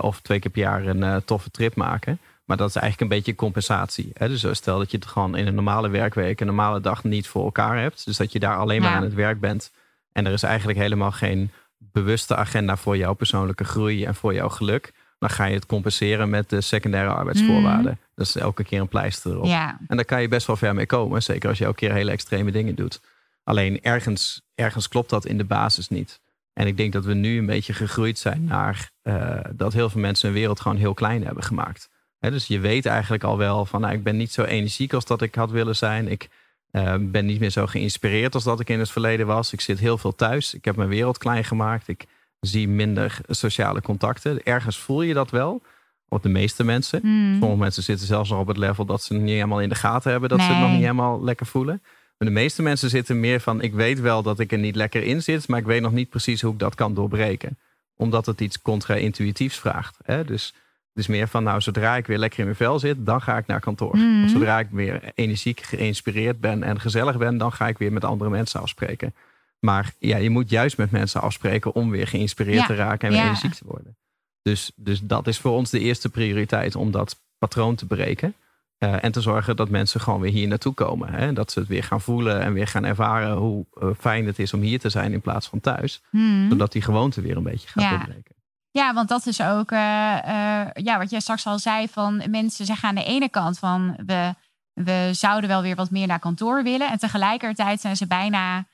Of 0.00 0.20
twee 0.20 0.38
keer 0.38 0.50
per 0.50 0.60
jaar 0.60 0.86
een 0.86 1.24
toffe 1.24 1.50
trip 1.50 1.74
maken. 1.76 2.18
Maar 2.48 2.56
dat 2.56 2.68
is 2.68 2.74
eigenlijk 2.76 3.10
een 3.10 3.16
beetje 3.18 3.34
compensatie. 3.34 4.10
Hè? 4.14 4.28
Dus 4.28 4.46
stel 4.50 4.78
dat 4.78 4.90
je 4.90 4.96
het 4.96 5.06
gewoon 5.06 5.36
in 5.36 5.46
een 5.46 5.54
normale 5.54 5.88
werkweek, 5.88 6.40
een 6.40 6.46
normale 6.46 6.80
dag 6.80 7.04
niet 7.04 7.26
voor 7.28 7.44
elkaar 7.44 7.78
hebt. 7.80 8.04
Dus 8.04 8.16
dat 8.16 8.32
je 8.32 8.38
daar 8.38 8.56
alleen 8.56 8.80
maar 8.80 8.90
Ja. 8.90 8.96
aan 8.96 9.02
het 9.02 9.14
werk 9.14 9.40
bent. 9.40 9.70
En 10.12 10.26
er 10.26 10.32
is 10.32 10.42
eigenlijk 10.42 10.78
helemaal 10.78 11.10
geen 11.12 11.50
bewuste 11.78 12.36
agenda 12.36 12.76
voor 12.76 12.96
jouw 12.96 13.12
persoonlijke 13.14 13.64
groei 13.64 14.04
en 14.04 14.14
voor 14.14 14.34
jouw 14.34 14.48
geluk. 14.48 14.92
Dan 15.18 15.30
ga 15.30 15.44
je 15.44 15.54
het 15.54 15.66
compenseren 15.66 16.30
met 16.30 16.50
de 16.50 16.60
secundaire 16.60 17.10
arbeidsvoorwaarden. 17.10 17.98
Dat 18.14 18.26
is 18.26 18.36
elke 18.36 18.64
keer 18.64 18.80
een 18.80 18.88
pleister 18.88 19.30
erop. 19.32 19.44
Ja, 19.46 19.78
En 19.88 19.96
daar 19.96 20.04
kan 20.04 20.20
je 20.22 20.28
best 20.28 20.46
wel 20.46 20.56
ver 20.56 20.74
mee 20.74 20.86
komen. 20.86 21.22
Zeker 21.22 21.48
als 21.48 21.58
je 21.58 21.64
elke 21.64 21.76
keer 21.78 21.92
hele 21.92 22.10
extreme 22.10 22.50
dingen 22.50 22.74
doet. 22.74 23.00
Alleen 23.44 23.82
ergens, 23.82 24.42
ergens 24.54 24.88
klopt 24.88 25.10
dat 25.10 25.24
in 25.26 25.38
de 25.38 25.44
basis 25.44 25.88
niet. 25.88 26.20
En 26.52 26.66
ik 26.66 26.76
denk 26.76 26.92
dat 26.92 27.04
we 27.04 27.14
nu 27.14 27.38
een 27.38 27.46
beetje 27.46 27.72
gegroeid 27.72 28.18
zijn 28.18 28.44
naar 28.44 28.90
eh, 29.02 29.38
dat 29.54 29.72
heel 29.72 29.90
veel 29.90 30.00
mensen 30.00 30.28
hun 30.28 30.38
wereld 30.38 30.60
gewoon 30.60 30.76
heel 30.76 30.94
klein 30.94 31.24
hebben 31.24 31.44
gemaakt. 31.44 31.88
Dus 32.20 32.46
je 32.46 32.58
weet 32.58 32.86
eigenlijk 32.86 33.24
al 33.24 33.38
wel 33.38 33.66
van 33.66 33.80
nou, 33.80 33.94
ik 33.94 34.02
ben 34.02 34.16
niet 34.16 34.32
zo 34.32 34.42
energiek 34.42 34.92
als 34.92 35.04
dat 35.04 35.22
ik 35.22 35.34
had 35.34 35.50
willen 35.50 35.76
zijn. 35.76 36.08
Ik 36.08 36.28
uh, 36.72 36.94
ben 37.00 37.26
niet 37.26 37.40
meer 37.40 37.50
zo 37.50 37.66
geïnspireerd 37.66 38.34
als 38.34 38.44
dat 38.44 38.60
ik 38.60 38.68
in 38.68 38.78
het 38.78 38.90
verleden 38.90 39.26
was. 39.26 39.52
Ik 39.52 39.60
zit 39.60 39.78
heel 39.78 39.98
veel 39.98 40.14
thuis. 40.14 40.54
Ik 40.54 40.64
heb 40.64 40.76
mijn 40.76 40.88
wereld 40.88 41.18
klein 41.18 41.44
gemaakt. 41.44 41.88
Ik 41.88 42.06
zie 42.40 42.68
minder 42.68 43.18
sociale 43.28 43.82
contacten. 43.82 44.42
Ergens 44.42 44.78
voel 44.78 45.02
je 45.02 45.14
dat 45.14 45.30
wel. 45.30 45.62
Op 46.08 46.22
de 46.22 46.28
meeste 46.28 46.64
mensen. 46.64 47.00
Hmm. 47.00 47.38
Sommige 47.38 47.60
mensen 47.60 47.82
zitten 47.82 48.06
zelfs 48.06 48.30
nog 48.30 48.40
op 48.40 48.46
het 48.46 48.56
level 48.56 48.84
dat 48.84 49.02
ze 49.02 49.12
het 49.12 49.22
niet 49.22 49.32
helemaal 49.32 49.60
in 49.60 49.68
de 49.68 49.74
gaten 49.74 50.10
hebben. 50.10 50.28
Dat 50.28 50.40
ze 50.40 50.46
het 50.46 50.58
nog 50.58 50.70
niet 50.70 50.80
helemaal 50.80 51.24
lekker 51.24 51.46
voelen. 51.46 51.82
Maar 52.18 52.28
de 52.28 52.34
meeste 52.34 52.62
mensen 52.62 52.90
zitten 52.90 53.20
meer 53.20 53.40
van: 53.40 53.62
ik 53.62 53.72
weet 53.74 54.00
wel 54.00 54.22
dat 54.22 54.38
ik 54.38 54.52
er 54.52 54.58
niet 54.58 54.76
lekker 54.76 55.02
in 55.02 55.22
zit, 55.22 55.48
maar 55.48 55.58
ik 55.58 55.66
weet 55.66 55.82
nog 55.82 55.92
niet 55.92 56.08
precies 56.08 56.42
hoe 56.42 56.52
ik 56.52 56.58
dat 56.58 56.74
kan 56.74 56.94
doorbreken. 56.94 57.58
Omdat 57.96 58.26
het 58.26 58.40
iets 58.40 58.62
contra-intuïtiefs 58.62 59.58
vraagt. 59.58 59.98
Hè? 60.04 60.24
Dus 60.24 60.54
het 60.98 61.08
is 61.08 61.16
meer 61.16 61.28
van: 61.28 61.42
nou, 61.42 61.60
zodra 61.60 61.96
ik 61.96 62.06
weer 62.06 62.18
lekker 62.18 62.38
in 62.38 62.44
mijn 62.44 62.56
vel 62.56 62.78
zit, 62.78 62.96
dan 63.06 63.22
ga 63.22 63.36
ik 63.36 63.46
naar 63.46 63.60
kantoor. 63.60 63.96
Mhm. 63.96 64.24
Of 64.24 64.30
zodra 64.30 64.58
ik 64.58 64.66
weer 64.70 65.00
energiek 65.14 65.60
geïnspireerd 65.60 66.40
ben 66.40 66.62
en 66.62 66.80
gezellig 66.80 67.16
ben, 67.18 67.38
dan 67.38 67.52
ga 67.52 67.68
ik 67.68 67.78
weer 67.78 67.92
met 67.92 68.04
andere 68.04 68.30
mensen 68.30 68.60
afspreken. 68.60 69.14
Maar 69.60 69.92
ja, 69.98 70.16
je 70.16 70.30
moet 70.30 70.50
juist 70.50 70.76
met 70.76 70.90
mensen 70.90 71.20
afspreken 71.20 71.74
om 71.74 71.90
weer 71.90 72.06
geïnspireerd 72.06 72.58
Ja, 72.58 72.66
te 72.66 72.74
raken 72.74 73.08
en 73.08 73.14
weer 73.14 73.22
ja. 73.22 73.26
energiek 73.26 73.54
te 73.54 73.64
worden. 73.66 73.96
Dus, 74.42 74.72
dus 74.76 75.00
dat 75.02 75.26
is 75.26 75.38
voor 75.38 75.52
ons 75.52 75.70
de 75.70 75.78
eerste 75.80 76.08
prioriteit 76.08 76.76
om 76.76 76.90
dat 76.90 77.20
patroon 77.38 77.74
te 77.74 77.86
breken. 77.86 78.34
Eh, 78.78 79.04
en 79.04 79.12
te 79.12 79.20
zorgen 79.20 79.56
dat 79.56 79.68
mensen 79.68 80.00
gewoon 80.00 80.20
weer 80.20 80.32
hier 80.32 80.48
naartoe 80.48 80.74
komen. 80.74 81.12
Hè? 81.12 81.32
Dat 81.32 81.52
ze 81.52 81.58
het 81.58 81.68
weer 81.68 81.84
gaan 81.84 82.00
voelen 82.00 82.40
en 82.40 82.52
weer 82.52 82.66
gaan 82.66 82.84
ervaren 82.84 83.36
hoe 83.36 83.64
eh, 83.80 83.88
fijn 83.98 84.26
het 84.26 84.38
is 84.38 84.54
om 84.54 84.60
hier 84.60 84.78
te 84.78 84.88
zijn 84.88 85.12
in 85.12 85.20
plaats 85.20 85.48
van 85.48 85.60
thuis. 85.60 86.02
Hmm. 86.10 86.48
Zodat 86.48 86.72
die 86.72 86.82
gewoonte 86.82 87.20
weer 87.20 87.36
een 87.36 87.42
beetje 87.42 87.68
gaat 87.68 87.82
Ja. 87.82 87.90
doorbreken. 87.90 88.34
Ja, 88.70 88.94
want 88.94 89.08
dat 89.08 89.26
is 89.26 89.40
ook 89.40 89.70
eh, 89.70 90.60
eh, 90.60 90.68
ja, 90.72 90.98
wat 90.98 91.10
jij 91.10 91.20
straks 91.20 91.46
al 91.46 91.58
zei 91.58 91.88
van 91.88 92.22
mensen 92.30 92.66
zeggen 92.66 92.88
aan 92.88 92.94
de 92.94 93.04
ene 93.04 93.28
kant 93.28 93.58
van 93.58 93.96
we, 94.06 94.34
we 94.72 95.10
zouden 95.12 95.48
wel 95.50 95.62
weer 95.62 95.76
wat 95.76 95.90
meer 95.90 96.06
naar 96.06 96.18
kantoor 96.18 96.62
willen. 96.62 96.90
En 96.90 96.98
tegelijkertijd 96.98 97.80
zijn 97.80 97.96
ze 97.96 98.06
bijna, 98.06 98.66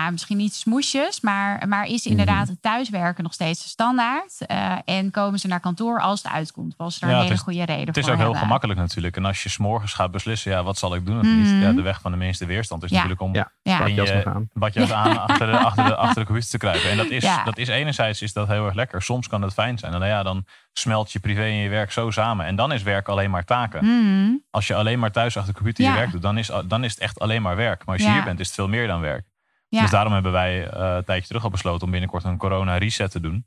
nou, 0.00 0.12
misschien 0.12 0.36
niet 0.36 0.54
smoesjes, 0.54 1.20
maar, 1.20 1.68
maar 1.68 1.86
is 1.86 2.06
inderdaad 2.06 2.48
het 2.48 2.62
thuiswerken 2.62 3.22
nog 3.22 3.32
steeds 3.32 3.62
de 3.62 3.68
standaard. 3.68 4.46
Eh, 4.46 4.76
en 4.84 5.10
komen 5.10 5.38
ze 5.38 5.46
naar 5.48 5.60
kantoor 5.60 6.00
als 6.00 6.22
het 6.22 6.32
uitkomt, 6.32 6.74
ze 6.76 7.00
er 7.00 7.08
Ja, 7.08 7.14
een 7.16 7.22
hele 7.22 7.34
is- 7.34 7.40
goede 7.40 7.64
reden 7.64 7.86
Het 7.86 7.96
is 7.96 8.04
voor 8.04 8.12
ook 8.12 8.18
heel 8.18 8.34
gemakkelijk 8.34 8.78
natuurlijk. 8.80 9.16
En 9.16 9.24
als 9.24 9.42
je 9.42 9.48
s'morgens 9.48 9.92
gaat 9.92 10.10
beslissen, 10.10 10.50
ja, 10.50 10.62
wat 10.62 10.78
zal 10.78 10.94
ik 10.94 11.06
doen 11.06 11.18
of 11.18 11.24
Mhm. 11.26 11.36
niet? 11.42 11.62
Ja, 11.62 11.72
de 11.72 11.82
weg 11.82 12.00
van 12.00 12.10
de 12.10 12.16
minste 12.16 12.46
weerstand 12.46 12.82
is 12.82 12.88
Ja. 12.90 12.94
natuurlijk 12.94 13.20
om 13.22 13.34
Ja. 13.34 13.50
Je- 13.62 14.24
aan. 14.24 14.48
badjas 14.52 14.92
aan 14.92 15.18
achter 15.18 15.50
de, 15.50 15.58
achter, 15.58 15.84
de, 15.84 15.96
achter 15.96 16.20
de 16.20 16.26
computer 16.30 16.50
te 16.50 16.58
kruipen. 16.58 16.90
En 16.90 16.96
dat 16.96 17.10
is, 17.10 17.22
Ja. 17.22 17.44
dat 17.44 17.58
is 17.58 17.68
enerzijds 17.68 18.22
is 18.22 18.32
dat 18.32 18.48
heel 18.48 18.64
erg 18.66 18.74
lekker. 18.74 19.02
Soms 19.02 19.28
kan 19.28 19.42
het 19.42 19.52
fijn 19.52 19.78
zijn. 19.78 19.92
En 19.92 19.98
dan, 19.98 20.08
ja, 20.08 20.22
dan 20.22 20.44
smelt 20.72 21.12
je 21.12 21.20
privé 21.20 21.42
en 21.42 21.54
je 21.54 21.68
werk 21.68 21.92
zo 21.92 22.10
samen. 22.10 22.46
En 22.46 22.56
dan 22.56 22.72
is 22.72 22.82
werk 22.82 23.08
alleen 23.08 23.30
maar 23.30 23.44
taken. 23.44 23.80
Hmm. 23.80 24.42
Als 24.50 24.66
je 24.66 24.74
alleen 24.74 24.98
maar 24.98 25.10
thuis 25.12 25.36
achter 25.36 25.52
de 25.52 25.58
computer 25.58 25.84
Ja. 25.84 25.90
je 25.90 25.96
werk 25.96 26.10
doet, 26.10 26.22
dan 26.22 26.38
is, 26.38 26.50
dan 26.64 26.84
is 26.84 26.90
het 26.90 27.00
echt 27.00 27.18
alleen 27.20 27.42
maar 27.42 27.56
werk. 27.56 27.84
Maar 27.84 27.94
als 27.94 28.04
je 28.04 28.08
Ja. 28.10 28.14
hier 28.14 28.24
bent, 28.24 28.40
is 28.40 28.46
het 28.46 28.54
veel 28.54 28.68
meer 28.68 28.86
dan 28.86 29.00
werk. 29.00 29.24
Ja. 29.72 29.80
Dus 29.80 29.90
daarom 29.90 30.12
hebben 30.12 30.32
wij 30.32 30.68
eh, 30.68 30.94
een 30.94 31.04
tijdje 31.04 31.26
terug 31.26 31.44
al 31.44 31.50
besloten 31.50 31.84
om 31.84 31.90
binnenkort 31.90 32.24
een 32.24 32.36
corona 32.36 32.76
reset 32.76 33.10
te 33.10 33.20
doen. 33.20 33.46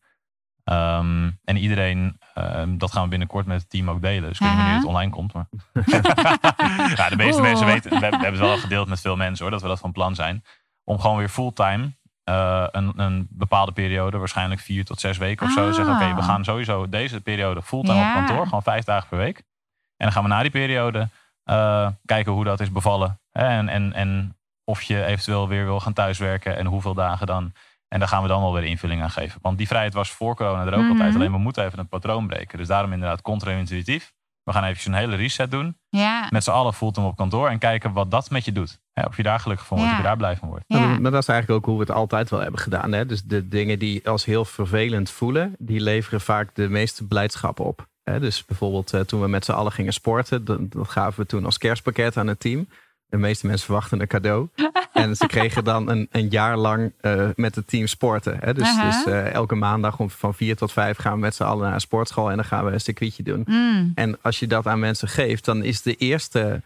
Ehm, 0.63 1.31
en 1.43 1.57
iedereen, 1.57 2.19
ehm, 2.33 2.77
dat 2.77 2.91
gaan 2.91 3.03
we 3.03 3.09
binnenkort 3.09 3.45
met 3.45 3.61
het 3.61 3.69
team 3.69 3.89
ook 3.89 4.01
delen. 4.01 4.29
Dus 4.29 4.39
ik 4.39 4.39
weet 4.39 4.49
niet 4.49 4.57
wanneer 4.57 4.75
het 4.75 4.85
online 4.85 5.11
komt. 5.11 5.33
Maar... 5.33 5.47
ja, 6.95 7.09
de 7.09 7.15
meeste 7.15 7.41
Oeh. 7.41 7.49
mensen 7.49 7.65
weten, 7.65 7.89
we, 7.89 7.99
we 7.99 8.05
hebben 8.05 8.29
het 8.29 8.39
wel 8.39 8.57
gedeeld 8.57 8.87
met 8.87 9.01
veel 9.01 9.15
mensen 9.15 9.43
hoor, 9.43 9.51
dat 9.53 9.61
we 9.61 9.67
dat 9.67 9.79
van 9.79 9.91
plan 9.91 10.15
zijn. 10.15 10.43
Om 10.83 10.99
gewoon 10.99 11.17
weer 11.17 11.29
fulltime 11.29 11.91
eh, 12.23 12.67
een, 12.71 12.99
een 12.99 13.27
bepaalde 13.29 13.71
periode, 13.71 14.17
waarschijnlijk 14.17 14.61
vier 14.61 14.85
tot 14.85 14.99
zes 14.99 15.17
weken 15.17 15.45
of 15.45 15.53
zo. 15.53 15.67
Ah. 15.67 15.73
Zeggen 15.73 15.95
oké, 15.95 16.15
we 16.15 16.21
gaan 16.21 16.43
sowieso 16.43 16.89
deze 16.89 17.21
periode 17.21 17.61
fulltime 17.61 17.97
Ja. 17.97 18.07
op 18.07 18.25
kantoor. 18.25 18.45
Gewoon 18.45 18.63
vijf 18.63 18.83
dagen 18.83 19.09
per 19.09 19.17
week. 19.17 19.37
En 19.97 20.05
dan 20.05 20.11
gaan 20.11 20.23
we 20.23 20.29
na 20.29 20.41
die 20.41 20.51
periode 20.51 21.09
eh, 21.43 21.89
kijken 22.05 22.31
hoe 22.31 22.43
dat 22.43 22.59
is 22.59 22.71
bevallen. 22.71 23.19
En, 23.31 23.69
en, 23.69 23.93
en 23.93 24.37
of 24.65 24.81
je 24.81 25.03
eventueel 25.05 25.47
weer 25.47 25.65
wil 25.65 25.79
gaan 25.79 25.93
thuiswerken 25.93 26.57
en 26.57 26.65
hoeveel 26.65 26.93
dagen 26.93 27.27
dan. 27.27 27.53
En 27.87 27.99
daar 27.99 28.07
gaan 28.07 28.21
we 28.21 28.27
dan 28.27 28.41
wel 28.41 28.53
weer 28.53 28.63
invulling 28.63 29.01
aan 29.01 29.11
geven. 29.11 29.39
Want 29.41 29.57
die 29.57 29.67
vrijheid 29.67 29.93
was 29.93 30.09
voor 30.11 30.35
corona 30.35 30.65
er 30.65 30.73
ook 30.73 30.79
Mhm. 30.81 30.91
altijd. 30.91 31.15
Alleen 31.15 31.31
we 31.31 31.37
moeten 31.37 31.65
even 31.65 31.79
het 31.79 31.89
patroon 31.89 32.27
breken. 32.27 32.57
Dus 32.57 32.67
daarom 32.67 32.93
inderdaad 32.93 33.21
contra-intuïtief. 33.21 34.13
We 34.43 34.51
gaan 34.51 34.63
even 34.63 34.91
een 34.93 34.97
hele 34.99 35.15
reset 35.15 35.51
doen. 35.51 35.77
Ja. 35.89 36.27
Met 36.29 36.43
z'n 36.43 36.49
allen 36.51 36.73
fulltime 36.73 37.07
op 37.07 37.15
kantoor. 37.15 37.49
En 37.49 37.57
kijken 37.59 37.93
wat 37.93 38.11
dat 38.11 38.29
met 38.29 38.45
je 38.45 38.51
doet. 38.51 38.79
Hè, 38.93 39.03
of 39.03 39.17
je 39.17 39.23
daar 39.23 39.39
gelukkig 39.39 39.65
van 39.67 39.77
wordt. 39.77 39.91
Ja. 39.91 39.97
Of 39.97 40.03
je 40.03 40.07
daar 40.09 40.17
blij 40.17 40.35
van 40.37 40.47
wordt. 40.49 40.63
Ja. 40.67 40.79
Maar 40.99 41.11
dat 41.11 41.21
is 41.21 41.27
eigenlijk 41.27 41.59
ook 41.59 41.65
hoe 41.65 41.75
we 41.75 41.85
het 41.85 41.91
altijd 41.95 42.29
wel 42.29 42.39
hebben 42.39 42.59
gedaan. 42.59 42.91
Hè? 42.91 43.05
Dus 43.05 43.23
de 43.23 43.47
dingen 43.47 43.79
die 43.79 44.09
als 44.09 44.25
heel 44.25 44.45
vervelend 44.45 45.09
voelen, 45.09 45.55
die 45.57 45.79
leveren 45.81 46.21
vaak 46.21 46.55
de 46.55 46.69
meeste 46.69 47.07
blijdschap 47.07 47.59
op. 47.59 47.87
Hè? 48.03 48.19
Dus 48.19 48.45
bijvoorbeeld 48.45 48.93
eh, 48.93 48.99
toen 49.01 49.21
we 49.21 49.27
met 49.27 49.45
z'n 49.45 49.51
allen 49.51 49.71
gingen 49.71 49.93
sporten, 49.93 50.45
dat, 50.45 50.71
dat 50.71 50.89
gaven 50.89 51.19
we 51.21 51.25
toen 51.25 51.45
als 51.45 51.57
kerstpakket 51.57 52.17
aan 52.17 52.27
het 52.27 52.39
team. 52.39 52.67
De 53.09 53.17
meeste 53.17 53.45
mensen 53.47 53.65
verwachten 53.65 54.01
een 54.01 54.07
cadeau. 54.07 54.47
en 54.93 55.15
ze 55.15 55.25
kregen 55.27 55.63
dan 55.63 55.89
een, 55.89 56.07
een 56.11 56.29
jaar 56.29 56.57
lang 56.57 56.93
eh, 57.01 57.29
met 57.35 57.55
het 57.55 57.67
team 57.67 57.87
sporten. 57.87 58.37
Hè? 58.39 58.53
Dus, 58.53 58.63
Aha. 58.67 58.85
dus 58.89 59.05
eh, 59.13 59.33
elke 59.33 59.55
maandag 59.55 59.99
om 59.99 60.09
van 60.09 60.33
vier 60.33 60.55
tot 60.55 60.71
vijf 60.71 60.97
gaan 60.97 61.13
we 61.13 61.19
met 61.19 61.35
z'n 61.35 61.43
allen 61.43 61.63
naar 61.63 61.73
een 61.73 61.79
sportschool 61.79 62.29
en 62.29 62.35
dan 62.35 62.45
gaan 62.45 62.65
we 62.65 62.71
een 62.71 62.81
circuitje 62.81 63.23
doen. 63.23 63.43
Hmm. 63.45 63.91
En 63.95 64.17
als 64.21 64.39
je 64.39 64.47
dat 64.47 64.67
aan 64.67 64.79
mensen 64.79 65.07
geeft, 65.07 65.45
dan 65.45 65.63
is 65.63 65.81
de 65.81 65.95
eerste 65.95 66.61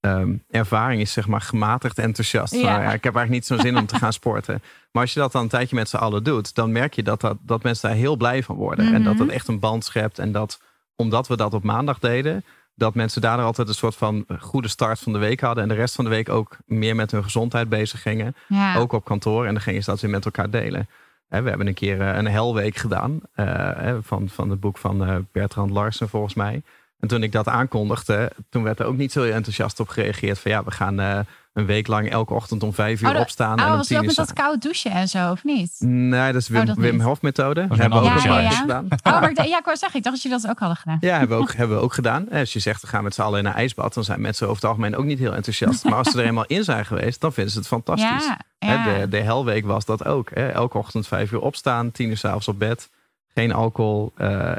ehm, 0.00 0.34
ervaring 0.50 1.00
is 1.00 1.12
zeg 1.12 1.26
maar 1.26 1.40
gematigd 1.40 1.98
enthousiast. 1.98 2.52
Van, 2.54 2.62
Ja. 2.62 2.76
ik 2.92 3.04
heb 3.04 3.16
eigenlijk 3.16 3.30
niet 3.30 3.46
zo'n 3.46 3.60
zin 3.60 3.76
om 3.78 3.86
te 3.86 3.96
gaan 3.96 4.12
sporten. 4.22 4.62
Maar 4.92 5.02
als 5.02 5.12
je 5.14 5.20
dat 5.20 5.32
dan 5.32 5.42
een 5.42 5.48
tijdje 5.48 5.76
met 5.76 5.88
z'n 5.88 5.96
allen 5.96 6.24
doet, 6.24 6.54
dan 6.54 6.72
merk 6.72 6.94
je 6.94 7.02
dat, 7.02 7.20
dat, 7.20 7.36
dat 7.42 7.62
mensen 7.62 7.88
daar 7.88 7.98
heel 7.98 8.16
blij 8.16 8.42
van 8.42 8.56
worden. 8.56 8.94
En 8.94 9.02
dat 9.02 9.12
Mhm. 9.14 9.22
het 9.22 9.30
echt 9.32 9.48
een 9.48 9.58
band 9.58 9.84
schept. 9.84 10.18
En 10.18 10.32
dat 10.32 10.60
omdat 10.96 11.28
we 11.28 11.36
dat 11.36 11.54
op 11.54 11.62
maandag 11.62 11.98
deden, 11.98 12.44
dat 12.76 12.94
mensen 12.94 13.20
daardoor 13.20 13.44
altijd 13.46 13.68
een 13.68 13.74
soort 13.74 13.94
van 13.94 14.24
goede 14.40 14.68
start 14.68 14.98
van 14.98 15.12
de 15.12 15.18
week 15.18 15.40
hadden. 15.40 15.62
En 15.62 15.68
de 15.68 15.74
rest 15.74 15.94
van 15.94 16.04
de 16.04 16.10
week 16.10 16.28
ook 16.28 16.56
meer 16.66 16.94
met 16.94 17.10
hun 17.10 17.22
gezondheid 17.24 17.68
bezig 17.68 18.02
gingen. 18.02 18.34
Ja. 18.48 18.76
Ook 18.76 18.92
op 18.92 19.04
kantoor. 19.04 19.46
En 19.46 19.52
dan 19.52 19.62
gingen 19.62 19.82
ze 19.82 19.90
dat 19.90 20.00
weer 20.00 20.10
met 20.10 20.24
elkaar 20.24 20.50
delen. 20.50 20.88
Hè, 21.28 21.42
We 21.42 21.48
hebben 21.48 21.66
een 21.66 21.74
keer 21.74 22.00
eh, 22.00 22.16
een 22.16 22.26
helweek 22.26 22.76
gedaan. 22.76 23.20
eh, 23.34 23.94
van, 24.00 24.28
van 24.28 24.50
het 24.50 24.60
boek 24.60 24.78
van 24.78 25.06
eh, 25.06 25.16
Bertrand 25.32 25.70
Larsen 25.70 26.08
volgens 26.08 26.34
mij. 26.34 26.62
En 27.06 27.12
toen 27.12 27.22
ik 27.22 27.32
dat 27.32 27.48
aankondigde, 27.48 28.32
toen 28.50 28.62
werd 28.62 28.78
er 28.80 28.86
ook 28.86 28.96
niet 28.96 29.12
zo 29.12 29.22
heel 29.22 29.32
enthousiast 29.34 29.80
op 29.80 29.88
gereageerd. 29.88 30.38
Van 30.38 30.50
ja, 30.50 30.64
we 30.64 30.70
gaan 30.70 31.00
eh, 31.00 31.18
een 31.52 31.66
week 31.66 31.86
lang 31.86 32.10
elke 32.10 32.34
ochtend 32.34 32.62
om 32.62 32.72
vijf 32.74 33.00
uur 33.00 33.06
Oh, 33.08 33.12
dat- 33.12 33.22
opstaan. 33.22 33.58
Oh, 33.58 33.64
en 33.64 33.70
om 33.70 33.76
was 33.76 33.90
uur 33.90 34.02
met 34.04 34.14
dat 34.14 34.32
koud 34.32 34.62
douchen 34.62 34.90
en 34.90 35.08
zo, 35.08 35.30
of 35.30 35.44
niet? 35.44 35.76
Nee, 35.78 36.32
dat 36.32 36.42
is 36.42 36.48
Wim, 36.48 36.60
Oh, 36.60 36.66
dat 36.66 36.76
Wim. 36.76 37.00
Hof 37.00 37.22
methode. 37.22 37.60
een 37.60 37.78
hebben 37.78 38.02
we 38.02 38.10
ook 38.10 38.18
Ja, 38.22 38.40
ja, 38.40 38.50
gedaan. 38.50 38.84
Oh, 39.02 39.20
maar 39.20 39.30
ik, 39.30 39.36
ja, 39.44 39.58
ik 39.58 39.64
wou 39.64 39.76
zeggen, 39.76 39.98
ik 39.98 40.04
dacht 40.04 40.14
dat 40.14 40.22
jullie 40.24 40.40
dat 40.40 40.50
ook 40.50 40.58
hadden 40.58 40.76
gedaan. 40.76 40.96
Ja, 41.00 41.18
hebben 41.18 41.36
we 41.36 41.42
ook, 41.42 41.52
hebben 41.60 41.76
we 41.76 41.82
ook 41.82 41.92
gedaan. 41.94 42.30
Als 42.30 42.52
je 42.52 42.58
zegt, 42.58 42.80
we 42.82 42.86
gaan 42.86 43.02
met 43.02 43.14
z'n 43.14 43.22
allen 43.22 43.38
in 43.38 43.46
een 43.46 43.52
ijsbad, 43.52 43.94
dan 43.94 44.04
zijn 44.04 44.20
mensen 44.20 44.46
over 44.46 44.60
het 44.60 44.70
algemeen 44.70 44.96
ook 44.96 45.04
niet 45.04 45.18
heel 45.18 45.34
enthousiast. 45.34 45.84
Maar 45.84 45.94
als 45.94 46.10
ze 46.10 46.18
er 46.20 46.26
eenmaal 46.28 46.46
in 46.46 46.64
zijn 46.64 46.86
geweest, 46.86 47.20
dan 47.20 47.32
vinden 47.32 47.52
ze 47.52 47.58
het 47.58 47.66
fantastisch. 47.68 48.30
Ja. 48.58 48.84
De, 48.98 49.08
de 49.08 49.20
helweek 49.20 49.66
was 49.66 49.84
dat 49.84 50.04
ook. 50.04 50.30
Hè. 50.34 50.48
Elke 50.48 50.78
ochtend 50.78 51.06
vijf 51.06 51.32
uur 51.32 51.40
opstaan, 51.40 51.90
tien 51.90 52.08
uur 52.08 52.16
s'avonds 52.16 52.48
op 52.48 52.58
bed. 52.58 52.90
Geen 53.34 53.52
alcohol, 53.52 54.12
eh 54.16 54.52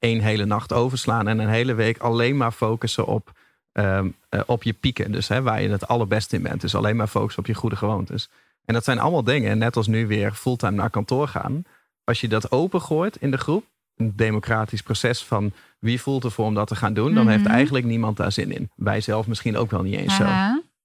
één 0.00 0.20
hele 0.20 0.44
nacht 0.44 0.72
overslaan. 0.72 1.28
En 1.28 1.38
een 1.38 1.48
hele 1.48 1.74
week 1.74 1.98
alleen 1.98 2.36
maar 2.36 2.52
focussen 2.52 3.06
op, 3.06 3.32
ehm, 3.72 4.08
eh, 4.28 4.40
op 4.46 4.62
je 4.62 4.72
pieken. 4.72 5.12
Dus 5.12 5.28
hè, 5.28 5.42
waar 5.42 5.62
je 5.62 5.68
het 5.68 5.88
allerbeste 5.88 6.36
in 6.36 6.42
bent. 6.42 6.60
Dus 6.60 6.74
alleen 6.74 6.96
maar 6.96 7.06
focussen 7.06 7.38
op 7.42 7.46
je 7.46 7.54
goede 7.54 7.76
gewoontes. 7.76 8.28
En 8.64 8.74
dat 8.74 8.84
zijn 8.84 8.98
allemaal 8.98 9.24
dingen, 9.24 9.58
net 9.58 9.76
als 9.76 9.86
nu 9.86 10.06
weer 10.06 10.32
fulltime 10.32 10.72
naar 10.76 10.90
kantoor 10.90 11.28
gaan. 11.28 11.64
Als 12.04 12.20
je 12.20 12.28
dat 12.28 12.50
opengooit 12.50 13.16
in 13.16 13.30
de 13.30 13.36
groep, 13.38 13.64
een 13.96 14.12
democratisch 14.16 14.82
proces 14.82 15.22
van 15.24 15.52
wie 15.78 16.00
voelt 16.00 16.24
ervoor 16.24 16.46
om 16.46 16.54
dat 16.54 16.68
te 16.68 16.76
gaan 16.76 16.94
doen, 16.94 17.14
dan 17.14 17.28
heeft 17.28 17.44
Mhm. 17.44 17.52
eigenlijk 17.52 17.84
niemand 17.84 18.16
daar 18.16 18.32
zin 18.32 18.52
in. 18.52 18.70
Wij 18.76 19.00
zelf 19.00 19.26
misschien 19.26 19.56
ook 19.56 19.70
wel 19.70 19.82
niet 19.82 19.94
eens 19.94 20.16
zo. 20.16 20.24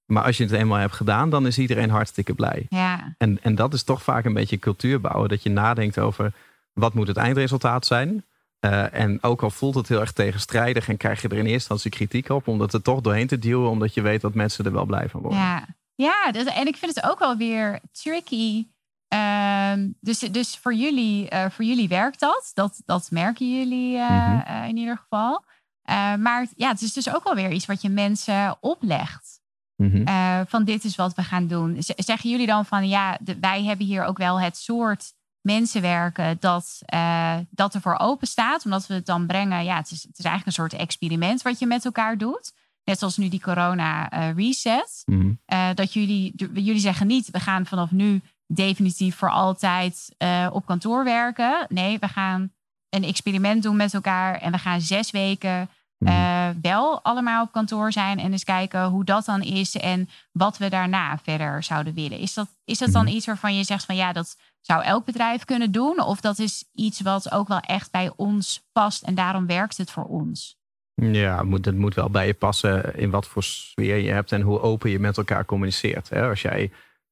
Maar 0.06 0.24
als 0.24 0.38
je 0.38 0.44
het 0.44 0.52
eenmaal 0.52 0.78
hebt 0.80 0.94
gedaan, 0.94 1.30
dan 1.30 1.48
is 1.48 1.58
iedereen 1.58 1.90
hartstikke 1.90 2.34
blij. 2.34 2.66
ja. 2.70 3.16
En, 3.18 3.40
en 3.42 3.56
dat 3.56 3.74
is 3.74 3.84
toch 3.84 4.04
vaak 4.04 4.26
een 4.26 4.34
beetje 4.34 4.60
cultuur 4.60 5.02
bouwen. 5.02 5.30
Dat 5.30 5.44
je 5.44 5.50
nadenkt 5.50 6.00
over 6.00 6.32
wat 6.74 6.94
moet 6.94 7.08
het 7.08 7.18
eindresultaat 7.18 7.86
zijn. 7.86 8.24
Eh, 8.66 9.02
en 9.02 9.24
ook 9.24 9.44
al 9.44 9.50
voelt 9.50 9.76
het 9.76 9.88
heel 9.88 10.00
erg 10.00 10.12
tegenstrijdig 10.12 10.88
en 10.90 10.98
krijg 10.98 11.22
je 11.22 11.28
er 11.28 11.34
in 11.34 11.40
eerste 11.40 11.54
instantie 11.54 11.92
kritiek 11.92 12.30
op, 12.30 12.48
om 12.48 12.58
dat 12.58 12.74
er 12.74 12.82
toch 12.82 13.02
doorheen 13.02 13.28
te 13.28 13.40
duwen, 13.40 13.70
omdat 13.70 13.94
je 13.94 14.02
weet 14.02 14.22
dat 14.22 14.34
mensen 14.34 14.66
er 14.66 14.72
wel 14.72 14.86
blij 14.86 15.10
van 15.10 15.22
worden. 15.22 15.40
Ja, 15.40 15.66
ja 15.96 16.32
dus, 16.32 16.44
en 16.44 16.68
ik 16.68 16.76
vind 16.78 16.96
het 16.96 17.04
ook 17.06 17.20
wel 17.20 17.38
weer 17.38 17.80
tricky. 17.92 18.68
Ehm, 19.08 19.90
dus, 20.02 20.20
dus 20.20 20.58
voor 20.58 20.74
jullie, 20.74 21.30
eh, 21.30 21.50
voor 21.50 21.66
jullie 21.66 21.88
werkt 21.88 22.20
dat. 22.20 22.52
Dat, 22.54 22.82
dat 22.86 23.08
merken 23.12 23.58
jullie 23.58 23.98
eh, 23.98 24.30
Mhm. 24.30 24.64
in 24.68 24.78
ieder 24.78 24.98
geval. 24.98 25.44
Maar 26.20 26.40
het- 26.42 26.54
ja, 26.56 26.70
het 26.70 26.82
is 26.82 26.94
dus 26.94 27.14
ook 27.16 27.24
wel 27.24 27.36
weer 27.36 27.52
iets 27.52 27.66
wat 27.66 27.82
je 27.82 27.90
mensen 27.90 28.58
oplegt. 28.60 29.40
Mhm. 29.76 30.06
Van 30.48 30.64
dit 30.64 30.84
is 30.84 30.96
wat 30.96 31.14
we 31.14 31.24
gaan 31.24 31.48
doen. 31.48 31.84
Z- 31.84 31.90
zeggen 31.96 32.30
jullie 32.30 32.46
dan 32.48 32.66
van 32.66 32.88
ja, 32.88 33.18
de- 33.22 33.40
wij 33.40 33.64
hebben 33.64 33.86
hier 33.86 34.04
ook 34.04 34.18
wel 34.18 34.40
het 34.40 34.58
soort 34.58 35.14
mensen 35.46 35.82
werken 35.82 36.38
dat, 36.40 36.80
eh, 36.86 37.38
dat 37.50 37.74
ervoor 37.74 37.98
open 38.00 38.28
staat. 38.28 38.66
Omdat 38.66 38.88
we 38.88 38.94
het 38.94 39.06
dan 39.06 39.26
brengen. 39.28 39.64
Ja, 39.64 39.76
het 39.76 39.92
is, 39.92 40.04
het 40.04 40.18
is 40.18 40.26
eigenlijk 40.26 40.46
een 40.46 40.64
soort 40.64 40.82
experiment 40.82 41.42
wat 41.42 41.60
je 41.60 41.66
met 41.66 41.86
elkaar 41.86 42.18
doet. 42.18 42.54
Net 42.84 43.00
zoals 43.00 43.18
nu 43.18 43.30
die 43.30 43.42
corona 43.42 44.10
eh, 44.10 44.36
reset. 44.36 45.02
Mhm. 45.06 45.32
Eh, 45.46 45.70
dat 45.74 45.94
jullie, 45.94 46.34
jullie 46.54 46.80
zeggen 46.80 47.08
niet, 47.08 47.30
we 47.32 47.40
gaan 47.40 47.66
vanaf 47.66 47.92
nu 47.92 48.22
definitief 48.48 49.16
voor 49.16 49.30
altijd 49.32 50.16
op 50.52 50.66
kantoor 50.66 51.04
werken. 51.04 51.66
Nee, 51.70 52.00
we 52.00 52.08
gaan 52.08 52.52
een 52.90 53.04
experiment 53.04 53.64
doen 53.64 53.76
met 53.76 53.94
elkaar 53.94 54.42
en 54.42 54.52
we 54.52 54.58
gaan 54.58 54.82
zes 54.82 55.12
weken 55.12 55.70
Mhm. 55.98 56.54
wel 56.62 57.02
allemaal 57.02 57.44
op 57.44 57.52
kantoor 57.52 57.92
zijn 57.92 58.20
en 58.20 58.32
eens 58.32 58.44
kijken 58.44 58.86
hoe 58.86 59.04
dat 59.04 59.26
dan 59.26 59.42
is 59.42 59.76
en 59.76 60.10
wat 60.32 60.58
we 60.58 60.70
daarna 60.70 61.18
verder 61.18 61.64
zouden 61.64 61.94
willen. 61.94 62.20
Is 62.20 62.34
dat, 62.34 62.48
is 62.66 62.78
dat 62.78 62.92
dan 62.92 63.06
Mhm. 63.06 63.14
iets 63.16 63.26
waarvan 63.26 63.56
je 63.56 63.64
zegt 63.64 63.86
van 63.86 63.96
ja, 63.96 64.14
dat 64.14 64.38
zou 64.66 64.84
elk 64.84 65.06
bedrijf 65.06 65.46
kunnen 65.46 65.72
doen? 65.72 66.02
Of 66.02 66.22
dat 66.22 66.40
is 66.40 66.66
iets 66.74 67.02
wat 67.02 67.32
ook 67.32 67.48
wel 67.48 67.60
echt 67.60 67.92
bij 67.92 68.12
ons 68.16 68.68
past 68.72 69.04
en 69.04 69.16
daarom 69.16 69.48
werkt 69.48 69.78
het 69.78 69.92
voor 69.92 70.04
ons? 70.04 70.58
Ja, 70.96 71.38
het 71.62 71.78
moet, 71.78 71.96
wel 71.96 72.10
bij 72.10 72.28
je 72.28 72.34
passen 72.34 72.96
in 72.96 73.10
wat 73.10 73.28
voor 73.28 73.44
sfeer 73.44 73.98
je 73.98 74.12
hebt 74.12 74.32
en 74.32 74.42
hoe 74.42 74.60
open 74.60 74.90
je 74.90 75.00
met 75.00 75.18
elkaar 75.18 75.46
communiceert. 75.46 76.14
Als 76.14 76.42
jij 76.42 76.72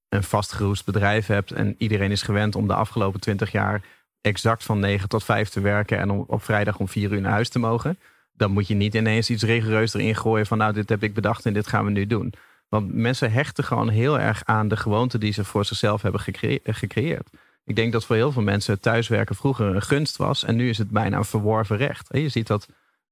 een 0.09 0.23
vastgeroest 0.23 0.85
bedrijf 0.85 1.25
hebt 1.25 1.51
en 1.51 1.75
iedereen 1.77 2.11
is 2.11 2.21
gewend 2.21 2.55
om 2.55 2.67
de 2.67 2.75
afgelopen 2.75 3.19
twintig 3.19 3.51
jaar 3.51 3.81
exact 4.21 4.63
van 4.63 4.79
9 4.79 5.09
tot 5.09 5.23
5 5.23 5.49
te 5.49 5.59
werken 5.59 5.99
en 5.99 6.09
om, 6.09 6.23
op 6.27 6.43
vrijdag 6.43 6.77
om 6.79 6.87
4 6.87 7.11
uur 7.11 7.21
naar 7.21 7.31
huis 7.31 7.49
te 7.49 7.59
mogen, 7.59 7.99
dan 8.33 8.51
moet 8.51 8.67
je 8.67 8.75
niet 8.75 8.93
ineens 8.93 9.29
iets 9.29 9.43
rigoureus 9.43 9.93
erin 9.93 10.15
gooien 10.15 10.45
van 10.45 10.57
nou, 10.57 10.73
dit 10.73 10.89
heb 10.89 11.03
ik 11.03 11.13
bedacht 11.13 11.45
en 11.45 11.53
dit 11.53 11.67
gaan 11.67 11.85
we 11.85 11.91
nu 11.91 12.07
doen. 12.07 12.33
Want 12.69 12.93
mensen 12.93 13.31
hechten 13.31 13.63
gewoon 13.63 13.89
heel 13.89 14.19
erg 14.19 14.41
aan 14.45 14.67
de 14.67 14.77
gewoonte 14.77 15.17
die 15.17 15.33
ze 15.33 15.43
voor 15.43 15.65
zichzelf 15.65 16.01
hebben 16.01 16.21
gecre- 16.21 16.59
gecreëerd. 16.63 17.29
Ik 17.65 17.75
denk 17.75 17.91
dat 17.91 18.05
voor 18.05 18.15
heel 18.15 18.31
veel 18.31 18.41
mensen 18.41 18.79
thuiswerken 18.79 19.35
vroeger 19.35 19.75
een 19.75 19.81
gunst 19.81 20.17
was 20.17 20.43
en 20.43 20.55
nu 20.55 20.69
is 20.69 20.77
het 20.77 20.89
bijna 20.89 21.17
een 21.17 21.25
verworven 21.25 21.77
recht. 21.77 22.07
Je 22.11 22.29
ziet 22.29 22.47
dat 22.47 22.67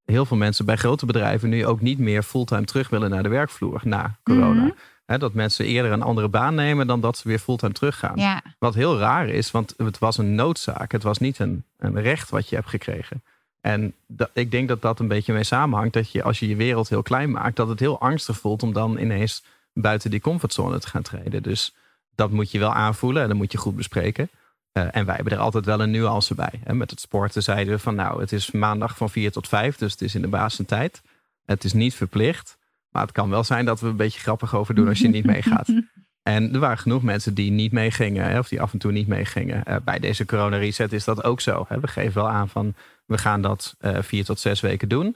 heel 0.05 0.25
veel 0.25 0.37
mensen 0.37 0.65
bij 0.65 0.75
grote 0.75 1.05
bedrijven 1.05 1.49
nu 1.49 1.65
ook 1.65 1.81
niet 1.81 1.99
meer 1.99 2.23
fulltime 2.23 2.65
terug 2.65 2.89
willen 2.89 3.09
naar 3.09 3.23
de 3.23 3.29
werkvloer 3.29 3.81
na 3.83 4.17
corona. 4.23 4.63
Mhm. 4.63 5.19
Dat 5.19 5.33
mensen 5.33 5.65
eerder 5.65 5.91
een 5.91 6.01
andere 6.01 6.27
baan 6.27 6.55
nemen 6.55 6.87
dan 6.87 7.01
dat 7.01 7.17
ze 7.17 7.27
weer 7.27 7.39
fulltime 7.39 7.73
teruggaan. 7.73 8.17
Ja, 8.17 8.41
Wat 8.59 8.73
heel 8.73 8.97
raar 8.97 9.29
is, 9.29 9.51
want 9.51 9.73
het 9.77 9.99
was 9.99 10.17
een 10.17 10.35
noodzaak. 10.35 10.91
Het 10.91 11.03
was 11.03 11.17
niet 11.17 11.39
een, 11.39 11.63
een 11.77 12.01
recht 12.01 12.29
wat 12.29 12.49
je 12.49 12.55
hebt 12.55 12.69
gekregen. 12.69 13.21
En 13.61 13.93
dat, 14.07 14.29
ik 14.33 14.51
denk 14.51 14.67
dat 14.67 14.81
dat 14.81 14.99
een 14.99 15.07
beetje 15.07 15.33
mee 15.33 15.43
samenhangt. 15.43 15.93
Dat 15.93 16.11
je 16.11 16.23
als 16.23 16.39
je 16.39 16.47
je 16.47 16.55
wereld 16.55 16.89
heel 16.89 17.01
klein 17.01 17.31
maakt, 17.31 17.55
dat 17.55 17.67
het 17.67 17.79
heel 17.79 17.99
angstig 17.99 18.37
voelt 18.37 18.63
om 18.63 18.73
dan 18.73 18.97
ineens 18.97 19.43
buiten 19.73 20.09
die 20.09 20.21
comfortzone 20.21 20.79
te 20.79 20.87
gaan 20.87 21.01
treden. 21.01 21.43
Dus 21.43 21.73
dat 22.15 22.31
moet 22.31 22.51
je 22.51 22.59
wel 22.59 22.73
aanvoelen 22.73 23.21
en 23.21 23.27
dat 23.27 23.37
moet 23.37 23.51
je 23.51 23.57
goed 23.57 23.75
bespreken. 23.75 24.29
Eh, 24.71 24.88
en 24.91 25.05
wij 25.05 25.15
hebben 25.15 25.34
er 25.34 25.39
altijd 25.39 25.65
wel 25.65 25.81
een 25.81 25.91
nuance 25.91 26.36
bij. 26.36 26.60
Hè. 26.63 26.73
Met 26.73 26.89
het 26.89 26.99
sporten 26.99 27.43
zeiden 27.43 27.73
we 27.73 27.79
van 27.79 27.95
nou, 27.95 28.21
het 28.21 28.31
is 28.31 28.51
maandag 28.51 28.97
van 28.97 29.10
4 29.10 29.31
tot 29.31 29.47
5, 29.47 29.77
dus 29.77 29.91
het 29.91 30.01
is 30.01 30.15
in 30.15 30.21
de 30.21 30.27
basentijd. 30.27 31.01
Het 31.45 31.63
is 31.63 31.73
niet 31.73 31.95
verplicht. 31.95 32.57
Maar 32.89 33.01
het 33.01 33.12
kan 33.12 33.29
wel 33.29 33.43
zijn 33.43 33.65
dat 33.65 33.79
we 33.79 33.88
een 33.88 33.95
beetje 33.95 34.19
grappig 34.19 34.55
over 34.55 34.75
doen 34.75 34.88
als 34.88 34.99
je 34.99 35.07
niet 35.07 35.25
meegaat. 35.25 35.67
En 36.23 36.53
er 36.53 36.60
waren 36.60 36.77
genoeg 36.77 37.03
mensen 37.03 37.34
die 37.34 37.51
niet 37.51 37.71
meegingen, 37.71 38.39
of 38.39 38.47
die 38.47 38.62
af 38.62 38.73
en 38.73 38.79
toe 38.79 38.91
niet 38.91 39.07
meegingen. 39.07 39.63
Eh, 39.63 39.75
bij 39.84 39.99
deze 39.99 40.25
corona 40.25 40.57
reset 40.57 40.93
is 40.93 41.03
dat 41.03 41.23
ook 41.23 41.41
zo. 41.41 41.65
Hè. 41.67 41.79
We 41.79 41.88
geven 41.88 42.13
wel 42.13 42.29
aan 42.29 42.49
van 42.49 42.73
we 43.05 43.17
gaan 43.17 43.41
dat 43.41 43.75
eh, 43.79 44.01
vier 44.01 44.25
tot 44.25 44.39
zes 44.39 44.60
weken 44.60 44.89
doen. 44.89 45.15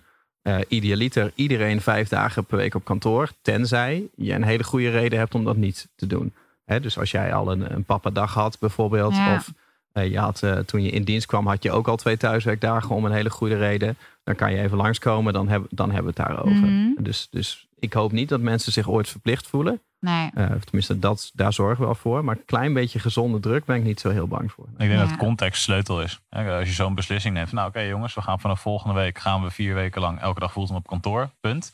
Idealiter 0.67 1.31
iedereen 1.35 1.81
vijf 1.81 2.07
dagen 2.07 2.45
per 2.45 2.57
week 2.57 2.75
op 2.75 2.83
kantoor, 2.83 3.29
tenzij 3.41 4.07
je 4.15 4.33
een 4.33 4.43
hele 4.43 4.63
goede 4.63 4.89
reden 4.89 5.19
hebt 5.19 5.35
om 5.35 5.43
dat 5.43 5.57
niet 5.57 5.87
te 5.95 6.07
doen. 6.07 6.33
Hè, 6.65 6.79
dus 6.79 6.97
als 6.99 7.11
jij 7.11 7.33
al 7.33 7.51
een, 7.51 7.73
een 7.73 7.83
pappadag 7.83 8.33
had 8.33 8.59
bijvoorbeeld, 8.59 9.15
Ja. 9.15 9.35
of 9.35 9.51
eh, 9.91 10.11
je 10.11 10.19
had, 10.19 10.43
eh, 10.43 10.57
toen 10.57 10.83
je 10.83 10.89
in 10.89 11.03
dienst 11.03 11.25
kwam, 11.27 11.47
had 11.47 11.63
je 11.63 11.71
ook 11.71 11.87
al 11.87 11.95
twee 11.95 12.17
thuiswerkdagen 12.17 12.95
om 12.95 13.05
een 13.05 13.11
hele 13.11 13.29
goede 13.29 13.57
reden. 13.57 13.97
Dan 14.23 14.35
kan 14.35 14.51
je 14.51 14.57
even 14.61 14.77
langskomen, 14.77 15.33
dan, 15.33 15.47
heb, 15.47 15.65
dan 15.69 15.91
hebben 15.91 16.13
we 16.15 16.21
het 16.21 16.27
daarover. 16.29 16.65
Mhm. 16.67 17.03
Dus, 17.03 17.27
dus 17.31 17.67
ik 17.79 17.93
hoop 17.93 18.11
niet 18.11 18.29
dat 18.29 18.39
mensen 18.39 18.71
zich 18.71 18.89
ooit 18.89 19.09
verplicht 19.09 19.47
voelen. 19.47 19.81
nee. 19.99 20.29
Eh, 20.33 20.51
of 20.55 20.63
tenminste, 20.63 20.99
dat, 20.99 21.31
daar 21.33 21.53
zorgen 21.53 21.79
we 21.79 21.85
wel 21.85 21.95
voor. 21.95 22.23
Maar 22.25 22.35
een 22.35 22.45
klein 22.45 22.73
beetje 22.73 22.99
gezonde 22.99 23.39
druk 23.39 23.65
ben 23.65 23.75
ik 23.75 23.83
niet 23.83 23.99
zo 23.99 24.09
heel 24.09 24.27
bang 24.27 24.51
voor. 24.51 24.65
Ik 24.71 24.77
denk 24.77 24.91
Ja. 24.91 25.05
dat 25.05 25.17
context 25.17 25.61
sleutel 25.63 26.01
is. 26.01 26.19
Hè, 26.29 26.57
Als 26.57 26.67
je 26.67 26.73
zo'n 26.73 26.95
beslissing 26.95 27.33
neemt. 27.33 27.49
van, 27.49 27.57
Nou 27.57 27.69
oké 27.69 27.79
jongens, 27.79 28.13
we 28.13 28.21
gaan 28.21 28.39
vanaf 28.39 28.59
volgende 28.59 28.95
week 28.95 29.19
gaan 29.19 29.43
we 29.43 29.49
vier 29.51 29.73
weken 29.73 30.01
lang 30.01 30.19
elke 30.21 30.39
dag 30.39 30.51
fulltime 30.51 30.77
op 30.77 30.87
kantoor. 30.87 31.29
Punt. 31.39 31.73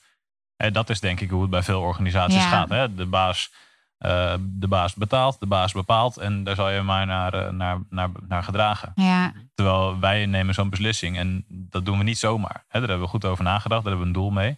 Hè, 0.56 0.72
dat 0.72 0.90
is 0.90 1.00
denk 1.00 1.20
ik 1.20 1.30
hoe 1.30 1.42
het 1.42 1.50
bij 1.50 1.64
veel 1.64 1.82
organisaties 1.82 2.44
Ja. 2.44 2.50
gaat. 2.50 2.70
Hè. 2.70 2.96
De, 2.96 3.06
baas, 3.06 3.52
eh, 4.02 4.34
de 4.40 4.68
baas 4.68 4.94
betaalt, 4.94 5.40
de 5.40 5.46
baas 5.46 5.72
bepaalt. 5.72 6.18
En 6.18 6.44
daar 6.44 6.56
zal 6.56 6.70
je 6.70 6.82
maar 6.82 7.06
naar, 7.06 7.34
eh, 7.34 7.52
naar, 7.52 7.80
naar, 7.90 8.10
naar 8.28 8.44
gedragen. 8.44 8.92
Ja, 8.96 9.34
Terwijl 9.54 10.00
wij 10.00 10.26
nemen 10.26 10.54
zo'n 10.54 10.70
beslissing 10.70 11.18
en 11.18 11.46
dat 11.48 11.86
doen 11.86 11.98
we 11.98 12.04
niet 12.04 12.18
zomaar. 12.18 12.64
Hè, 12.68 12.80
daar 12.80 12.90
hebben 12.90 13.00
we 13.06 13.08
goed 13.12 13.26
over 13.26 13.44
nagedacht, 13.44 13.84
daar 13.84 13.92
hebben 13.94 14.00
we 14.00 14.06
een 14.18 14.22
doel 14.22 14.32
mee. 14.32 14.58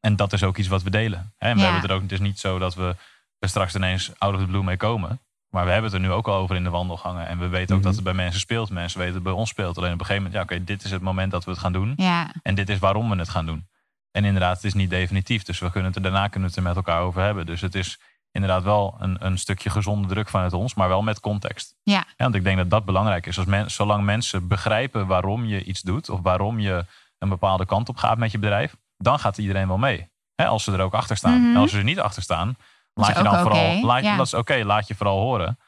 En 0.00 0.16
dat 0.16 0.32
is 0.32 0.42
ook 0.42 0.56
iets 0.56 0.68
wat 0.68 0.82
we 0.82 0.90
delen. 0.90 1.32
Hè. 1.38 1.48
En 1.48 1.54
we 1.56 1.62
hebben 1.62 1.80
het 1.80 1.90
er 1.90 1.96
ook, 1.96 2.02
het 2.02 2.12
is 2.12 2.20
niet 2.20 2.38
zo 2.38 2.58
dat 2.58 2.74
we 2.74 2.96
er 3.38 3.48
straks 3.48 3.74
ineens 3.74 4.12
out 4.18 4.34
of 4.34 4.40
the 4.40 4.46
blue 4.46 4.62
mee 4.62 4.76
komen. 4.76 5.20
Maar 5.50 5.64
we 5.64 5.70
hebben 5.70 5.90
het 5.92 6.00
er 6.00 6.06
nu 6.06 6.12
ook 6.14 6.28
al 6.28 6.34
over 6.36 6.56
in 6.56 6.64
de 6.64 6.70
wandelgangen. 6.70 7.26
En 7.26 7.38
we 7.38 7.48
weten 7.48 7.70
ook 7.74 7.80
Mhm. 7.80 7.86
dat 7.88 7.94
het 7.94 8.04
bij 8.04 8.14
mensen 8.14 8.40
speelt. 8.40 8.70
Mensen 8.70 8.98
weten 8.98 9.14
dat 9.14 9.22
het 9.22 9.32
bij 9.32 9.40
ons 9.40 9.50
speelt. 9.50 9.76
Alleen 9.78 9.92
op 9.92 10.00
een 10.00 10.06
gegeven 10.06 10.30
moment, 10.30 10.48
ja 10.48 10.54
oké, 10.56 10.64
dit 10.64 10.84
is 10.84 10.90
het 10.90 11.02
moment 11.02 11.30
dat 11.30 11.44
we 11.44 11.50
het 11.50 11.60
gaan 11.60 11.72
doen. 11.72 11.92
ja, 11.96 12.30
En 12.42 12.54
dit 12.54 12.68
is 12.68 12.78
waarom 12.78 13.10
we 13.10 13.16
het 13.16 13.28
gaan 13.28 13.46
doen. 13.46 13.66
En 14.10 14.24
inderdaad, 14.24 14.56
het 14.56 14.64
is 14.64 14.74
niet 14.74 14.90
definitief. 14.90 15.42
Dus 15.42 15.58
we 15.58 15.70
kunnen 15.70 15.86
het 15.92 15.96
er 15.96 16.02
daarna 16.10 16.28
kunnen 16.28 16.40
we 16.40 16.46
het 16.46 16.56
er 16.56 16.62
met 16.62 16.76
elkaar 16.76 17.00
over 17.02 17.22
hebben. 17.22 17.46
Dus 17.46 17.60
het 17.60 17.74
is 17.74 17.98
inderdaad 18.34 18.62
wel 18.62 18.96
een, 18.98 19.16
een 19.26 19.38
stukje 19.38 19.70
gezonde 19.70 20.08
druk 20.08 20.28
vanuit 20.28 20.52
ons, 20.52 20.74
maar 20.74 20.88
wel 20.88 21.02
met 21.02 21.20
context. 21.20 21.74
Ja. 21.82 22.04
want 22.16 22.34
ik 22.34 22.44
denk 22.44 22.56
dat 22.56 22.70
dat 22.70 22.84
belangrijk 22.84 23.26
is. 23.26 23.36
Als 23.38 23.46
men, 23.46 23.70
zolang 23.70 24.04
mensen 24.04 24.48
begrijpen 24.48 25.06
waarom 25.06 25.44
je 25.44 25.64
iets 25.64 25.80
doet, 25.82 26.08
of 26.10 26.20
waarom 26.22 26.60
je 26.60 26.84
een 27.18 27.28
bepaalde 27.28 27.66
kant 27.66 27.88
op 27.88 27.96
gaat 27.96 28.18
met 28.18 28.32
je 28.32 28.38
bedrijf, 28.38 28.76
dan 28.96 29.18
gaat 29.18 29.38
iedereen 29.38 29.68
wel 29.68 29.78
mee. 29.78 30.08
Hè, 30.34 30.46
als 30.46 30.64
ze 30.64 30.72
er 30.72 30.80
ook 30.80 30.94
achter 30.94 31.16
staan. 31.16 31.40
Mhm. 31.40 31.50
En 31.50 31.56
als 31.56 31.70
ze 31.70 31.78
er 31.78 31.84
niet 31.84 32.00
achter 32.00 32.22
staan, 32.22 32.56
laat 32.94 33.06
je 33.16 33.22
dan 33.22 33.32
vooral. 33.42 33.60
Laat, 33.84 34.00
je- 34.02 34.06
ja. 34.08 34.16
Dat 34.16 34.26
is 34.26 34.34
oké, 34.34 34.62
laat 34.64 34.88
je 34.88 34.94
vooral 34.94 35.20
horen. 35.20 35.58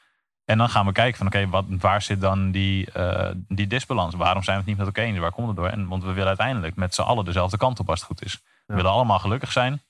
En 0.45 0.57
dan 0.57 0.69
gaan 0.69 0.85
we 0.85 0.91
kijken 0.91 1.17
van 1.17 1.27
oké, 1.27 1.47
wat 1.49 1.65
waar 1.69 2.01
zit 2.01 2.21
dan 2.21 2.51
die, 2.51 2.91
eh, 2.91 3.31
die 3.47 3.67
disbalans? 3.67 4.15
Waarom 4.15 4.43
zijn 4.43 4.55
we 4.55 4.61
het 4.61 4.69
niet 4.69 4.77
met 4.77 4.87
elkaar 4.95 5.03
eens? 5.11 5.19
Waar 5.19 5.31
komt 5.31 5.47
het 5.47 5.55
door? 5.55 5.67
En, 5.67 5.87
want 5.87 6.03
we 6.03 6.11
willen 6.11 6.27
uiteindelijk 6.27 6.75
met 6.75 6.95
z'n 6.95 7.01
allen 7.01 7.25
dezelfde 7.25 7.57
kant 7.57 7.79
op 7.79 7.89
als 7.89 7.99
het 7.99 8.07
goed 8.07 8.23
is. 8.23 8.41
We 8.65 8.75
willen 8.75 8.91
allemaal 8.91 9.19
gelukkig 9.19 9.51
zijn. 9.51 9.81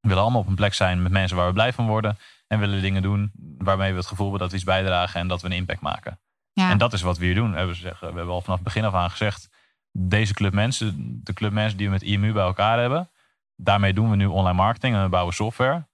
We 0.00 0.08
willen 0.08 0.22
allemaal 0.22 0.40
op 0.40 0.46
een 0.46 0.54
plek 0.54 0.74
zijn 0.74 1.02
met 1.02 1.12
mensen 1.12 1.36
waar 1.36 1.46
we 1.46 1.52
blij 1.52 1.72
van 1.72 1.86
worden. 1.86 2.18
En 2.46 2.58
willen 2.58 2.82
dingen 2.82 3.02
doen 3.02 3.30
waarmee 3.58 3.90
we 3.90 3.98
het 3.98 4.06
gevoel 4.06 4.30
hebben 4.30 4.40
dat 4.40 4.50
we 4.50 4.56
iets 4.56 4.66
bijdragen 4.66 5.20
en 5.20 5.28
dat 5.28 5.40
we 5.42 5.46
een 5.46 5.56
impact 5.56 5.80
maken. 5.80 6.18
ja. 6.52 6.70
En 6.70 6.78
dat 6.78 6.92
is 6.92 7.02
wat 7.02 7.18
we 7.18 7.24
hier 7.24 7.34
doen. 7.34 7.50
We 7.50 7.56
hebben, 7.56 7.76
zeggen, 7.76 8.08
we 8.08 8.16
hebben 8.16 8.34
al 8.34 8.40
vanaf 8.40 8.56
het 8.56 8.64
begin 8.64 8.84
af 8.84 8.94
aan 8.94 9.10
gezegd, 9.10 9.48
deze 9.92 10.34
club 10.34 10.52
mensen, 10.52 11.20
de 11.24 11.32
club 11.32 11.52
mensen 11.52 11.78
die 11.78 11.86
we 11.86 11.92
met 11.92 12.02
IMU 12.02 12.32
bij 12.32 12.44
elkaar 12.44 12.78
hebben, 12.78 13.08
daarmee 13.56 13.92
doen 13.92 14.10
we 14.10 14.16
nu 14.16 14.26
online 14.26 14.56
marketing 14.56 14.94
en 14.94 15.02
we 15.02 15.08
bouwen 15.08 15.34
software. 15.34 15.86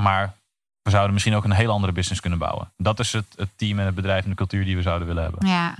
Maar 0.00 0.34
we 0.82 0.90
zouden 0.90 1.12
misschien 1.12 1.34
ook 1.34 1.44
een 1.44 1.52
heel 1.52 1.70
andere 1.70 1.92
business 1.92 2.20
kunnen 2.20 2.38
bouwen. 2.38 2.72
Dat 2.76 2.98
is 2.98 3.12
het, 3.12 3.34
het 3.36 3.48
team 3.56 3.78
en 3.78 3.86
het 3.86 3.94
bedrijf 3.94 4.24
en 4.24 4.30
de 4.30 4.36
cultuur 4.36 4.64
die 4.64 4.76
we 4.76 4.82
zouden 4.82 5.06
willen 5.06 5.22
hebben. 5.22 5.46
Ja, 5.48 5.76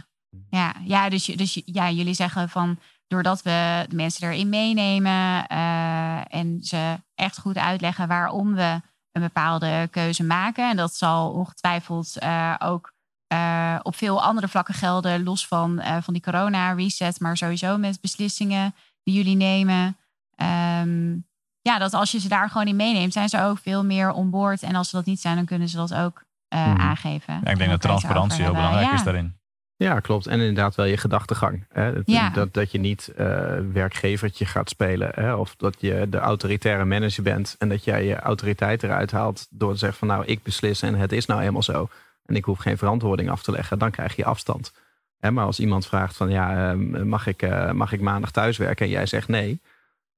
ja, 0.50 0.74
ja 0.84 1.08
dus, 1.08 1.24
dus 1.24 1.62
ja, 1.64 1.90
jullie 1.90 2.14
zeggen 2.14 2.48
van 2.48 2.78
doordat 3.12 3.42
we 3.42 3.86
de 3.88 3.96
mensen 3.96 4.28
erin 4.28 4.48
meenemen 4.48 5.46
eh, 5.46 6.34
en 6.34 6.58
ze 6.62 6.96
echt 7.14 7.38
goed 7.38 7.56
uitleggen 7.58 8.08
waarom 8.08 8.54
we 8.54 8.80
een 9.12 9.22
bepaalde 9.22 9.88
keuze 9.90 10.24
maken. 10.24 10.70
En 10.70 10.76
dat 10.76 10.94
zal 10.94 11.30
ongetwijfeld 11.30 12.18
eh, 12.18 12.54
ook 12.58 12.92
eh, 13.26 13.78
op 13.82 13.96
veel 13.96 14.22
andere 14.22 14.48
vlakken 14.48 14.74
gelden, 14.74 15.22
los 15.22 15.46
van, 15.46 15.82
van 16.02 16.12
die 16.12 16.22
corona-reset, 16.22 17.20
maar 17.20 17.36
sowieso 17.36 17.78
met 17.78 18.00
beslissingen 18.00 18.74
die 19.02 19.14
jullie 19.14 19.36
nemen. 19.36 19.96
Ehm, 20.34 21.12
ja, 21.60 21.78
dat 21.78 21.94
als 21.94 22.10
je 22.10 22.20
ze 22.20 22.28
daar 22.28 22.50
gewoon 22.50 22.66
in 22.66 22.76
meeneemt, 22.76 23.12
zijn 23.12 23.28
ze 23.28 23.42
ook 23.42 23.58
veel 23.58 23.84
meer 23.84 24.12
onboord. 24.12 24.62
En 24.62 24.74
als 24.74 24.88
ze 24.88 24.96
dat 24.96 25.04
niet 25.04 25.20
zijn, 25.20 25.36
dan 25.36 25.44
kunnen 25.44 25.68
ze 25.68 25.76
dat 25.76 25.94
ook 25.94 26.24
Mhm. 26.48 26.80
aangeven. 26.80 27.34
Ja, 27.34 27.40
ik 27.40 27.46
En 27.46 27.58
denk 27.58 27.70
dat 27.70 27.80
transparantie 27.80 28.42
heel 28.42 28.52
belangrijk 28.54 28.92
is 28.92 29.02
daarin. 29.02 29.36
Ja, 29.82 30.00
klopt. 30.00 30.26
En 30.26 30.38
inderdaad 30.38 30.74
wel 30.74 30.86
je 30.86 30.96
gedachtegang. 30.96 31.64
Hè? 31.72 31.92
Ja. 32.04 32.30
Dat, 32.30 32.54
dat 32.54 32.72
je 32.72 32.78
niet 32.78 33.12
eh, 33.16 33.26
werkgevertje 33.72 34.46
gaat 34.46 34.68
spelen. 34.68 35.10
Hè? 35.14 35.34
Of 35.34 35.54
dat 35.56 35.76
je 35.78 36.06
de 36.08 36.18
autoritaire 36.18 36.84
manager 36.84 37.22
bent. 37.22 37.56
En 37.58 37.68
dat 37.68 37.84
jij 37.84 38.04
je 38.04 38.16
autoriteit 38.16 38.82
eruit 38.82 39.10
haalt 39.10 39.46
door 39.50 39.72
te 39.72 39.78
zeggen 39.78 39.98
van 39.98 40.08
nou, 40.08 40.24
ik 40.24 40.42
beslis 40.42 40.82
en 40.82 40.94
het 40.94 41.12
is 41.12 41.26
nou 41.26 41.40
helemaal 41.40 41.62
zo. 41.62 41.88
En 42.26 42.36
ik 42.36 42.44
hoef 42.44 42.58
geen 42.58 42.78
verantwoording 42.78 43.30
af 43.30 43.42
te 43.42 43.50
leggen. 43.50 43.78
Dan 43.78 43.90
krijg 43.90 44.16
je 44.16 44.24
afstand. 44.24 44.72
Hè? 45.18 45.30
Maar 45.30 45.44
als 45.44 45.60
iemand 45.60 45.86
vraagt 45.86 46.16
van 46.16 46.30
ja, 46.30 46.70
eh, 46.70 46.76
mag, 47.04 47.26
ik, 47.26 47.42
eh, 47.42 47.70
mag 47.70 47.92
ik 47.92 48.00
maandag 48.00 48.30
thuiswerken? 48.30 48.86
En 48.86 48.92
jij 48.92 49.06
zegt 49.06 49.28
nee. 49.28 49.60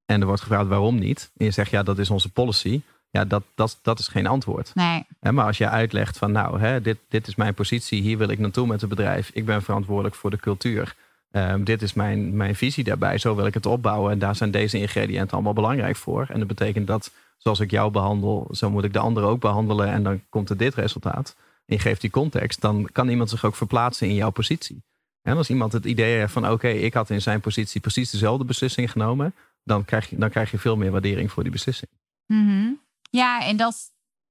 En 0.06 0.20
er 0.20 0.26
wordt 0.26 0.42
gevraagd 0.42 0.68
waarom 0.68 0.98
niet. 0.98 1.30
En 1.36 1.44
je 1.44 1.50
zegt 1.50 1.70
ja, 1.70 1.82
dat 1.82 1.98
is 1.98 2.10
onze 2.10 2.32
policy. 2.32 2.80
Ja, 3.14 3.24
dat, 3.24 3.42
dat, 3.54 3.78
dat 3.82 3.98
is 3.98 4.08
geen 4.08 4.26
antwoord. 4.26 4.74
Nee, 4.74 5.04
maar 5.20 5.46
als 5.46 5.58
je 5.58 5.68
uitlegt 5.68 6.18
van 6.18 6.32
nou, 6.32 6.60
hè, 6.60 6.80
dit, 6.80 6.98
dit 7.08 7.26
is 7.26 7.34
mijn 7.34 7.54
positie, 7.54 8.02
hier 8.02 8.18
wil 8.18 8.28
ik 8.28 8.38
naartoe 8.38 8.66
met 8.66 8.80
het 8.80 8.90
bedrijf. 8.90 9.30
Ik 9.32 9.44
ben 9.44 9.62
verantwoordelijk 9.62 10.14
voor 10.14 10.30
de 10.30 10.36
cultuur. 10.36 10.94
Ehm, 11.30 11.64
dit 11.64 11.82
is 11.82 11.92
mijn, 11.92 12.36
mijn 12.36 12.54
visie 12.54 12.84
daarbij, 12.84 13.18
zo 13.18 13.34
wil 13.34 13.46
ik 13.46 13.54
het 13.54 13.66
opbouwen. 13.66 14.12
En 14.12 14.18
daar 14.18 14.36
zijn 14.36 14.50
deze 14.50 14.78
ingrediënten 14.78 15.30
allemaal 15.32 15.52
belangrijk 15.52 15.96
voor. 15.96 16.26
En 16.28 16.38
dat 16.38 16.48
betekent 16.48 16.86
dat 16.86 17.12
zoals 17.38 17.60
ik 17.60 17.70
jou 17.70 17.90
behandel, 17.90 18.48
zo 18.50 18.70
moet 18.70 18.84
ik 18.84 18.92
de 18.92 18.98
ander 18.98 19.22
ook 19.22 19.40
behandelen. 19.40 19.88
En 19.88 20.02
dan 20.02 20.20
komt 20.28 20.50
er 20.50 20.56
dit 20.56 20.74
resultaat. 20.74 21.36
En 21.66 21.76
je 21.76 21.82
geeft 21.82 22.00
die 22.00 22.10
context, 22.10 22.60
dan 22.60 22.88
kan 22.92 23.08
iemand 23.08 23.30
zich 23.30 23.44
ook 23.44 23.56
verplaatsen 23.56 24.08
in 24.08 24.14
jouw 24.14 24.30
positie. 24.30 24.82
En 25.22 25.36
als 25.36 25.50
iemand 25.50 25.72
het 25.72 25.84
idee 25.84 26.18
heeft 26.18 26.32
van 26.32 26.50
oké, 26.50 26.68
ik 26.68 26.94
had 26.94 27.10
in 27.10 27.22
zijn 27.22 27.40
positie 27.40 27.80
precies 27.80 28.10
dezelfde 28.10 28.44
beslissing 28.44 28.90
genomen, 28.90 29.34
dan 29.64 29.84
krijg 29.84 30.10
je, 30.10 30.16
dan 30.16 30.30
krijg 30.30 30.50
je 30.50 30.58
veel 30.58 30.76
meer 30.76 30.90
waardering 30.90 31.32
voor 31.32 31.42
die 31.42 31.52
beslissing. 31.52 31.90
Mhm. 32.26 32.70
Ja, 33.16 33.42
en 33.44 33.56
dat, 33.56 33.76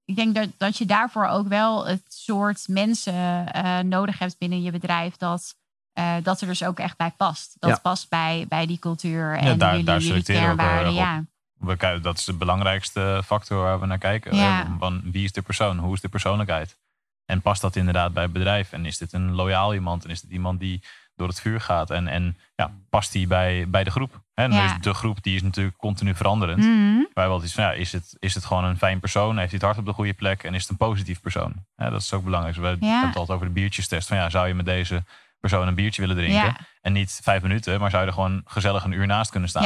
ik 0.06 0.16
denk 0.16 0.36
dat, 0.36 0.50
dat 0.58 0.78
je 0.78 0.86
daarvoor 0.86 1.28
ook 1.28 1.48
wel 1.48 1.86
het 1.88 2.04
soort 2.08 2.68
mensen 2.68 3.48
eh, 3.54 3.80
nodig 3.80 4.20
hebt 4.20 4.38
binnen 4.38 4.62
je 4.62 4.72
bedrijf 4.72 5.16
dat 5.18 5.56
eh, 5.94 6.16
dat 6.24 6.42
er 6.42 6.48
dus 6.48 6.64
ook 6.64 6.80
echt 6.80 6.98
bij 6.98 7.12
past. 7.18 7.56
Dat 7.60 7.70
Ja. 7.70 7.78
past 7.78 8.10
bij, 8.10 8.46
bij 8.50 8.66
die 8.66 8.80
cultuur 8.80 9.38
en 9.38 9.58
daar- 9.58 9.70
jullie, 9.70 9.86
daar 9.86 10.00
jullie 10.00 10.24
kernwaarden. 10.24 10.86
erg 10.88 10.96
Ja. 10.96 11.24
We 11.58 12.00
dat 12.02 12.18
is 12.18 12.24
de 12.26 12.34
belangrijkste 12.34 13.22
factor 13.26 13.64
waar 13.64 13.80
we 13.80 13.86
naar 13.86 13.98
kijken. 13.98 14.36
Ja. 14.36 14.76
Van 14.80 15.02
wie 15.12 15.24
is 15.24 15.32
de 15.32 15.42
persoon? 15.42 15.78
Hoe 15.78 15.94
is 15.94 16.02
de 16.02 16.10
persoonlijkheid? 16.10 16.78
En 17.26 17.42
past 17.42 17.62
dat 17.62 17.76
inderdaad 17.76 18.14
bij 18.14 18.24
het 18.24 18.34
bedrijf? 18.34 18.72
En 18.72 18.86
is 18.86 18.98
dit 18.98 19.14
een 19.14 19.32
loyaal 19.34 19.74
iemand? 19.74 20.04
En 20.04 20.10
is 20.10 20.22
dit 20.22 20.32
iemand 20.32 20.60
die 20.60 20.84
door 21.16 21.28
het 21.28 21.40
vuur 21.42 21.62
gaat? 21.62 21.90
En, 21.90 22.08
en 22.08 22.38
ja, 22.56 22.72
past 22.90 23.12
die 23.12 23.28
bij, 23.28 23.70
bij 23.70 23.84
de 23.84 23.92
groep? 23.92 24.22
En 24.34 24.52
Ja. 24.52 24.62
dus 24.64 24.82
de 24.82 24.94
groep 24.94 25.24
die 25.24 25.36
is 25.36 25.42
natuurlijk 25.42 25.78
continu 25.78 26.16
veranderend. 26.16 26.64
Mhm. 26.64 27.04
Wij 27.14 27.26
altijd 27.26 27.44
iets 27.44 27.54
van, 27.54 27.64
ja, 27.64 27.72
is 27.72 27.92
het, 27.92 28.16
is 28.20 28.34
het 28.36 28.46
gewoon 28.46 28.64
een 28.64 28.78
fijn 28.78 29.00
persoon? 29.00 29.38
Heeft 29.38 29.50
hij 29.52 29.60
het 29.60 29.62
hart 29.62 29.78
op 29.78 29.86
de 29.86 29.94
goede 29.94 30.14
plek? 30.14 30.44
En 30.44 30.54
is 30.54 30.62
het 30.62 30.70
een 30.72 30.78
positief 30.78 31.22
persoon? 31.22 31.54
Dat 31.76 32.02
is 32.02 32.14
ook 32.14 32.24
belangrijk. 32.24 32.56
Dus 32.56 32.64
we 32.64 32.70
hebben 32.70 33.08
het 33.08 33.16
altijd 33.16 33.36
over 33.38 33.48
de 33.48 33.54
biertjestest. 33.54 34.08
Van, 34.08 34.18
ja, 34.18 34.30
zou 34.30 34.48
je 34.48 34.54
met 34.54 34.66
deze 34.66 35.04
persoon 35.40 35.68
een 35.68 35.76
biertje 35.76 36.02
willen 36.02 36.16
drinken? 36.16 36.56
En 36.82 36.94
niet 36.94 37.20
vijf 37.24 37.42
minuten, 37.42 37.80
maar 37.80 37.90
zou 37.90 38.02
je 38.02 38.08
er 38.08 38.14
gewoon 38.14 38.42
gezellig 38.46 38.84
een 38.84 38.92
uur 38.92 39.08
naast 39.08 39.32
kunnen 39.32 39.50
staan? 39.50 39.64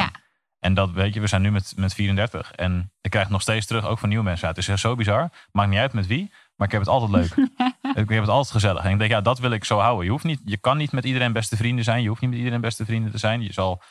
En 0.59 0.73
dat 0.73 0.91
weet 0.91 1.13
je, 1.13 1.19
we 1.19 1.27
zijn 1.27 1.41
nu 1.41 1.51
met, 1.51 1.73
met 1.75 1.93
34. 1.93 2.51
En 2.51 2.91
ik 3.01 3.09
krijg 3.11 3.29
nog 3.29 3.41
steeds 3.41 3.65
terug, 3.65 3.85
ook 3.85 3.99
van 3.99 4.09
nieuwe 4.09 4.23
mensen. 4.23 4.47
Ja, 4.47 4.53
het 4.53 4.67
is 4.67 4.81
zo 4.81 4.95
bizar. 4.95 5.29
Maakt 5.51 5.69
niet 5.69 5.79
uit 5.79 5.93
met 5.93 6.07
wie, 6.07 6.31
maar 6.55 6.67
ik 6.67 6.73
heb 6.73 6.81
het 6.81 6.89
altijd 6.89 7.11
leuk. 7.11 7.47
ik 7.97 8.09
heb 8.09 8.21
het 8.21 8.29
altijd 8.29 8.51
gezellig. 8.51 8.83
En 8.83 8.91
ik 8.91 8.99
denk, 8.99 9.11
ja, 9.11 9.21
dat 9.21 9.39
wil 9.39 9.51
ik 9.51 9.63
zo 9.63 9.79
houden. 9.79 10.05
Je, 10.05 10.11
hoeft 10.11 10.23
niet, 10.23 10.41
je 10.45 10.57
kan 10.57 10.77
niet 10.77 10.91
met 10.91 11.05
iedereen 11.05 11.33
beste 11.33 11.57
vrienden 11.57 11.83
zijn. 11.83 12.01
Je 12.01 12.07
hoeft 12.07 12.21
niet 12.21 12.29
met 12.29 12.39
iedereen 12.39 12.61
beste 12.61 12.85
vrienden 12.85 13.11
te 13.11 13.17
zijn. 13.17 13.41
Je 13.41 13.53
zal 13.53 13.81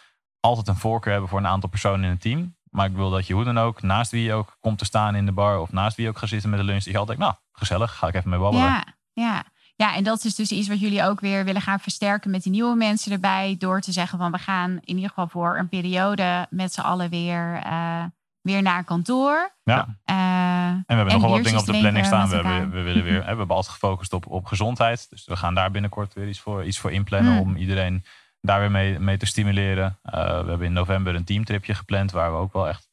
altijd 0.41 0.69
een 0.69 0.77
voorkeur 0.77 1.13
hebben 1.13 1.31
voor 1.31 1.39
een 1.39 1.47
aantal 1.47 1.69
personen 1.69 2.05
in 2.05 2.11
het 2.11 2.21
team. 2.21 2.57
Maar 2.71 2.87
ik 2.87 2.97
wil 2.97 3.11
dat 3.11 3.27
je 3.27 3.35
hoe 3.35 3.45
dan 3.45 3.59
ook, 3.59 3.83
naast 3.83 4.11
wie 4.11 4.23
je 4.23 4.33
ook 4.33 4.57
komt 4.61 4.79
te 4.79 4.85
staan 4.85 5.15
in 5.15 5.27
de 5.27 5.33
bar... 5.33 5.59
of 5.59 5.73
naast 5.73 5.97
wie 5.97 6.05
je 6.05 6.11
ook 6.11 6.19
gaat 6.19 6.29
zitten 6.29 6.51
met 6.51 6.59
de 6.59 6.65
lunch... 6.65 6.83
dat 6.83 6.93
je 6.93 6.99
altijd 6.99 7.19
denkt, 7.19 7.33
nou, 7.33 7.45
gezellig, 7.53 7.97
ga 7.97 8.09
ik 8.09 8.15
even 8.15 8.31
mee 8.31 8.39
babbelen. 8.39 8.67
Ja, 8.67 8.85
ja. 9.13 9.45
ja, 9.77 9.95
en 9.95 10.05
dat 10.05 10.25
is 10.25 10.35
dus 10.35 10.51
iets 10.51 10.69
wat 10.69 10.81
jullie 10.81 11.05
ook 11.05 11.21
weer 11.21 11.45
willen 11.45 11.63
gaan 11.63 11.81
versterken 11.81 12.31
met 12.31 12.43
die 12.43 12.53
nieuwe 12.53 12.77
mensen 12.77 13.13
erbij. 13.13 13.57
Door 13.59 13.81
te 13.81 13.93
zeggen 13.93 14.19
van 14.19 14.33
we 14.33 14.39
gaan 14.39 14.71
in 14.71 14.95
ieder 14.95 15.09
geval 15.09 15.29
voor 15.29 15.59
een 15.59 15.69
periode 15.69 16.47
met 16.51 16.73
z'n 16.73 16.81
allen 16.81 17.11
weer, 17.11 17.61
eh, 17.65 18.05
weer 18.41 18.63
naar 18.63 18.85
kantoor. 18.85 19.55
Ja. 19.65 19.87
Eh, 20.05 20.46
En 20.69 20.85
we 20.87 20.95
hebben 20.95 21.13
nog 21.13 21.23
wel 21.23 21.31
wat 21.31 21.45
dingen 21.45 21.59
op 21.59 21.67
de 21.67 21.73
biertjes 21.73 21.91
planning 21.91 22.07
staan. 22.07 22.29
We, 22.29 22.35
hebben, 22.35 22.71
we, 22.71 22.83
willen 22.83 23.05
weer, 23.05 23.19
we 23.19 23.25
hebben 23.25 23.49
altijd 23.49 23.73
gefocust 23.73 24.13
op, 24.13 24.27
op 24.27 24.47
gezondheid. 24.47 25.11
Dus 25.11 25.25
we 25.25 25.37
gaan 25.37 25.55
daar 25.55 25.71
binnenkort 25.71 26.15
weer 26.15 26.29
iets 26.29 26.41
voor, 26.41 26.65
iets 26.65 26.79
voor 26.79 26.93
inplannen. 26.93 27.33
Mm. 27.33 27.39
Om 27.39 27.57
iedereen 27.57 28.05
daar 28.41 28.61
weer 28.61 28.71
mee, 28.71 28.99
mee 28.99 29.17
te 29.17 29.27
stimuleren. 29.27 29.99
Uh, 30.05 30.13
we 30.13 30.49
hebben 30.49 30.67
in 30.67 30.73
november 30.73 31.15
een 31.15 31.25
teamtripje 31.25 31.75
gepland. 31.75 32.13
Waar 32.13 32.31
we 32.31 32.39
ook 32.39 32.53
wel 32.53 32.69
echt 32.69 32.89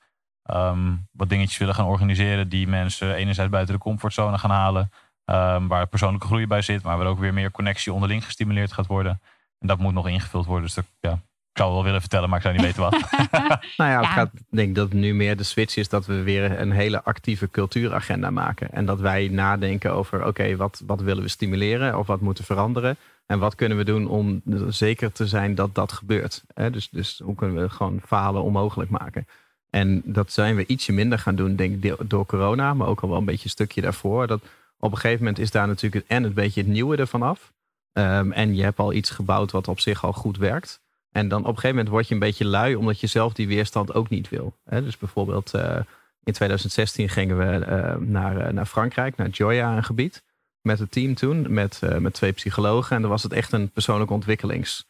um, 0.45 1.07
wat 1.11 1.30
dingetjes 1.30 1.57
willen 1.57 1.76
gaan 1.76 1.86
organiseren. 1.86 2.49
Die 2.49 2.67
mensen 2.67 3.15
enerzijds 3.15 3.51
buiten 3.51 3.76
de 3.76 3.82
comfortzone 3.82 4.38
gaan 4.38 4.51
halen. 4.51 4.91
Um, 5.26 5.67
waar 5.67 5.88
persoonlijke 5.88 6.28
groei 6.28 6.47
bij 6.47 6.61
zit. 6.61 6.84
Maar 6.84 6.97
waar 6.97 7.07
ook 7.07 7.19
weer 7.19 7.34
meer 7.34 7.51
connectie 7.51 7.93
onderling 7.93 8.26
gestimuleerd 8.26 8.74
gaat 8.74 8.88
worden. 8.88 9.21
En 9.59 9.67
dat 9.67 9.80
moet 9.80 9.93
nog 9.93 10.07
ingevuld 10.07 10.45
worden. 10.45 10.65
Dus 10.65 10.74
dat, 10.74 10.86
ja, 10.99 11.19
ik 11.54 11.60
zou 11.60 11.74
wel 11.74 11.84
willen 11.84 11.99
vertellen, 11.99 12.30
maar 12.30 12.38
ik 12.38 12.43
zou 12.43 12.56
niet 12.56 12.66
weten 12.66 12.82
wat. 12.82 12.91
nou 13.78 13.91
ja, 13.91 13.95
het 13.97 14.06
Ja. 14.06 14.12
gaat, 14.12 14.30
ik 14.34 14.41
denk 14.49 14.76
dat 14.76 14.93
nu 14.93 15.14
meer 15.14 15.38
de 15.38 15.43
switch 15.43 15.76
is 15.76 15.89
dat 15.89 16.06
we 16.06 16.22
weer 16.22 16.60
een 16.60 16.72
hele 16.72 17.04
actieve 17.04 17.49
cultuuragenda 17.49 18.30
maken. 18.30 18.72
En 18.72 18.86
dat 18.86 18.99
wij 18.99 19.28
nadenken 19.28 19.93
over, 19.93 20.26
oké, 20.26 20.56
wat, 20.56 20.82
wat 20.86 21.01
willen 21.01 21.24
we 21.24 21.30
stimuleren 21.30 21.97
of 21.99 22.08
wat 22.08 22.22
moeten 22.22 22.43
veranderen? 22.43 22.97
En 23.26 23.39
wat 23.39 23.56
kunnen 23.56 23.78
we 23.78 23.84
doen 23.84 24.08
om 24.08 24.41
zeker 24.68 25.12
te 25.12 25.28
zijn 25.28 25.56
dat 25.56 25.76
dat 25.76 25.91
gebeurt? 25.91 26.43
Hè? 26.54 26.70
Dus, 26.70 26.89
dus 26.89 27.22
hoe 27.24 27.36
kunnen 27.36 27.62
we 27.62 27.70
gewoon 27.70 28.01
falen 28.06 28.43
onmogelijk 28.43 28.89
maken? 28.89 29.28
En 29.70 30.01
dat 30.06 30.32
zijn 30.32 30.56
we 30.56 30.66
ietsje 30.66 30.91
minder 30.91 31.20
gaan 31.20 31.36
doen, 31.36 31.56
denk 31.56 31.84
ik, 31.84 32.10
door 32.10 32.26
corona, 32.26 32.74
maar 32.74 32.88
ook 32.88 33.01
al 33.01 33.10
wel 33.10 33.18
een 33.18 33.26
beetje 33.26 33.43
een 33.43 33.49
stukje 33.49 33.82
daarvoor. 33.82 34.28
Dat 34.28 34.41
op 34.80 34.91
een 34.91 34.97
gegeven 34.97 35.20
moment 35.20 35.39
is 35.39 35.51
daar 35.51 35.68
natuurlijk 35.68 36.06
en 36.08 36.24
een 36.24 36.34
beetje 36.34 36.62
het 36.62 36.70
nieuwe 36.70 36.97
ervan 36.97 37.22
af. 37.22 37.54
Um, 37.93 38.32
en 38.32 38.56
je 38.56 38.64
hebt 38.64 38.80
al 38.80 38.93
iets 38.93 39.10
gebouwd 39.10 39.51
wat 39.51 39.68
op 39.68 39.80
zich 39.80 40.04
al 40.04 40.14
goed 40.14 40.38
werkt. 40.38 40.82
En 41.14 41.28
dan 41.28 41.39
op 41.39 41.47
een 41.47 41.53
gegeven 41.53 41.76
moment 41.76 41.93
word 41.93 42.07
je 42.07 42.14
een 42.14 42.20
beetje 42.20 42.45
lui, 42.45 42.76
omdat 42.76 42.99
je 42.99 43.07
zelf 43.07 43.34
die 43.34 43.47
weerstand 43.47 43.93
ook 43.93 44.09
niet 44.09 44.30
wil. 44.30 44.55
Hè? 44.66 44.84
Dus 44.84 44.97
bijvoorbeeld 44.97 45.51
uh, 45.55 45.76
in 46.24 46.34
2016 46.34 47.09
gingen 47.09 47.38
we 47.38 47.66
uh, 47.66 48.07
naar, 48.07 48.47
uh, 48.47 48.53
naar 48.53 48.66
Frankrijk, 48.66 49.16
naar 49.16 49.30
Joya, 49.30 49.78
een 49.78 49.84
gebied. 49.84 50.24
Met 50.61 50.80
het 50.80 50.91
team 50.91 51.14
toen, 51.14 51.53
met, 51.53 51.82
met 51.99 52.14
twee 52.14 52.32
psychologen. 52.32 52.95
En 52.95 53.01
dan 53.01 53.11
was 53.11 53.24
het 53.24 53.34
echt 53.34 53.51
een 53.51 53.70
persoonlijke 53.70 54.14
ontwikkelings 54.14 54.86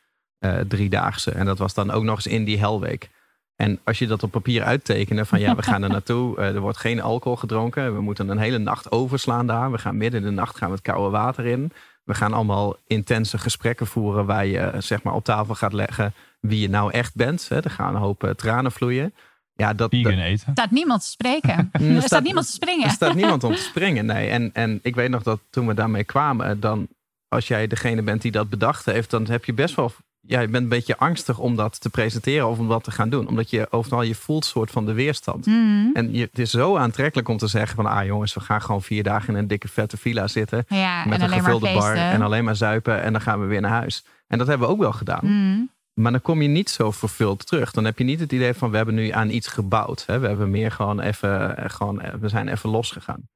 driedaagse. 0.68 1.32
En 1.32 1.46
dat 1.46 1.58
was 1.58 1.74
dan 1.74 1.92
ook 1.92 2.04
nog 2.04 2.16
eens 2.16 2.28
in 2.28 2.44
die 2.44 2.60
helweek. 2.60 3.10
En 3.56 3.80
als 3.84 4.00
je 4.00 4.08
dat 4.08 4.24
op 4.24 4.32
papier 4.32 4.64
uittekende 4.64 5.26
van 5.26 5.40
ja, 5.40 5.56
we 5.56 5.62
gaan 5.62 5.84
er 5.84 5.90
naartoe. 5.98 6.38
Er 6.38 6.60
wordt 6.60 6.78
geen 6.78 7.02
alcohol 7.02 7.38
gedronken. 7.38 7.96
We 7.96 8.02
moeten 8.02 8.30
een 8.30 8.38
hele 8.38 8.58
nacht 8.58 8.92
overslaan 8.92 9.48
daar. 9.48 9.72
We 9.72 9.78
gaan 9.78 9.98
midden 9.98 10.20
in 10.22 10.26
de 10.26 10.34
nacht 10.34 10.58
gaan 10.58 10.70
we 10.70 10.76
het 10.76 10.84
koude 10.84 11.10
water 11.10 11.46
in. 11.46 11.72
We 12.04 12.14
gaan 12.14 12.34
allemaal 12.34 12.76
intense 12.88 13.38
gesprekken 13.38 13.88
voeren 13.88 14.26
waar 14.26 14.46
je 14.46 14.72
zeg 14.78 15.04
maar 15.04 15.14
op 15.14 15.24
tafel 15.24 15.56
gaat 15.56 15.74
leggen 15.74 16.14
wie 16.40 16.60
je 16.60 16.70
nou 16.70 16.92
echt 16.92 17.16
bent. 17.16 17.50
Hè. 17.50 17.64
Er 17.64 17.70
gaan 17.70 17.96
een 17.96 18.02
hoop 18.02 18.24
uh, 18.24 18.30
tranen 18.30 18.72
vloeien. 18.72 19.14
Ja, 19.56 19.74
dat, 19.74 19.90
Vegan 19.90 20.16
dat, 20.16 20.24
eten. 20.24 20.48
Er 20.48 20.52
staat 20.52 20.72
niemand 20.72 21.02
te 21.02 21.08
spreken. 21.08 21.70
er, 21.72 22.02
staat, 22.02 22.24
niemand 22.24 22.46
te 22.46 22.52
springen. 22.52 22.86
Er 22.86 22.92
staat 22.92 23.16
niemand 23.16 23.44
om 23.44 23.56
te 23.56 23.62
springen, 23.72 24.06
nee. 24.06 24.30
En, 24.30 24.50
en 24.54 24.80
ik 24.82 24.96
weet 24.96 25.10
nog 25.10 25.24
dat 25.24 25.40
toen 25.50 25.68
we 25.68 25.74
daarmee 25.74 26.04
kwamen, 26.04 26.60
dan 26.60 26.88
als 27.28 27.48
jij 27.48 27.68
degene 27.68 28.02
bent 28.02 28.22
die 28.22 28.32
dat 28.32 28.50
bedacht 28.50 28.86
heeft, 28.86 29.10
dan 29.10 29.28
heb 29.28 29.46
je 29.46 29.54
best 29.54 29.76
wel. 29.76 29.92
Ja, 30.28 30.40
je 30.40 30.48
bent 30.48 30.64
een 30.64 30.70
beetje 30.70 30.98
angstig 30.98 31.40
om 31.40 31.56
dat 31.56 31.82
te 31.82 31.90
presenteren 31.90 32.48
of 32.48 32.60
om 32.60 32.68
dat 32.68 32.84
te 32.84 32.92
gaan 32.92 33.10
doen. 33.10 33.28
Omdat 33.28 33.50
je 33.50 33.68
overal 33.70 34.02
je 34.02 34.16
voelt 34.16 34.46
soort 34.46 34.72
van 34.72 34.86
de 34.86 34.94
weerstand. 34.94 35.46
Mm. 35.46 35.90
En 35.94 36.14
je, 36.14 36.22
het 36.22 36.40
is 36.40 36.52
zo 36.52 36.78
aantrekkelijk 36.78 37.28
om 37.28 37.38
te 37.38 37.48
zeggen 37.48 37.76
van 37.76 37.86
ah 37.86 38.06
jongens, 38.06 38.34
we 38.34 38.40
gaan 38.40 38.62
gewoon 38.62 38.82
vier 38.82 39.04
dagen 39.04 39.34
in 39.34 39.40
een 39.40 39.48
dikke 39.48 39.68
vette 39.68 39.98
villa 39.98 40.28
zitten. 40.28 40.66
Ja, 40.68 41.06
met 41.06 41.22
en 41.22 41.24
een 41.24 41.40
gevulde 41.40 41.74
bar 41.74 41.96
en 41.96 42.22
alleen 42.22 42.44
maar 42.44 42.56
zuipen 42.56 43.02
en 43.02 43.12
dan 43.12 43.22
gaan 43.22 43.40
we 43.40 43.46
weer 43.46 43.62
naar 43.62 43.72
huis. 43.72 44.06
En 44.28 44.38
dat 44.38 44.48
hebben 44.48 44.68
we 44.68 44.74
ook 44.74 44.80
wel 44.80 44.92
gedaan. 44.92 45.20
Mm. 45.24 45.70
Maar 45.94 46.12
dan 46.12 46.22
kom 46.22 46.42
je 46.42 46.48
niet 46.48 46.70
zo 46.70 46.92
vervuld 46.92 47.48
terug. 47.48 47.72
Dan 47.72 47.86
heb 47.86 47.98
je 47.98 48.04
niet 48.04 48.20
het 48.20 48.32
idee 48.32 48.54
van 48.54 48.70
we 48.70 48.78
hebben 48.78 48.96
nu 48.96 49.10
aan 49.10 49.30
iets 49.30 49.48
gebouwd. 49.48 50.04
Hè? 50.06 50.20
We 50.20 50.28
hebben 50.28 50.50
meer 50.50 50.72
gewoon 50.72 51.00
even, 51.00 51.58
eh, 51.58 51.70
gewoon, 51.70 52.02
eh, 52.02 52.14
we 52.20 52.30
zijn 52.30 52.48
even 52.48 52.70
losgegaan. 52.70 53.30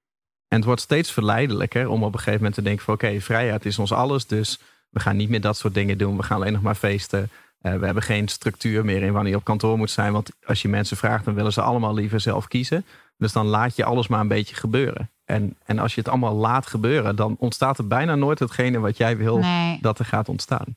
En 0.47 0.57
het 0.57 0.65
wordt 0.65 0.81
steeds 0.81 1.11
verleidelijker 1.11 1.89
om 1.89 2.03
op 2.03 2.13
een 2.13 2.19
gegeven 2.19 2.37
moment 2.37 2.55
te 2.55 2.61
denken 2.61 2.85
van 2.85 2.93
oké, 2.93 3.21
vrijheid 3.21 3.65
is 3.65 3.79
ons 3.79 3.91
alles. 3.91 4.27
Dus 4.27 4.59
we 4.97 5.03
gaan 5.03 5.15
niet 5.15 5.29
meer 5.29 5.41
dat 5.41 5.57
soort 5.57 5.73
dingen 5.73 5.97
doen. 5.97 6.17
We 6.17 6.23
gaan 6.23 6.37
alleen 6.39 6.53
nog 6.53 6.61
maar 6.61 6.75
feesten. 6.75 7.29
Uh, 7.61 7.75
we 7.75 7.85
hebben 7.85 8.03
geen 8.03 8.27
structuur 8.27 8.85
meer 8.85 9.01
in 9.03 9.13
wanneer 9.13 9.31
je 9.31 9.37
op 9.37 9.43
kantoor 9.43 9.77
moet 9.77 9.91
zijn. 9.91 10.13
Want 10.13 10.29
als 10.45 10.61
je 10.61 10.67
mensen 10.67 10.97
vraagt, 10.97 11.25
dan 11.25 11.33
willen 11.33 11.53
ze 11.53 11.61
allemaal 11.61 11.93
liever 11.93 12.19
zelf 12.19 12.47
kiezen. 12.47 12.85
Dus 13.17 13.31
dan 13.31 13.45
laat 13.45 13.75
je 13.75 13.83
alles 13.85 14.07
maar 14.07 14.19
een 14.19 14.27
beetje 14.27 14.55
gebeuren. 14.55 15.09
En, 15.25 15.55
en 15.65 15.79
als 15.79 15.93
je 15.95 15.99
het 16.01 16.09
allemaal 16.09 16.35
laat 16.35 16.67
gebeuren, 16.67 17.15
dan 17.15 17.35
ontstaat 17.39 17.77
er 17.77 17.87
bijna 17.87 18.15
nooit 18.15 18.39
hetgene 18.39 18.79
wat 18.79 18.97
jij 18.97 19.17
wil 19.17 19.37
Nee. 19.37 19.77
dat 19.81 19.99
er 19.99 20.05
gaat 20.05 20.29
ontstaan. 20.29 20.75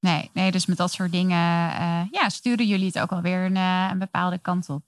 Nee, 0.00 0.30
nee, 0.32 0.50
dus 0.50 0.66
met 0.66 0.76
dat 0.76 0.92
soort 0.92 1.12
dingen 1.12 1.38
uh, 1.70 2.00
ja, 2.10 2.28
sturen 2.28 2.66
jullie 2.66 2.86
het 2.86 2.98
ook 3.00 3.12
alweer 3.12 3.44
een, 3.44 3.56
uh, 3.56 3.88
een 3.90 3.98
bepaalde 3.98 4.38
kant 4.38 4.68
op. 4.68 4.82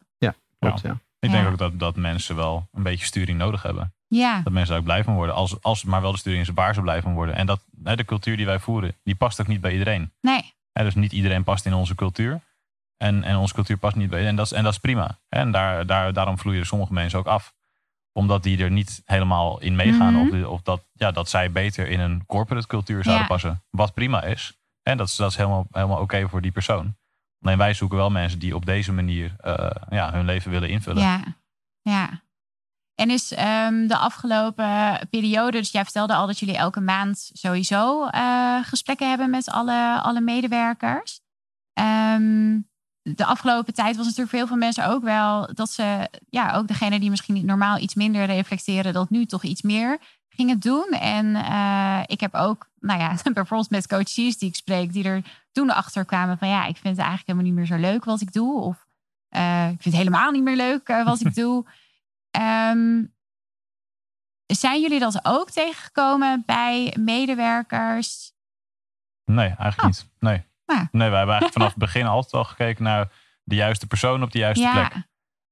Klopt, 0.59 0.81
ja. 0.81 0.91
Ik 1.21 1.31
Ja. 1.31 1.37
denk 1.37 1.49
ook 1.49 1.59
dat, 1.59 1.79
dat 1.79 1.97
mensen 1.97 2.37
wel 2.37 2.69
een 2.73 2.83
beetje 2.83 3.07
sturing 3.07 3.39
nodig 3.39 3.63
hebben. 3.63 3.95
Ja, 4.09 4.41
Dat 4.41 4.53
mensen 4.53 4.69
daar 4.71 4.79
ook 4.79 4.85
blij 4.85 5.05
van 5.05 5.15
worden. 5.15 5.35
Als, 5.35 5.63
als 5.63 5.85
maar 5.85 6.01
wel 6.01 6.13
de 6.13 6.19
sturing 6.19 6.43
is 6.43 6.49
waar 6.55 6.75
ze 6.75 6.81
blij 6.81 7.03
van 7.03 7.15
worden. 7.15 7.35
En 7.35 7.47
dat 7.47 7.61
de 7.71 8.05
cultuur 8.05 8.37
die 8.37 8.47
wij 8.47 8.59
voeren, 8.59 8.95
die 9.03 9.15
past 9.15 9.41
ook 9.41 9.47
niet 9.47 9.61
bij 9.61 9.73
iedereen. 9.73 10.13
nee. 10.21 10.55
Dus 10.73 10.95
niet 10.95 11.13
iedereen 11.13 11.45
past 11.45 11.67
in 11.67 11.75
onze 11.75 11.95
cultuur. 11.95 12.41
En, 12.97 13.23
en 13.25 13.37
onze 13.37 13.55
cultuur 13.55 13.77
past 13.77 13.97
niet 13.97 14.09
bij 14.11 14.19
iedereen. 14.19 14.39
En 14.39 14.43
dat 14.45 14.53
is, 14.53 14.59
en 14.59 14.65
dat 14.65 14.73
is 14.73 14.79
prima. 14.79 15.19
En 15.29 15.51
daar, 15.51 15.87
daar, 15.87 16.13
daarom 16.13 16.39
vloeien 16.39 16.67
sommige 16.67 16.93
mensen 16.93 17.19
ook 17.19 17.27
af. 17.27 17.55
Omdat 18.13 18.43
die 18.43 18.63
er 18.63 18.71
niet 18.71 19.03
helemaal 19.05 19.61
in 19.61 19.77
meegaan. 19.77 20.15
Mhm. 20.15 20.43
Of, 20.45 20.49
of 20.49 20.63
dat, 20.63 20.83
ja, 20.93 21.11
dat 21.11 21.29
zij 21.29 21.53
beter 21.53 21.89
in 21.89 22.01
een 22.01 22.27
corporate 22.27 22.67
cultuur 22.67 23.03
zouden 23.03 23.23
Ja. 23.23 23.29
passen. 23.29 23.63
Wat 23.71 23.95
prima 23.95 24.23
is. 24.23 24.59
En 24.83 24.97
dat 24.97 25.07
is, 25.09 25.17
dat 25.17 25.31
is 25.31 25.37
helemaal, 25.37 25.67
helemaal 25.71 26.01
oké 26.01 26.29
voor 26.29 26.41
die 26.43 26.53
persoon. 26.53 26.97
Alleen 27.41 27.59
wij 27.59 27.75
zoeken 27.75 27.97
wel 27.99 28.11
mensen 28.11 28.39
die 28.39 28.55
op 28.55 28.67
deze 28.67 28.93
manier 28.93 29.35
eh, 29.39 29.71
ja, 29.91 30.13
hun 30.13 30.25
leven 30.25 30.51
willen 30.51 30.69
invullen. 30.69 31.03
Ja, 31.03 31.23
ja. 31.83 32.23
En 32.97 33.11
is 33.11 33.33
ehm, 33.33 33.87
de 33.87 33.97
afgelopen 33.97 35.01
periode, 35.11 35.59
dus 35.59 35.71
jij 35.71 35.85
vertelde 35.85 36.15
al 36.15 36.27
dat 36.27 36.39
jullie 36.39 36.57
elke 36.57 36.81
maand 36.81 37.31
sowieso 37.33 38.07
eh, 38.07 38.59
gesprekken 38.63 39.09
hebben 39.09 39.31
met 39.31 39.51
alle, 39.51 40.01
alle 40.01 40.21
medewerkers. 40.21 41.21
Ehm, 41.73 42.59
de 43.03 43.25
afgelopen 43.25 43.75
tijd 43.75 43.97
was 43.97 44.05
natuurlijk 44.05 44.31
voor 44.31 44.39
heel 44.39 44.49
veel 44.49 44.57
mensen 44.57 44.87
ook 44.87 45.03
wel 45.03 45.55
dat 45.55 45.71
ze, 45.71 46.09
ja, 46.29 46.53
ook 46.53 46.69
degene 46.69 47.01
die 47.01 47.11
misschien 47.11 47.47
normaal 47.47 47.79
iets 47.79 47.95
minder 47.95 48.25
reflecteren, 48.25 48.93
dat 48.93 49.11
nu 49.11 49.27
toch 49.27 49.43
iets 49.43 49.63
meer 49.63 49.99
gingen 50.29 50.59
doen. 50.59 50.89
En 50.89 51.35
eh, 51.35 52.01
ik 52.07 52.21
heb 52.21 52.35
ook, 52.35 52.69
nou 52.81 53.01
ja, 53.01 53.17
bijvoorbeeld 53.33 53.71
met 53.71 53.87
coaches 53.87 54.39
die 54.39 54.49
ik 54.49 54.55
spreek, 54.55 54.93
die 54.93 55.05
er 55.05 55.23
toen 55.53 55.71
achter 55.71 56.05
kwamen 56.05 56.39
van 56.39 56.49
ja, 56.49 56.61
ik 56.61 56.77
vind 56.77 56.97
het 56.97 57.07
eigenlijk 57.07 57.27
helemaal 57.27 57.47
niet 57.47 57.55
meer 57.55 57.79
zo 57.79 57.91
leuk 57.91 58.05
wat 58.05 58.21
ik 58.21 58.33
doe. 58.33 58.61
Of 58.61 58.87
eh, 59.29 59.65
ik 59.65 59.83
vind 59.83 59.95
het 59.95 60.05
helemaal 60.05 60.31
niet 60.31 60.43
meer 60.43 60.57
leuk 60.57 60.87
wat 60.87 61.21
ik 61.21 61.35
doe. 61.43 61.65
Ehm, 62.37 63.05
zijn 64.47 64.81
jullie 64.81 64.99
dat 64.99 65.21
ook 65.23 65.51
tegengekomen 65.51 66.43
bij 66.47 66.95
medewerkers? 66.99 68.33
Nee, 69.25 69.47
eigenlijk 69.47 69.81
Oh. 69.81 69.87
niet. 69.87 70.09
Nee. 70.19 70.43
Ah. 70.65 70.77
nee, 70.77 71.09
wij 71.09 71.19
hebben 71.19 71.35
eigenlijk 71.37 71.53
vanaf 71.59 71.69
het 71.69 71.79
begin 71.79 72.07
altijd 72.07 72.33
al 72.35 72.45
gekeken 72.45 72.85
naar 72.85 73.09
de 73.43 73.55
juiste 73.55 73.87
persoon 73.87 74.23
op 74.23 74.31
de 74.31 74.39
juiste 74.39 74.65
ja, 74.65 74.73
plek. 74.73 75.03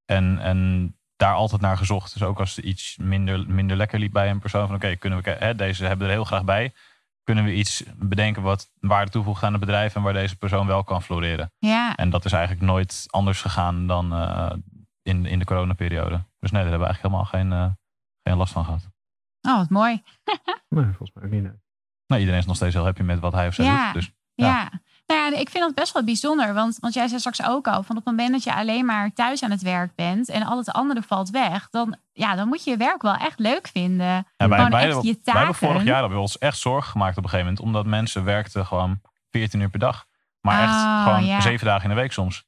En, 0.05 0.39
en 0.39 0.91
daar 1.16 1.35
altijd 1.35 1.61
naar 1.61 1.76
gezocht. 1.76 2.12
Dus 2.12 2.22
ook 2.22 2.39
als 2.41 2.57
er 2.57 2.64
iets 2.64 2.97
minder, 3.01 3.47
minder 3.49 3.76
lekker 3.76 3.99
liep 3.99 4.12
bij 4.12 4.30
een 4.30 4.39
persoon. 4.39 4.66
Van 4.66 4.76
oké, 4.76 4.97
kunnen 4.97 5.22
we, 5.22 5.30
hè, 5.30 5.55
deze 5.55 5.85
hebben 5.85 6.07
er 6.07 6.12
heel 6.12 6.24
graag 6.24 6.45
bij. 6.45 6.72
kunnen 7.22 7.45
we 7.45 7.55
iets 7.55 7.82
bedenken 7.97 8.43
wat 8.43 8.70
waarde 8.80 9.11
toevoegt 9.11 9.43
aan 9.43 9.53
het 9.53 9.61
bedrijf 9.61 9.95
en 9.95 10.03
waar 10.03 10.12
deze 10.12 10.37
persoon 10.37 10.66
wel 10.66 10.85
kan 10.85 11.03
floreren. 11.03 11.53
Ja, 11.59 11.95
En 11.95 12.11
dat 12.11 12.24
is 12.24 12.32
eigenlijk 12.32 12.66
nooit 12.66 13.05
anders 13.11 13.41
gegaan 13.41 13.87
dan 13.87 14.12
eh, 14.12 14.51
in, 15.05 15.27
in 15.27 15.39
de 15.39 15.45
coronaperiode. 15.45 16.25
Dus 16.41 16.51
nee, 16.51 16.63
daar 16.63 16.71
hebben 16.71 16.79
we 16.89 16.95
eigenlijk 16.95 17.03
helemaal 17.03 17.25
geen, 17.25 17.53
eh, 17.53 17.73
geen 18.23 18.37
last 18.37 18.53
van 18.53 18.65
gehad. 18.65 18.89
oh 19.43 19.57
wat 19.57 19.71
mooi. 19.71 20.03
Nee, 20.69 20.85
volgens 20.85 21.11
mij 21.15 21.25
ook 21.25 21.31
niet. 21.31 21.43
nee. 21.43 21.53
Nou, 22.07 22.21
iedereen 22.21 22.41
is 22.41 22.47
nog 22.47 22.57
steeds 22.57 22.75
heel 22.75 22.85
happy 22.85 23.03
met 23.03 23.19
wat 23.21 23.33
hij 23.33 23.47
of 23.47 23.55
zij 23.55 23.65
Ja. 23.65 23.85
doet. 23.93 23.95
Dus 23.95 24.13
Ja. 24.35 24.47
Ja. 24.47 24.71
Nou 25.07 25.21
ja, 25.33 25.39
ik 25.39 25.51
vind 25.51 25.65
dat 25.65 25.75
best 25.75 25.93
wel 25.93 26.05
bijzonder. 26.05 26.55
Want, 26.55 26.79
want 26.81 26.95
jij 26.95 27.07
zei 27.09 27.21
straks 27.21 27.43
ook 27.43 27.67
al, 27.69 27.83
van 27.83 27.97
op 27.97 28.05
het 28.05 28.17
moment 28.17 28.33
dat 28.33 28.45
je 28.45 28.55
alleen 28.55 28.85
maar 28.85 29.13
thuis 29.13 29.43
aan 29.43 29.51
het 29.51 29.63
werk 29.63 29.95
bent 29.95 30.29
en 30.29 30.43
al 30.43 30.57
het 30.59 30.73
andere 30.73 31.03
valt 31.03 31.31
weg, 31.31 31.69
dan, 31.71 31.97
ja, 32.13 32.35
dan 32.35 32.49
moet 32.49 32.65
je 32.65 32.71
je 32.71 32.77
werk 32.77 33.03
wel 33.03 33.15
echt 33.15 33.39
leuk 33.39 33.69
vinden. 33.69 34.07
Ja, 34.07 34.25
wij, 34.37 34.49
wij, 34.49 34.59
echt 34.59 34.73
hebben- 34.73 35.03
je 35.07 35.19
wij 35.25 35.35
hebben 35.35 35.55
vorig 35.55 35.83
jaar 35.85 35.99
hebben 35.99 36.17
we 36.17 36.23
ons 36.23 36.39
echt 36.39 36.59
zorgen 36.59 36.91
gemaakt 36.91 37.17
op 37.17 37.23
een 37.25 37.29
gegeven 37.31 37.47
moment. 37.53 37.67
Omdat 37.67 37.87
mensen 37.87 38.25
werkten 38.25 38.67
gewoon 38.67 39.01
14 39.31 39.61
uur 39.61 39.71
per 39.71 39.79
dag. 39.79 40.07
Maar 40.41 40.63
echt 40.63 40.73
Oh, 40.73 41.03
gewoon 41.05 41.25
ja. 41.25 41.41
zeven 41.41 41.67
dagen 41.67 41.83
in 41.91 41.95
de 41.97 42.01
week 42.01 42.13
soms. 42.13 42.45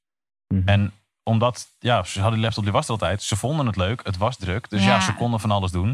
Mhm. 0.54 0.68
En 0.68 0.92
omdat, 1.26 1.66
ja, 1.78 2.02
ze 2.04 2.18
hadden 2.20 2.34
die 2.34 2.44
laptop, 2.44 2.64
die 2.64 2.72
was 2.72 2.84
er 2.84 2.90
altijd. 2.90 3.22
Ze 3.22 3.36
vonden 3.36 3.66
het 3.66 3.76
leuk, 3.76 4.00
het 4.04 4.16
was 4.16 4.36
druk. 4.36 4.70
Dus 4.70 4.82
ja, 4.82 4.88
Ja. 4.88 5.00
ze 5.00 5.14
konden 5.14 5.40
van 5.40 5.50
alles 5.50 5.70
doen. 5.70 5.88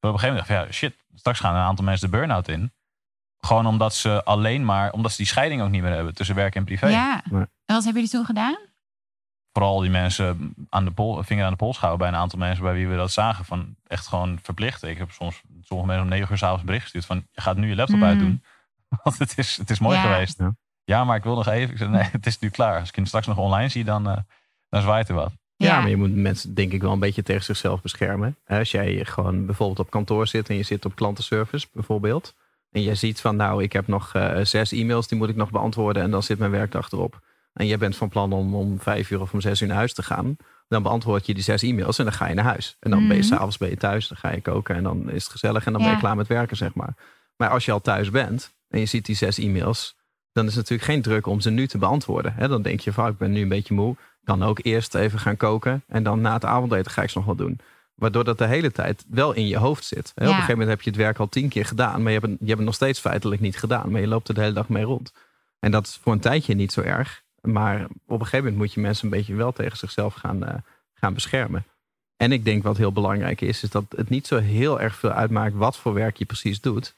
Maar 0.00 0.10
op 0.10 0.16
een 0.16 0.18
gegeven 0.18 0.28
moment 0.28 0.48
dacht 0.48 0.62
ik, 0.62 0.68
ja, 0.68 0.72
shit, 0.72 0.96
straks 1.14 1.40
gaan 1.40 1.54
een 1.54 1.60
aantal 1.60 1.84
mensen 1.84 2.10
de 2.10 2.16
burn-out 2.16 2.48
in. 2.48 2.72
Gewoon 3.40 3.66
omdat 3.66 3.94
ze 3.94 4.24
alleen 4.24 4.64
maar, 4.64 4.92
omdat 4.92 5.10
ze 5.10 5.16
die 5.16 5.26
scheiding 5.26 5.62
ook 5.62 5.70
niet 5.70 5.82
meer 5.82 5.92
hebben 5.94 6.14
tussen 6.14 6.34
werk 6.36 6.54
en 6.54 6.64
privé. 6.64 6.86
Ja. 6.88 7.22
Nee. 7.30 7.40
En 7.40 7.74
wat 7.74 7.84
hebben 7.84 7.92
jullie 8.02 8.08
toen 8.16 8.24
gedaan? 8.24 8.56
Vooral 9.52 9.80
die 9.80 9.90
mensen 9.90 10.54
aan 10.70 10.84
de 10.84 10.90
pol, 10.90 11.22
vinger 11.22 11.44
aan 11.44 11.50
de 11.50 11.56
pols 11.56 11.78
houden 11.78 11.98
bij 12.00 12.08
een 12.08 12.20
aantal 12.22 12.38
mensen 12.38 12.64
bij 12.64 12.72
wie 12.74 12.88
we 12.88 12.96
dat 12.96 13.12
zagen. 13.12 13.44
Van 13.44 13.76
echt 13.86 14.06
gewoon 14.06 14.38
verplicht. 14.42 14.82
Ik 14.82 14.98
heb 14.98 15.10
soms 15.10 15.42
sommige 15.62 15.88
mensen 15.88 16.04
om 16.06 16.10
negen 16.12 16.30
uur 16.30 16.38
s'avonds 16.38 16.64
bericht 16.64 16.82
gestuurd 16.82 17.04
van, 17.06 17.26
je 17.32 17.40
gaat 17.40 17.56
nu 17.56 17.68
je 17.68 17.76
laptop 17.76 17.96
Mm. 17.98 18.04
uitdoen. 18.04 18.42
Want 19.02 19.18
het 19.18 19.38
is, 19.38 19.56
het 19.56 19.70
is 19.70 19.78
mooi 19.78 19.96
Ja. 19.96 20.02
geweest. 20.02 20.38
Ja. 20.38 20.54
Ja. 20.84 21.04
maar 21.04 21.16
ik 21.16 21.22
wil 21.22 21.34
nog 21.34 21.46
even. 21.46 21.70
Ik 21.72 21.78
zei, 21.78 21.90
nee, 21.90 22.08
het 22.12 22.26
is 22.26 22.38
nu 22.38 22.48
klaar. 22.50 22.80
Als 22.80 22.88
ik 22.88 22.94
hem 22.94 23.06
straks 23.06 23.26
nog 23.26 23.36
online 23.38 23.68
zie, 23.68 23.84
dan, 23.84 24.08
eh, 24.10 24.16
dan 24.76 24.84
zwaait 24.84 25.08
er 25.08 25.14
wat. 25.14 25.32
Ja, 25.56 25.80
maar 25.80 25.88
je 25.88 25.96
moet 25.96 26.14
mensen 26.14 26.54
denk 26.54 26.72
ik 26.72 26.82
wel 26.82 26.92
een 26.92 26.98
beetje 26.98 27.22
tegen 27.22 27.44
zichzelf 27.44 27.82
beschermen. 27.82 28.36
Als 28.46 28.70
jij 28.70 29.04
gewoon 29.04 29.46
bijvoorbeeld 29.46 29.78
op 29.78 29.90
kantoor 29.90 30.26
zit 30.26 30.48
en 30.48 30.56
je 30.56 30.62
zit 30.62 30.84
op 30.84 30.94
klantenservice 30.94 31.66
bijvoorbeeld. 31.72 32.34
En 32.70 32.82
je 32.82 32.94
ziet 32.94 33.20
van 33.20 33.36
nou, 33.36 33.62
ik 33.62 33.72
heb 33.72 33.86
nog 33.86 34.14
eh, 34.14 34.44
zes 34.44 34.72
e-mails, 34.72 35.08
die 35.08 35.18
moet 35.18 35.28
ik 35.28 35.36
nog 35.36 35.50
beantwoorden 35.50 36.02
en 36.02 36.10
dan 36.10 36.22
zit 36.22 36.38
mijn 36.38 36.50
werkdag 36.50 36.90
erop. 36.92 37.20
En 37.52 37.66
jij 37.66 37.78
bent 37.78 37.96
van 37.96 38.08
plan 38.08 38.32
om 38.32 38.54
om 38.54 38.80
vijf 38.80 39.10
uur 39.10 39.20
of 39.20 39.32
om 39.32 39.40
zes 39.40 39.60
uur 39.60 39.68
naar 39.68 39.76
huis 39.76 39.92
te 39.94 40.02
gaan. 40.02 40.36
Dan 40.68 40.82
beantwoord 40.82 41.26
je 41.26 41.34
die 41.34 41.42
zes 41.42 41.62
e-mails 41.62 41.98
en 41.98 42.04
dan 42.04 42.12
ga 42.14 42.28
je 42.28 42.34
naar 42.34 42.44
huis. 42.44 42.76
En 42.80 42.90
dan 42.90 42.98
ben 43.08 43.16
je 43.16 43.22
Mhm. 43.22 43.32
s'avonds 43.32 43.56
ben 43.58 43.68
je 43.68 43.76
thuis, 43.76 44.08
dan 44.08 44.16
ga 44.16 44.32
je 44.32 44.40
koken 44.40 44.74
en 44.74 44.82
dan 44.82 45.10
is 45.10 45.22
het 45.22 45.32
gezellig 45.32 45.66
en 45.66 45.72
dan 45.72 45.82
ben 45.82 45.90
je 45.90 45.98
klaar 45.98 46.16
met 46.16 46.26
werken, 46.26 46.56
zeg 46.56 46.74
maar. 46.74 46.94
Maar 47.36 47.48
als 47.48 47.64
je 47.64 47.72
al 47.72 47.80
thuis 47.80 48.10
bent 48.10 48.54
en 48.68 48.80
je 48.80 48.86
ziet 48.86 49.06
die 49.06 49.16
zes 49.16 49.38
e-mails, 49.38 49.96
dan 50.36 50.46
is 50.46 50.54
het 50.54 50.68
natuurlijk 50.68 50.90
geen 50.90 51.02
druk 51.02 51.26
om 51.26 51.40
ze 51.40 51.50
nu 51.50 51.66
te 51.66 51.78
beantwoorden. 51.78 52.32
Hè? 52.34 52.48
Dan 52.48 52.62
denk 52.62 52.80
je 52.80 52.92
van, 52.92 53.08
ik 53.08 53.18
ben 53.18 53.30
nu 53.30 53.42
een 53.42 53.48
beetje 53.48 53.74
moe. 53.74 53.96
Dan 54.24 54.42
ook 54.42 54.58
eerst 54.62 54.94
even 54.94 55.18
gaan 55.18 55.36
koken 55.36 55.82
en 55.88 56.02
dan 56.02 56.20
na 56.20 56.32
het 56.32 56.44
avondeten 56.44 56.92
ga 56.92 57.02
ik 57.02 57.10
ze 57.10 57.18
nog 57.18 57.26
wel 57.26 57.34
doen. 57.34 57.60
Waardoor 57.94 58.24
dat 58.24 58.38
de 58.38 58.46
hele 58.46 58.72
tijd 58.72 59.04
wel 59.08 59.32
in 59.32 59.46
je 59.46 59.56
hoofd 59.56 59.84
zit. 59.84 60.12
Hè? 60.14 60.22
Op 60.22 60.28
een 60.28 60.34
gegeven 60.34 60.52
moment 60.58 60.70
heb 60.70 60.82
je 60.82 60.90
het 60.90 60.98
werk 60.98 61.18
al 61.18 61.28
tien 61.28 61.48
keer 61.48 61.64
gedaan, 61.64 62.02
maar 62.02 62.12
je 62.12 62.18
hebt, 62.18 62.30
het, 62.30 62.40
je 62.40 62.46
hebt 62.46 62.58
het 62.58 62.66
nog 62.66 62.74
steeds 62.74 63.00
feitelijk 63.00 63.40
niet 63.40 63.56
gedaan. 63.56 63.90
Maar 63.90 64.00
je 64.00 64.06
loopt 64.06 64.28
er 64.28 64.34
de 64.34 64.40
hele 64.40 64.52
dag 64.52 64.68
mee 64.68 64.84
rond. 64.84 65.12
En 65.58 65.70
dat 65.70 65.86
is 65.86 65.98
voor 66.02 66.12
een 66.12 66.20
tijdje 66.20 66.54
niet 66.54 66.72
zo 66.72 66.80
erg. 66.80 67.22
Maar 67.40 67.82
op 67.84 67.90
een 68.06 68.18
gegeven 68.18 68.38
moment 68.38 68.56
moet 68.56 68.72
je 68.72 68.80
mensen 68.80 69.04
een 69.04 69.10
beetje 69.10 69.34
wel 69.34 69.52
tegen 69.52 69.78
zichzelf 69.78 70.14
gaan, 70.14 70.44
eh, 70.44 70.54
gaan 70.94 71.14
beschermen. 71.14 71.64
En 72.16 72.32
ik 72.32 72.44
denk 72.44 72.62
wat 72.62 72.76
heel 72.76 72.92
belangrijk 72.92 73.40
is, 73.40 73.62
is 73.62 73.70
dat 73.70 73.84
het 73.96 74.08
niet 74.08 74.26
zo 74.26 74.38
heel 74.38 74.80
erg 74.80 74.96
veel 74.96 75.10
uitmaakt 75.10 75.54
wat 75.54 75.76
voor 75.76 75.94
werk 75.94 76.16
je 76.16 76.24
precies 76.24 76.60
doet. 76.60 76.94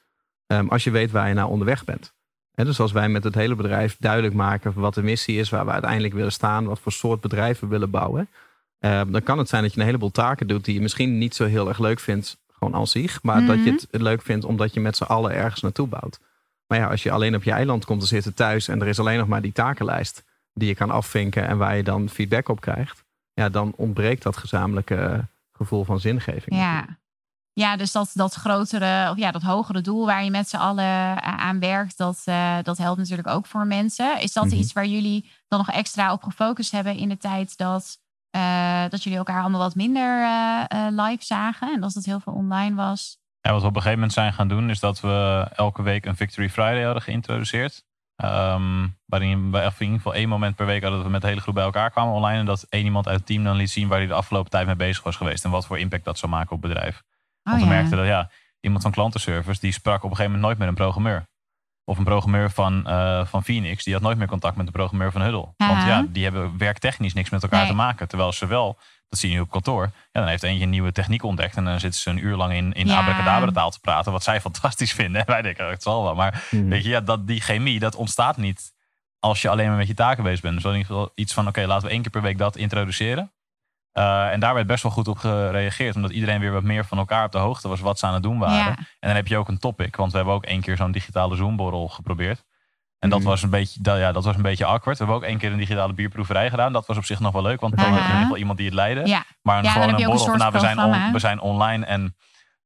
ehm, 0.47 0.68
als 0.68 0.84
je 0.84 0.91
weet 0.91 1.11
waar 1.11 1.28
je 1.28 1.34
naar 1.34 1.49
onderweg 1.49 1.84
bent. 1.84 2.16
Dus 2.64 2.80
als 2.80 2.92
wij 2.92 3.09
met 3.09 3.24
het 3.24 3.34
hele 3.34 3.54
bedrijf 3.54 3.96
duidelijk 3.98 4.34
maken 4.34 4.72
wat 4.74 4.94
de 4.94 5.02
missie 5.02 5.38
is, 5.38 5.50
waar 5.50 5.64
we 5.64 5.70
uiteindelijk 5.70 6.14
willen 6.14 6.32
staan, 6.32 6.64
wat 6.64 6.80
voor 6.80 6.92
soort 6.92 7.20
bedrijf 7.20 7.61
we 7.61 7.66
willen 7.66 7.90
bouwen. 7.90 8.28
ehm, 8.78 9.11
dan 9.11 9.22
kan 9.22 9.38
het 9.38 9.48
zijn 9.48 9.62
dat 9.62 9.74
je 9.74 9.80
een 9.80 9.86
heleboel 9.86 10.11
taken 10.11 10.46
doet 10.46 10.64
die 10.64 10.74
je 10.74 10.80
misschien 10.80 11.18
niet 11.18 11.34
zo 11.34 11.44
heel 11.44 11.68
erg 11.68 11.78
leuk 11.78 12.00
vindt, 12.00 12.38
gewoon 12.59 12.74
als 12.74 12.90
zich. 12.90 13.22
Maar 13.22 13.44
dat 13.46 13.56
je 13.64 13.70
Mhm. 13.70 13.80
het 13.90 14.00
leuk 14.02 14.22
vindt 14.22 14.44
omdat 14.44 14.74
je 14.74 14.80
met 14.80 14.96
z'n 14.96 15.02
allen 15.02 15.32
ergens 15.32 15.61
naartoe 15.62 15.86
bouwt. 15.88 16.20
Maar 16.66 16.78
ja, 16.78 16.86
als 16.86 17.02
je 17.02 17.11
alleen 17.11 17.34
op 17.34 17.42
je 17.42 17.50
eiland 17.52 17.84
komt 17.84 18.00
te 18.00 18.06
zitten 18.06 18.34
thuis 18.34 18.68
en 18.68 18.80
er 18.80 18.86
is 18.88 18.98
alleen 18.98 19.18
nog 19.18 19.28
maar 19.28 19.42
die 19.42 19.52
takenlijst 19.52 20.24
die 20.54 20.68
je 20.68 20.74
kan 20.74 20.90
afvinken 20.90 21.46
en 21.48 21.59
waar 21.59 21.76
je 21.76 21.82
dan 21.82 22.09
feedback 22.09 22.48
op 22.48 22.61
krijgt, 22.61 23.04
ja, 23.32 23.48
dan 23.48 23.72
ontbreekt 23.76 24.22
dat 24.22 24.36
gezamenlijke 24.36 24.94
eh, 24.94 25.18
gevoel 25.52 25.84
van 25.84 26.00
zingeving. 26.00 26.56
Ja. 26.56 26.86
Ja, 27.59 27.76
dus 27.76 27.92
dat, 27.92 28.11
dat 28.14 28.34
grotere, 28.34 29.11
of 29.11 29.16
ja, 29.16 29.30
dat 29.30 29.42
hogere 29.42 29.80
doel 29.80 30.06
waar 30.06 30.24
je 30.24 30.30
met 30.30 30.48
z'n 30.48 30.56
allen 30.56 30.84
eh, 30.84 31.16
aan 31.16 31.59
werkt, 31.59 31.98
dat, 31.98 32.22
eh, 32.24 32.56
dat 32.62 32.78
helpt 32.78 32.98
natuurlijk 32.98 33.28
ook 33.28 33.46
voor 33.46 33.66
mensen. 33.66 34.20
Is 34.20 34.32
dat 34.32 34.44
Mhm. 34.44 34.54
iets 34.54 34.72
waar 34.72 34.86
jullie 34.86 35.30
dan 35.48 35.59
nog 35.59 35.70
extra 35.70 36.12
op 36.12 36.22
gefocust 36.22 36.72
hebben 36.72 36.96
in 36.96 37.09
de 37.09 37.16
tijd 37.16 37.56
dat, 37.56 37.98
eh, 38.30 38.84
dat 38.88 39.02
jullie 39.02 39.18
elkaar 39.18 39.40
allemaal 39.40 39.61
wat 39.61 39.74
minder 39.74 40.28
live 40.90 41.24
zagen 41.24 41.72
en 41.74 41.80
dat 41.80 41.94
het 41.94 42.04
heel 42.04 42.20
veel 42.20 42.32
online 42.32 42.74
was? 42.74 43.18
En 43.40 43.52
wat 43.52 43.62
we 43.62 43.68
op 43.68 43.74
een 43.76 43.82
gegeven 43.82 43.98
moment 44.00 44.12
zijn 44.18 44.32
gaan 44.32 44.48
doen, 44.48 44.70
is 44.70 44.80
dat 44.80 45.00
we 45.00 45.46
elke 45.54 45.82
week 45.82 46.06
een 46.06 46.16
Victory 46.16 46.48
Friday 46.50 46.82
hadden 46.84 47.02
geïntroduceerd. 47.02 47.84
Ehm, 48.16 48.86
waarin 49.06 49.50
we 49.50 49.59
in 49.59 49.72
ieder 49.78 49.96
geval 49.96 50.14
één 50.14 50.28
moment 50.28 50.56
per 50.56 50.66
week 50.66 50.80
hadden 50.82 50.98
dat 50.98 51.06
we 51.06 51.12
met 51.12 51.20
de 51.20 51.28
hele 51.28 51.40
groep 51.40 51.54
bij 51.54 51.64
elkaar 51.64 51.90
kwamen 51.90 52.14
online. 52.14 52.38
En 52.38 52.46
dat 52.46 52.66
één 52.68 52.84
iemand 52.84 53.06
uit 53.06 53.16
het 53.16 53.26
team 53.26 53.44
dan 53.44 53.56
liet 53.56 53.70
zien 53.70 53.88
waar 53.88 53.98
hij 53.98 54.06
de 54.06 54.14
afgelopen 54.14 54.50
tijd 54.50 54.66
mee 54.66 54.76
bezig 54.76 55.02
was 55.02 55.16
geweest. 55.16 55.44
En 55.44 55.50
wat 55.50 55.66
voor 55.66 55.78
impact 55.78 56.04
dat 56.04 56.18
zou 56.18 56.32
maken 56.32 56.56
op 56.56 56.62
het 56.62 56.72
bedrijf. 56.72 57.02
Oh, 57.49 57.55
Want 57.55 57.66
we 57.66 57.74
ja. 57.74 57.74
merkten 57.80 57.99
dat 57.99 58.07
ja, 58.07 58.30
iemand 58.61 58.82
van 58.82 58.92
klantenservice 58.92 59.61
die 59.61 59.72
sprak 59.72 59.96
op 59.96 60.11
een 60.11 60.16
gegeven 60.16 60.24
moment 60.30 60.42
nooit 60.46 60.59
meer 60.59 60.68
een 60.68 60.74
programmeur. 60.84 61.26
Of 61.84 61.99
een 61.99 62.05
programmeur 62.05 62.51
van, 62.51 62.86
eh, 62.86 63.26
van 63.26 63.44
Phoenix, 63.44 63.84
die 63.84 63.92
had 63.94 64.03
nooit 64.03 64.18
meer 64.18 64.26
contact 64.26 64.57
met 64.57 64.66
de 64.66 64.72
programmeur 64.72 65.12
van 65.12 65.20
Huddle. 65.22 65.49
Want 65.57 65.72
Aha. 65.72 65.86
ja, 65.86 66.07
die 66.09 66.24
hebben 66.24 66.59
werktechnisch 66.59 67.12
niks 67.14 67.30
met 67.30 67.42
elkaar 67.42 67.59
Nee. 67.61 67.68
te 67.68 67.74
maken. 67.74 68.09
Terwijl 68.09 68.32
ze 68.32 68.46
wel, 68.46 68.78
dat 69.09 69.18
zie 69.18 69.28
je 69.28 69.34
nu 69.34 69.40
op 69.40 69.51
kantoor, 69.51 69.82
ja, 70.12 70.20
dan 70.20 70.26
heeft 70.28 70.42
eentje 70.42 70.64
een 70.64 70.70
nieuwe 70.70 70.92
techniek 70.92 71.22
ontdekt. 71.22 71.57
En 71.57 71.64
dan 71.64 71.80
zitten 71.80 72.01
ze 72.01 72.11
een 72.11 72.24
uur 72.24 72.36
lang 72.36 72.53
in, 72.53 72.72
in 72.72 72.86
Ja. 72.86 72.99
abracadabra 72.99 73.51
taal 73.51 73.70
te 73.70 73.80
praten, 73.80 74.12
wat 74.12 74.22
zij 74.22 74.40
fantastisch 74.51 74.92
vinden. 74.92 75.20
En 75.20 75.26
wij 75.26 75.42
denken, 75.42 75.64
oh, 75.64 75.70
het 75.70 75.82
zal 75.82 76.03
wel. 76.03 76.14
Maar 76.14 76.46
Mhm. 76.51 76.68
weet 76.68 76.82
je, 76.84 76.88
ja, 76.90 77.01
dat, 77.01 77.26
die 77.26 77.40
chemie, 77.40 77.78
dat 77.78 77.94
ontstaat 77.94 78.36
niet 78.36 78.72
als 79.18 79.42
je 79.42 79.49
alleen 79.49 79.68
maar 79.68 79.76
met 79.76 79.86
je 79.86 79.94
taken 79.94 80.22
bezig 80.24 80.40
bent. 80.40 80.62
Dus 80.62 80.72
geval 80.86 81.11
iets 81.14 81.34
van, 81.34 81.49
oké, 81.49 81.66
laten 81.66 81.86
we 81.86 81.92
één 81.92 82.03
keer 82.03 82.11
per 82.11 82.22
week 82.22 82.38
dat 82.38 82.57
introduceren. 82.57 83.32
Uh, 83.95 84.32
en 84.32 84.41
daar 84.41 84.55
werd 84.55 84.66
best 84.66 84.82
wel 84.82 84.93
goed 84.93 85.09
op 85.09 85.18
gereageerd. 85.18 85.97
Omdat 85.97 86.11
iedereen 86.11 86.41
weer 86.41 86.53
wat 86.53 86.62
meer 86.62 86.84
van 86.84 86.99
elkaar 86.99 87.24
op 87.24 87.32
de 87.32 87.39
hoogte 87.39 87.68
was 87.68 87.80
wat 87.80 87.99
ze 87.99 88.07
aan 88.07 88.14
het 88.14 88.22
doen 88.22 88.39
waren. 88.39 88.57
Ja. 88.57 88.68
En 88.76 88.84
dan 89.09 89.14
heb 89.14 89.26
je 89.26 89.36
ook 89.36 89.49
een 89.49 89.59
topic. 89.59 89.97
Want 89.97 90.11
we 90.11 90.16
hebben 90.16 90.34
ook 90.34 90.45
één 90.45 90.61
keer 90.61 90.76
zo'n 90.76 90.93
digitale 90.93 91.36
Zoom-borrel 91.36 91.89
geprobeerd. 91.89 92.45
En 92.99 93.09
dat, 93.11 93.18
Mhm. 93.18 93.28
was 93.28 93.43
een 93.43 93.51
beetje, 93.51 93.82
dat, 93.82 93.99
ja, 93.99 94.12
dat 94.12 94.24
was 94.24 94.36
een 94.36 94.43
beetje 94.43 94.64
awkward. 94.64 94.99
We 94.99 95.05
hebben 95.05 95.22
ook 95.22 95.28
één 95.28 95.39
keer 95.39 95.53
een 95.53 95.59
digitale 95.59 95.93
bierproeverij 95.93 96.51
gedaan. 96.51 96.72
Dat 96.72 96.86
was 96.86 96.97
op 96.97 97.05
zich 97.05 97.20
nog 97.20 97.32
wel 97.32 97.43
leuk. 97.43 97.61
Want 97.61 97.76
dan 97.76 97.84
had 97.84 97.95
je 97.95 98.01
in 98.01 98.07
ieder 98.07 98.20
geval 98.22 98.36
iemand 98.36 98.59
die 98.59 98.66
het 98.66 98.74
leidde. 98.76 99.07
Ja. 99.07 99.24
Maar 99.43 99.59
een, 99.59 99.64
Ja, 99.64 99.70
gewoon 99.72 99.89
een 99.89 99.95
een 99.95 100.05
borrel 100.05 100.24
van, 100.24 100.39
nou, 100.39 100.53
we, 100.53 100.59
zijn 100.59 100.78
on- 100.78 101.12
we 101.12 101.18
zijn 101.18 101.41
online. 101.41 101.84
En, 101.86 102.16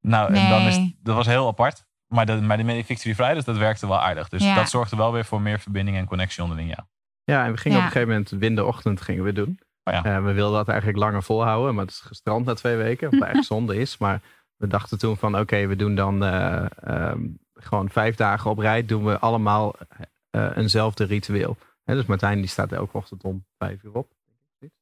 nou, 0.00 0.34
en 0.34 0.48
dan 0.48 0.60
is, 0.62 0.78
dat 1.02 1.14
was 1.14 1.26
heel 1.26 1.46
apart. 1.46 1.84
Maar 2.06 2.26
de, 2.26 2.32
maar 2.40 2.56
de 2.56 2.82
Victory 2.84 3.14
Fridays, 3.14 3.44
dat 3.44 3.56
werkte 3.56 3.86
wel 3.88 4.00
aardig. 4.00 4.28
Dus 4.28 4.42
Ja. 4.44 4.54
dat 4.54 4.70
zorgde 4.70 4.96
wel 4.96 5.12
weer 5.12 5.24
voor 5.24 5.40
meer 5.40 5.58
verbinding 5.60 5.96
en 5.96 6.06
connectie 6.06 6.42
onderling. 6.42 6.68
Ja. 6.68 6.86
Ja, 7.24 7.44
en 7.44 7.52
we 7.52 7.58
gingen 7.58 7.78
Ja. 7.78 7.84
op 7.84 7.90
een 7.90 7.92
gegeven 7.98 8.14
moment 8.14 8.30
winderochtend 8.42 9.00
gingen 9.00 9.24
we 9.24 9.32
doen. 9.32 9.58
Oh 9.84 9.94
ja. 9.94 10.04
Eh, 10.04 10.24
we 10.24 10.32
wilden 10.32 10.56
dat 10.56 10.68
eigenlijk 10.68 10.98
langer 10.98 11.22
volhouden, 11.22 11.74
maar 11.74 11.84
het 11.84 11.94
is 11.94 12.00
gestrand 12.00 12.46
na 12.46 12.54
twee 12.54 12.76
weken. 12.76 13.10
Wat 13.10 13.20
eigenlijk 13.20 13.52
zonde 13.54 13.76
is. 13.76 13.98
Maar 13.98 14.20
we 14.56 14.66
dachten 14.66 14.98
toen 14.98 15.16
van 15.16 15.38
oké, 15.38 15.66
we 15.66 15.76
doen 15.76 15.94
dan 15.94 16.24
eh, 16.24 16.64
ehm, 16.82 17.20
gewoon 17.54 17.90
vijf 17.90 18.16
dagen 18.16 18.50
op 18.50 18.58
rij. 18.58 18.86
Doen 18.86 19.04
we 19.04 19.18
allemaal 19.18 19.74
eh, 20.30 20.50
eenzelfde 20.56 21.04
ritueel. 21.04 21.56
Hè, 21.84 21.94
dus 21.94 22.06
Martijn 22.06 22.38
die 22.38 22.48
staat 22.48 22.72
elke 22.72 22.96
ochtend 22.96 23.24
om 23.24 23.44
vijf 23.58 23.82
uur 23.82 23.94
op. 23.94 24.12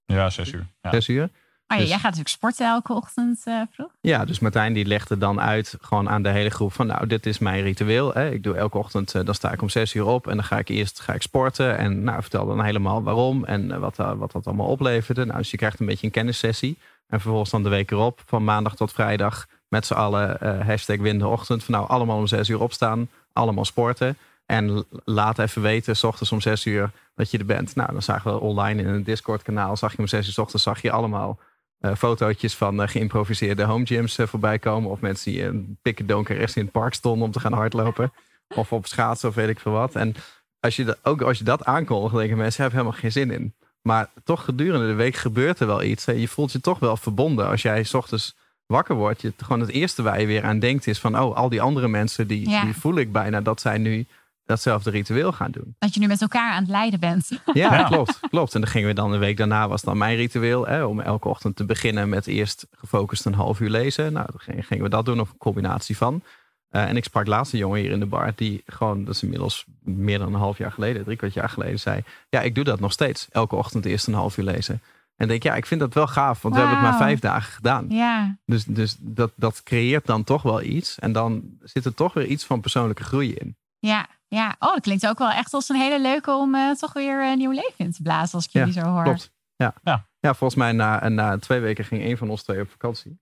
ja, 0.05 0.31
zes 0.31 0.53
uur. 0.53 0.67
Ja. 0.83 0.91
Zes 0.91 1.09
uur. 1.09 1.29
Oh, 1.71 1.77
ja, 1.77 1.83
Dus- 1.83 1.89
jij 1.89 1.99
gaat 1.99 2.11
natuurlijk 2.11 2.29
sporten 2.29 2.67
elke 2.67 2.93
ochtend 2.93 3.43
eh, 3.45 3.61
vroeg. 3.71 3.91
Ja, 4.01 4.25
dus 4.25 4.39
Martijn 4.39 4.73
die 4.73 4.85
legde 4.87 5.19
dan 5.19 5.41
uit 5.41 5.77
gewoon 5.81 6.09
aan 6.09 6.23
de 6.23 6.29
hele 6.29 6.51
groep 6.51 6.73
van 6.73 6.87
nou, 6.87 7.07
dit 7.07 7.27
is 7.27 7.39
mijn 7.39 7.63
ritueel. 7.63 8.13
Hè. 8.13 8.31
Ik 8.31 8.43
doe 8.43 8.55
elke 8.55 8.79
ochtend, 8.79 9.15
eh, 9.15 9.25
dan 9.25 9.35
sta 9.35 9.53
ik 9.53 9.63
om 9.63 9.69
zes 9.69 9.95
uur 9.95 10.07
op 10.07 10.27
en 10.27 10.35
dan 10.37 10.45
ga 10.45 10.59
ik 10.59 10.69
eerst 10.69 11.01
ga 11.01 11.13
ik 11.13 11.23
sporten. 11.23 11.79
En 11.79 12.03
nou, 12.03 12.21
vertel 12.21 12.47
dan 12.47 12.65
helemaal 12.65 13.03
waarom 13.03 13.45
en 13.45 13.73
eh, 13.73 13.79
wat, 13.79 13.97
wat 13.97 14.33
dat 14.33 14.47
allemaal 14.47 14.67
opleverde. 14.67 15.25
Nou, 15.25 15.39
dus 15.39 15.51
je 15.51 15.57
krijgt 15.57 15.81
een 15.81 15.87
beetje 15.87 16.07
een 16.07 16.13
kennissessie. 16.13 16.79
En 17.09 17.21
vervolgens 17.21 17.51
dan 17.51 17.63
de 17.63 17.69
week 17.69 17.91
erop, 17.91 18.23
van 18.27 18.45
maandag 18.45 18.77
tot 18.77 18.93
vrijdag, 18.93 19.47
met 19.69 19.87
z'n 19.87 19.95
allen 19.95 20.37
hashtag 20.67 20.97
winderochtend. 20.97 21.65
Van 21.65 21.75
nou, 21.75 21.89
allemaal 21.89 22.17
om 22.17 22.27
zes 22.27 22.49
uur 22.49 22.61
opstaan, 22.61 23.09
allemaal 23.33 23.65
sporten. 23.65 24.17
En 24.47 24.85
laat 25.05 25.39
even 25.39 25.63
weten, 25.63 25.97
s 25.97 26.05
ochtends 26.05 26.33
om 26.33 26.41
zes 26.41 26.65
uur, 26.67 26.91
dat 27.15 27.31
je 27.31 27.39
er 27.39 27.45
bent. 27.45 27.75
Nou, 27.75 27.93
dan 27.93 28.03
zagen 28.03 28.33
we 28.33 28.41
online 28.41 28.83
in 28.83 28.89
een 28.89 29.05
Discord 29.05 29.43
kanaal, 29.43 29.77
zag 29.77 29.93
je 29.93 29.99
om 29.99 30.07
zes 30.07 30.27
uur 30.27 30.33
's 30.33 30.39
ochtends, 30.39 30.63
zag 30.63 30.83
je 30.83 30.91
allemaal 30.91 31.39
eh, 31.81 31.95
fotootjes 31.95 32.57
van 32.57 32.83
eh, 32.83 32.89
geïmproviseerde 32.89 33.63
home 33.65 33.87
gyms 33.87 34.19
eh, 34.19 34.27
voorbij 34.27 34.59
komen. 34.59 34.91
Of 34.91 35.01
mensen 35.01 35.33
die 35.33 35.45
een 35.45 35.79
pikken 35.83 36.07
donker 36.07 36.37
rechts 36.37 36.57
in 36.57 36.63
het 36.63 36.73
park 36.73 36.95
stonden 36.95 37.27
om 37.27 37.33
te 37.33 37.41
gaan 37.41 37.53
hardlopen. 37.53 38.13
Of 38.55 38.73
op 38.73 38.87
schaatsen 38.87 39.29
of 39.29 39.35
weet 39.35 39.49
ik 39.49 39.61
veel 39.61 39.73
wat. 39.73 39.95
En 39.95 40.15
als 40.61 40.77
je 40.77 40.85
dat, 40.85 40.99
ook 41.03 41.23
als 41.23 41.39
je 41.39 41.45
dat 41.45 41.65
aankondigt, 41.65 42.15
denken 42.15 42.37
mensen, 42.37 42.63
hebben 42.63 42.81
helemaal 42.81 43.01
geen 43.01 43.13
zin 43.13 43.31
in. 43.31 43.55
Maar 43.83 44.11
toch 44.25 44.45
gedurende 44.45 44.87
de 44.87 44.95
week 44.95 45.15
gebeurt 45.17 45.61
er 45.61 45.67
wel 45.67 45.83
iets. 45.83 46.05
hè. 46.05 46.13
Je 46.13 46.29
voelt 46.29 46.53
je 46.53 46.61
toch 46.61 46.79
wel 46.79 46.97
verbonden 46.97 47.47
als 47.49 47.63
jij 47.63 47.85
's 47.85 47.95
ochtends 47.95 48.37
wakker 48.67 48.95
wordt, 48.95 49.21
je 49.21 49.33
gewoon 49.37 49.61
het 49.61 49.71
eerste 49.71 50.03
waar 50.03 50.21
je 50.21 50.27
weer 50.27 50.45
aan 50.45 50.59
denkt 50.59 50.87
is 50.87 50.99
van, 50.99 51.19
oh, 51.21 51.37
al 51.37 51.49
die 51.49 51.61
andere 51.63 51.89
mensen, 51.89 52.27
die, 52.27 52.49
Ja. 52.49 52.65
die 52.65 52.75
voel 52.77 52.97
ik 52.97 53.13
bijna 53.13 53.41
dat 53.41 53.61
zij 53.61 53.79
nu 53.79 54.07
datzelfde 54.51 54.91
ritueel 54.91 55.33
gaan 55.33 55.51
doen. 55.51 55.75
Dat 55.79 55.95
je 55.95 56.01
nu 56.01 56.07
met 56.07 56.21
elkaar 56.23 56.53
aan 56.53 56.63
het 56.63 56.71
lijden 56.71 57.01
bent. 57.01 57.29
Ja, 57.53 57.75
Ja. 57.75 57.83
klopt, 57.85 58.21
klopt. 58.31 58.55
En 58.55 58.61
dan 58.61 58.71
gingen 58.71 58.89
we 58.89 58.95
dan 58.95 59.13
een 59.13 59.19
week 59.19 59.37
daarna 59.37 59.69
was 59.69 59.83
dan 59.83 59.99
mijn 59.99 60.17
ritueel, 60.17 60.67
hè, 60.67 60.85
om 60.85 61.01
elke 61.01 61.29
ochtend 61.29 61.57
te 61.57 61.65
beginnen 61.65 62.09
met 62.09 62.27
eerst 62.27 62.67
gefocust 62.71 63.25
een 63.25 63.35
half 63.35 63.61
uur 63.61 63.71
lezen. 63.71 64.13
Nou, 64.13 64.27
dan 64.31 64.63
gingen- 64.63 64.83
we 64.83 64.89
dat 64.89 65.05
doen 65.05 65.21
of 65.21 65.31
een 65.31 65.37
combinatie 65.39 65.97
van. 65.97 66.23
Eh, 66.69 66.89
en 66.89 66.97
ik 66.97 67.05
sprak 67.05 67.27
laatst 67.27 67.53
een 67.53 67.59
jongen 67.59 67.81
hier 67.81 67.91
in 67.91 68.01
de 68.01 68.07
bar 68.07 68.33
die 68.37 68.63
gewoon, 68.67 69.05
dat 69.05 69.15
is 69.15 69.23
inmiddels 69.23 69.65
meer 69.83 70.19
dan 70.19 70.35
een 70.35 70.41
half 70.41 70.59
jaar 70.59 70.73
geleden, 70.73 71.05
drie 71.05 71.17
kwart 71.17 71.35
jaar 71.35 71.49
geleden, 71.49 71.79
zei: 71.81 72.01
Ja, 72.29 72.41
ik 72.41 72.55
doe 72.55 72.65
dat 72.65 72.81
nog 72.81 72.93
steeds. 72.93 73.29
Elke 73.31 73.57
ochtend 73.57 73.85
eerst 73.85 74.07
een 74.07 74.15
half 74.15 74.37
uur 74.39 74.45
lezen. 74.45 74.81
En 75.17 75.29
denk, 75.29 75.43
ja, 75.43 75.55
ik 75.55 75.67
vind 75.67 75.81
dat 75.81 75.95
wel 75.95 76.07
gaaf, 76.07 76.43
want 76.43 76.55
we 76.55 76.61
hebben 76.61 76.79
het 76.79 76.89
maar 76.89 76.99
vijf 76.99 77.19
dagen 77.21 77.53
gedaan. 77.53 77.87
Ja, 77.89 78.37
Dus, 78.47 78.65
dus 78.65 78.97
dat, 79.01 79.31
dat 79.37 79.63
creëert 79.63 80.07
dan 80.07 80.25
toch 80.25 80.43
wel 80.43 80.63
iets. 80.63 80.99
En 80.99 81.13
dan 81.13 81.43
zit 81.63 81.85
er 81.85 81.95
toch 81.95 82.13
weer 82.15 82.27
iets 82.27 82.45
van 82.45 82.61
persoonlijke 82.61 83.05
groei 83.05 83.33
in. 83.35 83.57
ja, 83.79 84.07
ja. 84.39 84.57
Oh, 84.59 84.73
dat 84.73 84.81
klinkt 84.81 85.07
ook 85.07 85.19
wel 85.19 85.31
echt 85.31 85.55
als 85.55 85.69
een 85.69 85.77
hele 85.77 86.01
leuke 86.01 86.31
om 86.31 86.55
eh, 86.55 86.71
toch 86.71 86.93
weer 86.93 87.23
een 87.31 87.39
nieuw 87.39 87.51
leven 87.51 87.75
in 87.77 87.93
te 87.93 88.03
blazen. 88.03 88.35
Als 88.35 88.45
ik 88.47 88.51
Ja, 88.53 88.61
jullie 88.65 88.81
zo 88.81 88.87
hoor. 88.87 89.03
Klopt. 89.03 89.33
Ja. 89.57 89.75
Ja. 89.83 90.09
Ja. 90.21 90.35
volgens 90.35 90.59
mij 90.61 90.73
na, 90.73 91.09
na 91.09 91.39
twee 91.39 91.61
weken 91.61 91.85
ging 91.85 92.05
een 92.05 92.17
van 92.17 92.31
ons 92.31 92.43
twee 92.43 92.61
op 92.61 92.71
vakantie. 92.71 93.21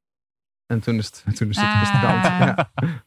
En 0.67 0.81
toen 0.81 0.95
is 0.99 1.07
het, 1.07 1.25
toen 1.37 1.49
is 1.49 1.57
het 1.57 1.67
Ah. 1.67 1.79
restaurant. 1.81 2.25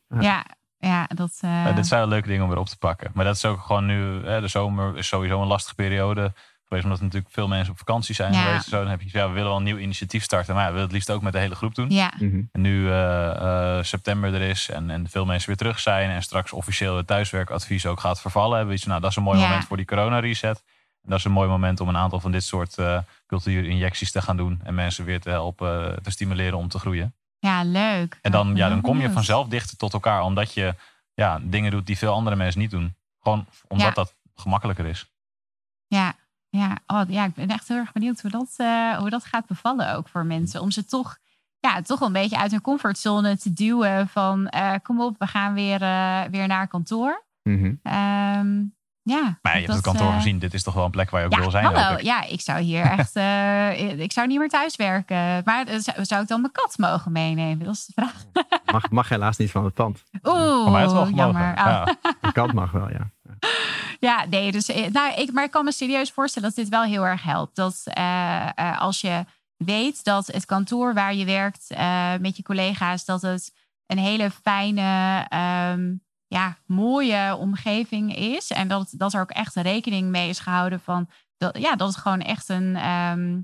Ja. 0.09 0.19
Ja, 0.19 0.45
ja, 0.77 1.05
dat. 1.07 1.37
eh, 1.41 1.49
Ja, 1.65 1.71
dit 1.71 1.87
zijn 1.87 1.99
wel 1.99 2.09
leuke 2.09 2.27
dingen 2.27 2.43
om 2.43 2.49
weer 2.49 2.57
op 2.59 2.67
te 2.67 2.77
pakken. 2.77 3.11
Maar 3.13 3.25
dat 3.25 3.35
is 3.35 3.45
ook 3.45 3.59
gewoon 3.61 3.85
nu, 3.85 4.25
hè, 4.25 4.41
de 4.41 4.47
zomer 4.47 4.97
is 4.97 5.07
sowieso 5.07 5.41
een 5.41 5.47
lastige 5.47 5.75
periode 5.75 6.33
geweest. 6.71 6.83
Omdat 6.83 6.97
er 6.99 7.05
natuurlijk 7.05 7.33
veel 7.33 7.47
mensen 7.47 7.71
op 7.71 7.77
vakantie 7.77 8.15
zijn 8.15 8.33
Ja. 8.33 8.41
geweest. 8.43 8.63
en 8.63 8.69
Zo, 8.69 8.77
dan 8.81 8.87
heb 8.89 9.01
je, 9.01 9.09
ja, 9.11 9.27
we 9.27 9.33
willen 9.33 9.47
wel 9.49 9.57
een 9.57 9.63
nieuw 9.63 9.77
initiatief 9.77 10.23
starten. 10.23 10.53
Maar 10.53 10.63
ja, 10.63 10.67
we 10.69 10.73
willen 10.73 10.87
het 10.87 10.95
liefst 10.97 11.11
ook 11.11 11.21
met 11.21 11.33
de 11.33 11.39
hele 11.39 11.55
groep 11.55 11.75
doen. 11.75 11.89
ja, 11.89 12.13
Mhm. 12.19 12.41
En 12.51 12.61
nu 12.61 12.89
eh, 12.89 13.77
eh, 13.77 13.83
september 13.83 14.33
er 14.33 14.41
is 14.41 14.69
en, 14.69 14.89
en 14.89 15.09
veel 15.09 15.25
mensen 15.25 15.47
weer 15.47 15.57
terug 15.57 15.79
zijn. 15.79 16.09
En 16.09 16.21
straks 16.23 16.51
officieel 16.53 16.97
het 16.97 17.07
thuiswerkadvies 17.07 17.85
ook 17.85 17.99
gaat 17.99 18.21
vervallen. 18.21 18.51
Hebben 18.57 18.69
we 18.69 18.75
iets 18.79 18.85
nou, 18.87 19.01
dat 19.01 19.09
is 19.09 19.15
een 19.15 19.23
mooi 19.23 19.39
Ja. 19.39 19.47
moment 19.47 19.65
voor 19.67 19.77
die 19.77 19.85
corona 19.85 20.19
reset. 20.19 20.63
En 21.03 21.09
dat 21.09 21.17
is 21.19 21.25
een 21.25 21.31
mooi 21.31 21.49
moment 21.49 21.79
om 21.79 21.87
een 21.89 21.97
aantal 21.97 22.19
van 22.19 22.31
dit 22.31 22.43
soort 22.43 22.77
eh 22.77 22.97
cultuurinjecties 23.27 24.11
te 24.11 24.21
gaan 24.21 24.37
doen. 24.37 24.59
En 24.63 24.75
mensen 24.75 25.05
weer 25.05 25.19
te 25.21 25.29
helpen, 25.29 26.03
te 26.03 26.11
stimuleren 26.11 26.57
om 26.57 26.67
te 26.67 26.79
groeien. 26.79 27.13
ja, 27.39 27.63
leuk. 27.63 28.19
En 28.21 28.31
dan, 28.31 28.55
ja, 28.55 28.69
dan 28.69 28.81
kom 28.81 29.01
je 29.01 29.11
vanzelf 29.11 29.47
dichter 29.47 29.77
tot 29.77 29.93
elkaar. 29.93 30.21
Omdat 30.21 30.53
je 30.53 30.75
ja, 31.13 31.39
dingen 31.41 31.71
doet 31.71 31.85
die 31.85 31.97
veel 31.97 32.13
andere 32.13 32.35
mensen 32.35 32.59
niet 32.61 32.71
doen. 32.71 32.95
Gewoon 33.21 33.45
omdat 33.67 33.87
Ja. 33.87 33.93
dat 33.93 34.15
gemakkelijker 34.35 34.85
is. 34.85 35.11
Ja, 35.87 36.13
ja. 36.51 36.77
Oh, 36.87 37.01
ja, 37.07 37.25
ik 37.25 37.33
ben 37.33 37.47
echt 37.47 37.67
heel 37.67 37.77
erg 37.77 37.91
benieuwd 37.91 38.21
hoe 38.21 38.31
dat, 38.31 38.53
eh, 38.57 38.97
hoe 38.97 39.09
dat 39.09 39.25
gaat 39.25 39.45
bevallen 39.45 39.95
ook 39.95 40.07
voor 40.07 40.25
mensen. 40.25 40.61
Om 40.61 40.71
ze 40.71 40.85
toch, 40.85 41.17
ja, 41.59 41.81
toch 41.81 41.99
wel 41.99 42.07
een 42.07 42.13
beetje 42.13 42.37
uit 42.37 42.51
hun 42.51 42.61
comfortzone 42.61 43.37
te 43.37 43.53
duwen 43.53 44.07
van 44.07 44.47
eh, 44.47 44.73
kom 44.83 45.01
op, 45.01 45.15
we 45.19 45.27
gaan 45.27 45.53
weer, 45.53 45.81
eh, 45.81 46.21
weer 46.31 46.47
naar 46.47 46.67
kantoor. 46.67 47.25
Ehm, 47.83 48.63
ja, 49.03 49.39
Maar 49.41 49.53
je 49.53 49.59
hebt 49.61 49.73
het 49.73 49.81
kantoor 49.81 50.07
eh, 50.07 50.15
gezien. 50.15 50.39
Dit 50.39 50.53
is 50.53 50.63
toch 50.63 50.73
wel 50.73 50.85
een 50.85 50.91
plek 50.91 51.09
waar 51.09 51.19
je 51.19 51.25
ook 51.25 51.33
Ja, 51.33 51.39
wil 51.39 51.51
zijn. 51.51 51.65
hallo. 51.65 51.97
ik. 51.97 52.03
Ja, 52.03 52.23
ik 52.23 52.41
zou 52.41 52.59
hier 52.59 52.85
echt, 52.97 53.15
eh, 53.15 53.99
ik 53.99 54.11
zou 54.11 54.27
niet 54.27 54.39
meer 54.39 54.49
thuis 54.49 54.75
werken. 54.75 55.41
Maar 55.45 55.67
eh, 55.67 55.79
zou, 55.79 56.05
zou 56.05 56.21
ik 56.21 56.27
dan 56.27 56.41
mijn 56.41 56.53
kat 56.53 56.77
mogen 56.77 57.11
meenemen? 57.11 57.65
Dat 57.65 57.73
is 57.73 57.85
de 57.85 57.93
vraag. 57.95 58.23
Mag, 58.73 58.89
mag 58.89 59.09
helaas 59.09 59.37
niet 59.37 59.51
van 59.51 59.65
het 59.65 59.73
pand. 59.73 60.03
Oeh, 60.23 60.61
Voor 60.63 60.71
mij 60.71 60.85
is 60.85 60.91
het 60.91 61.01
wel 61.01 61.09
jammer. 61.09 61.49
Oh. 61.49 61.55
Ja. 61.55 61.95
De 62.21 62.31
kant 62.31 62.53
mag 62.53 62.71
wel, 62.71 62.89
ja. 62.89 63.09
Ja, 63.99 64.25
nee, 64.29 64.51
dus, 64.51 64.67
nou, 64.91 65.13
ik, 65.13 65.31
maar 65.31 65.43
ik 65.43 65.51
kan 65.51 65.65
me 65.65 65.71
serieus 65.71 66.11
voorstellen 66.11 66.47
dat 66.47 66.57
dit 66.57 66.69
wel 66.69 66.83
heel 66.83 67.05
erg 67.05 67.23
helpt. 67.23 67.55
Dat 67.55 67.83
als 68.77 69.01
je 69.01 69.25
weet 69.65 70.03
dat 70.03 70.27
het 70.27 70.45
kantoor 70.45 70.93
waar 70.93 71.13
je 71.15 71.25
werkt 71.25 71.65
eh, 71.69 72.13
met 72.19 72.37
je 72.37 72.43
collega's, 72.43 73.05
dat 73.05 73.21
het 73.21 73.53
een 73.87 73.97
hele 73.97 74.31
fijne, 74.31 75.25
ehm, 75.29 75.93
ja, 76.31 76.57
mooie 76.65 77.35
omgeving 77.35 78.15
is. 78.15 78.51
En 78.51 78.67
dat, 78.67 78.93
dat 78.97 79.13
er 79.13 79.21
ook 79.21 79.31
echt 79.31 79.55
rekening 79.55 80.09
mee 80.09 80.29
is 80.29 80.39
gehouden 80.39 80.79
van 80.79 81.09
dat, 81.37 81.57
ja, 81.57 81.75
dat 81.75 81.87
het 81.87 81.97
gewoon 81.97 82.21
echt 82.21 82.49
een 82.49 82.75
ehm, 82.75 83.41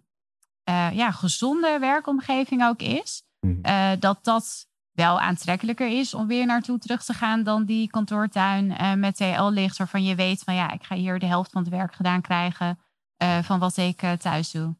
eh, 0.63 0.91
ja, 0.93 1.11
gezonde 1.11 1.79
werkomgeving 1.79 2.63
ook 2.63 2.81
is. 2.81 3.23
Mhm. 3.39 3.61
Eh, 3.61 3.91
dat 3.99 4.19
dat 4.21 4.67
wel 4.91 5.19
aantrekkelijker 5.19 5.99
is 5.99 6.13
om 6.13 6.27
weer 6.27 6.45
naartoe 6.45 6.79
terug 6.79 7.03
te 7.03 7.13
gaan 7.13 7.43
dan 7.43 7.65
die 7.65 7.89
kantoortuin 7.89 8.77
eh, 8.77 8.93
met 8.93 9.15
TL-licht, 9.15 9.77
waarvan 9.77 10.03
je 10.03 10.15
weet 10.15 10.43
van 10.43 10.55
ja, 10.55 10.71
ik 10.71 10.83
ga 10.83 10.95
hier 10.95 11.19
de 11.19 11.25
helft 11.25 11.51
van 11.51 11.61
het 11.61 11.71
werk 11.71 11.93
gedaan 11.95 12.21
krijgen 12.21 12.79
van 13.41 13.59
wat 13.59 13.77
ik 13.77 14.03
thuis 14.19 14.51
doe. 14.51 14.75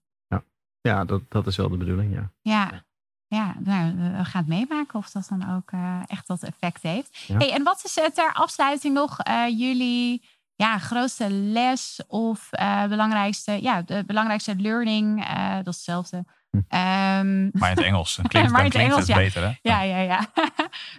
Ja, 0.82 1.06
dat, 1.06 1.22
dat 1.30 1.48
is 1.48 1.56
wel 1.56 1.70
de 1.70 1.78
bedoeling, 1.78 2.14
ja. 2.14 2.32
Ja, 2.42 2.86
ja 3.28 3.56
nou, 3.60 3.96
we 3.96 4.26
gaan 4.26 4.42
het 4.42 4.48
meemaken 4.48 5.00
of 5.00 5.10
dat 5.10 5.28
dan 5.30 5.56
ook 5.56 5.72
eh, 5.72 6.00
echt 6.08 6.28
dat 6.28 6.44
effect 6.44 6.82
heeft. 6.84 7.18
Ja. 7.28 7.38
Hey, 7.38 7.52
en 7.54 7.64
wat 7.64 7.82
is 7.84 7.98
eh, 7.98 8.06
ter 8.06 8.34
afsluiting 8.34 8.94
nog 8.94 9.20
eh, 9.20 9.44
jullie 9.48 10.24
ja, 10.56 10.78
grootste 10.78 11.30
les 11.30 12.02
of 12.08 12.48
eh, 12.52 12.86
belangrijkste, 12.86 13.62
ja, 13.62 13.82
de 13.82 14.04
belangrijkste 14.06 14.56
learning? 14.56 15.26
eh, 15.26 15.56
dat 15.56 15.68
is 15.68 15.76
hetzelfde. 15.76 16.26
Hm. 16.50 16.58
Ehm, 16.68 17.50
Maar 17.60 17.70
in 17.72 17.76
het 17.78 17.86
Engels. 17.86 18.16
Dan 18.16 18.26
klinkt, 18.32 18.52
Maar 18.52 18.64
dan 18.64 18.72
in 18.72 18.80
het 18.82 18.90
klinkt 18.90 18.94
Engels, 18.94 19.08
het 19.08 19.34
beter, 19.34 19.44
hè? 19.50 19.54
Ja, 19.62 19.82
ja, 19.82 19.98
ja. 20.00 20.26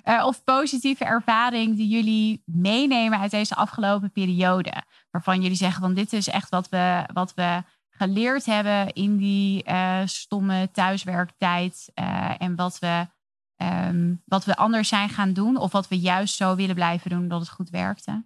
Eh, 0.03 0.25
of 0.27 0.45
positieve 0.45 1.05
ervaring 1.05 1.77
die 1.77 1.89
jullie 1.89 2.43
meenemen 2.45 3.19
uit 3.19 3.31
deze 3.31 3.55
afgelopen 3.55 4.13
periode. 4.13 4.73
Waarvan 5.11 5.41
jullie 5.41 5.57
zeggen 5.57 5.81
van 5.83 5.95
dit 5.95 6.13
is 6.13 6.29
echt 6.29 6.49
wat 6.49 6.69
we, 6.69 7.05
wat 7.13 7.35
we 7.35 7.63
geleerd 7.99 8.45
hebben 8.45 8.93
in 8.93 9.17
die 9.17 9.63
eh, 9.63 10.01
stomme 10.05 10.71
thuiswerktijd. 10.73 11.91
eh, 11.95 12.31
en 12.39 12.55
wat 12.57 12.79
we, 12.79 13.07
ehm, 13.57 14.15
wat 14.25 14.45
we 14.45 14.57
anders 14.57 14.89
zijn 14.89 15.09
gaan 15.09 15.33
doen. 15.33 15.57
Of 15.57 15.73
wat 15.73 15.89
we 15.89 15.99
juist 15.99 16.35
zo 16.35 16.55
willen 16.57 16.75
blijven 16.75 17.11
doen 17.11 17.29
dat 17.29 17.41
het 17.41 17.49
goed 17.51 17.71
werkte. 17.71 18.25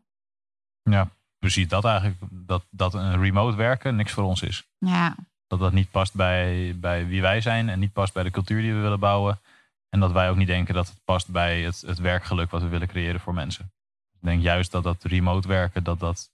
Ja, 0.82 1.08
precies 1.38 1.68
dat 1.68 1.84
eigenlijk. 1.84 2.18
Dat, 2.30 2.64
dat 2.70 2.94
een 2.94 3.20
remote 3.20 3.56
werken 3.56 3.96
niks 3.96 4.12
voor 4.12 4.24
ons 4.24 4.42
is. 4.42 4.64
Ja, 4.78 5.14
Dat 5.46 5.58
dat 5.58 5.72
niet 5.72 5.90
past 5.90 6.14
bij, 6.14 6.74
bij 6.78 7.06
wie 7.06 7.20
wij 7.20 7.40
zijn 7.40 7.68
en 7.68 7.78
niet 7.78 7.92
past 7.92 8.12
bij 8.12 8.22
de 8.22 8.30
cultuur 8.30 8.62
die 8.62 8.74
we 8.74 8.80
willen 8.80 9.00
bouwen. 9.00 9.40
En 9.88 10.00
dat 10.00 10.12
wij 10.12 10.30
ook 10.30 10.36
niet 10.36 10.46
denken 10.46 10.74
dat 10.74 10.88
het 10.88 11.00
past 11.04 11.28
bij 11.28 11.62
het, 11.62 11.80
het 11.86 11.98
werkgeluk 11.98 12.50
wat 12.50 12.62
we 12.62 12.68
willen 12.68 12.88
creëren 12.88 13.20
voor 13.20 13.34
mensen. 13.34 13.72
Ik 14.12 14.28
denk 14.28 14.42
juist 14.42 14.70
dat 14.72 14.82
dat 14.82 15.04
remote 15.04 15.48
werken, 15.48 15.84
dat 15.84 16.00
dat 16.00 16.30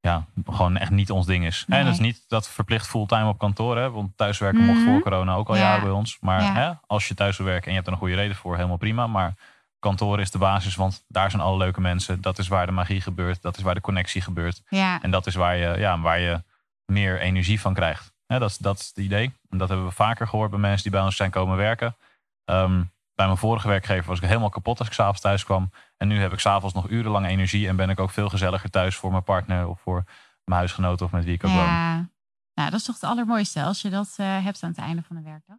ja, 0.00 0.24
gewoon 0.46 0.76
echt 0.76 0.90
niet 0.90 1.10
ons 1.10 1.26
ding 1.26 1.44
is. 1.46 1.64
Nee. 1.66 1.78
En 1.78 1.84
dat 1.84 1.94
is 1.94 2.00
niet 2.00 2.24
dat 2.28 2.48
verplicht 2.48 2.86
fulltime 2.86 3.28
op 3.28 3.38
kantoor. 3.38 3.76
Hè? 3.76 3.90
Want 3.90 4.16
thuiswerken 4.16 4.64
mocht 4.64 4.78
Mhm. 4.78 4.88
voor 4.90 5.00
corona 5.00 5.34
ook 5.34 5.48
al 5.48 5.54
Ja. 5.54 5.60
jaren 5.60 5.82
bij 5.82 5.92
ons. 5.92 6.18
Maar 6.20 6.42
Ja. 6.42 6.52
hè, 6.54 6.72
als 6.86 7.08
je 7.08 7.14
thuis 7.14 7.36
wil 7.36 7.46
werken 7.46 7.64
en 7.64 7.70
je 7.70 7.74
hebt 7.76 7.86
er 7.86 7.92
een 7.92 7.98
goede 7.98 8.14
reden 8.14 8.36
voor, 8.36 8.56
helemaal 8.56 8.76
prima. 8.76 9.06
Maar 9.06 9.34
kantoor 9.78 10.20
is 10.20 10.30
de 10.30 10.38
basis, 10.38 10.74
want 10.74 11.04
daar 11.08 11.30
zijn 11.30 11.42
alle 11.42 11.56
leuke 11.56 11.80
mensen. 11.80 12.20
Dat 12.20 12.38
is 12.38 12.48
waar 12.48 12.66
de 12.66 12.72
magie 12.72 13.00
gebeurt. 13.00 13.42
Dat 13.42 13.56
is 13.56 13.62
waar 13.62 13.74
de 13.74 13.80
connectie 13.80 14.20
gebeurt. 14.22 14.62
ja, 14.68 15.02
En 15.02 15.10
dat 15.10 15.26
is 15.26 15.34
waar 15.34 15.56
je, 15.56 15.78
ja, 15.78 16.00
waar 16.00 16.18
je 16.20 16.42
meer 16.84 17.20
energie 17.20 17.60
van 17.60 17.74
krijgt. 17.74 18.12
Hè, 18.26 18.38
dat, 18.38 18.50
is, 18.50 18.56
dat 18.58 18.78
is 18.78 18.86
het 18.86 18.96
idee. 18.96 19.32
En 19.50 19.58
dat 19.58 19.68
hebben 19.68 19.86
we 19.86 19.92
vaker 19.92 20.28
gehoord 20.28 20.50
bij 20.50 20.58
mensen 20.60 20.82
die 20.82 20.92
bij 20.92 21.00
ons 21.00 21.16
zijn 21.16 21.30
komen 21.30 21.56
werken. 21.56 21.96
Ehm, 22.44 22.82
bij 23.14 23.26
mijn 23.26 23.38
vorige 23.38 23.68
werkgever 23.68 24.04
was 24.08 24.18
ik 24.20 24.26
helemaal 24.28 24.48
kapot 24.48 24.78
als 24.78 24.88
ik 24.88 24.94
s'avonds 24.94 25.20
thuis 25.20 25.44
kwam. 25.44 25.70
En 26.00 26.08
nu 26.08 26.18
heb 26.20 26.32
ik 26.32 26.38
s'avonds 26.38 26.74
nog 26.74 26.88
urenlang 26.88 27.26
energie. 27.26 27.68
En 27.68 27.76
ben 27.76 27.90
ik 27.90 28.00
ook 28.00 28.10
veel 28.10 28.28
gezelliger 28.28 28.70
thuis 28.70 28.96
voor 28.96 29.10
mijn 29.10 29.22
partner 29.22 29.68
of 29.68 29.80
voor 29.80 30.04
mijn 30.44 30.58
huisgenoten 30.58 31.06
of 31.06 31.12
met 31.12 31.24
wie 31.24 31.34
ik 31.34 31.44
ook 31.44 31.50
woon. 31.50 31.64
ja. 31.64 32.08
Nou, 32.54 32.70
dat 32.70 32.80
is 32.80 32.86
toch 32.86 32.94
het 32.94 33.04
allermooiste 33.04 33.62
als 33.62 33.82
je 33.82 33.90
dat 33.90 34.14
eh, 34.16 34.44
hebt 34.44 34.62
aan 34.62 34.70
het 34.70 34.78
einde 34.78 35.02
van 35.02 35.16
de 35.16 35.22
werkdag. 35.22 35.56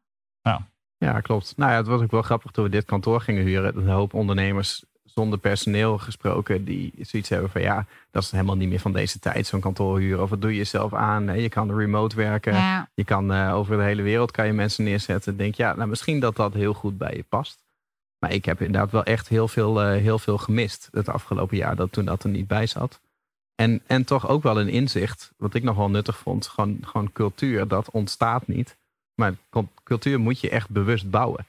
Ja, 0.97 1.21
klopt. 1.21 1.53
Nou 1.57 1.71
ja, 1.71 1.77
het 1.77 1.87
was 1.87 2.01
ook 2.01 2.11
wel 2.11 2.21
grappig 2.21 2.51
toen 2.51 2.63
we 2.63 2.69
dit 2.69 2.85
kantoor 2.85 3.21
gingen 3.21 3.43
huren. 3.43 3.77
Een 3.77 3.87
hoop 3.87 4.13
ondernemers 4.13 4.83
zonder 5.03 5.39
personeel 5.39 5.97
gesproken 5.97 6.65
die 6.65 6.93
zoiets 6.99 7.29
hebben 7.29 7.49
van 7.49 7.61
ja, 7.61 7.85
dat 8.11 8.23
is 8.23 8.31
helemaal 8.31 8.55
niet 8.55 8.69
meer 8.69 8.79
van 8.79 8.93
deze 8.93 9.19
tijd, 9.19 9.47
zo'n 9.47 9.59
kantoor 9.59 9.99
huren. 9.99 10.23
Of 10.23 10.29
wat 10.29 10.41
doe 10.41 10.51
je 10.51 10.57
jezelf 10.57 10.93
aan? 10.93 11.41
Je 11.41 11.49
kan 11.49 11.75
remote 11.75 12.15
werken. 12.15 12.53
Ja, 12.53 12.89
Je 12.93 13.03
kan 13.03 13.33
eh, 13.33 13.55
over 13.55 13.77
de 13.77 13.83
hele 13.83 14.01
wereld 14.01 14.31
kan 14.31 14.45
je 14.45 14.53
mensen 14.53 14.83
neerzetten. 14.83 15.37
Denk 15.37 15.55
ja, 15.55 15.75
nou 15.75 15.89
misschien 15.89 16.19
dat 16.19 16.35
dat 16.35 16.53
heel 16.53 16.73
goed 16.73 16.97
bij 16.97 17.15
je 17.15 17.23
past. 17.23 17.60
Maar 18.21 18.33
ik 18.33 18.45
heb 18.45 18.61
inderdaad 18.61 18.91
wel 18.91 19.03
echt 19.03 19.27
heel 19.27 19.47
veel, 19.47 19.81
eh, 19.81 20.01
heel 20.01 20.19
veel 20.19 20.37
gemist 20.37 20.89
het 20.91 21.09
afgelopen 21.09 21.57
jaar 21.57 21.75
dat 21.75 21.91
toen 21.91 22.05
dat 22.05 22.23
er 22.23 22.29
niet 22.29 22.47
bij 22.47 22.67
zat. 22.67 22.99
En, 23.55 23.81
en 23.87 24.03
toch 24.03 24.27
ook 24.27 24.43
wel 24.43 24.59
een 24.59 24.69
inzicht, 24.69 25.31
wat 25.37 25.53
ik 25.53 25.63
nog 25.63 25.75
wel 25.75 25.89
nuttig 25.89 26.17
vond. 26.17 26.47
Gewoon, 26.47 26.77
gewoon 26.81 27.11
cultuur, 27.11 27.67
dat 27.67 27.91
ontstaat 27.91 28.47
niet. 28.47 28.77
Maar 29.15 29.33
cultuur 29.83 30.19
moet 30.19 30.39
je 30.39 30.49
echt 30.49 30.69
bewust 30.69 31.09
bouwen. 31.09 31.45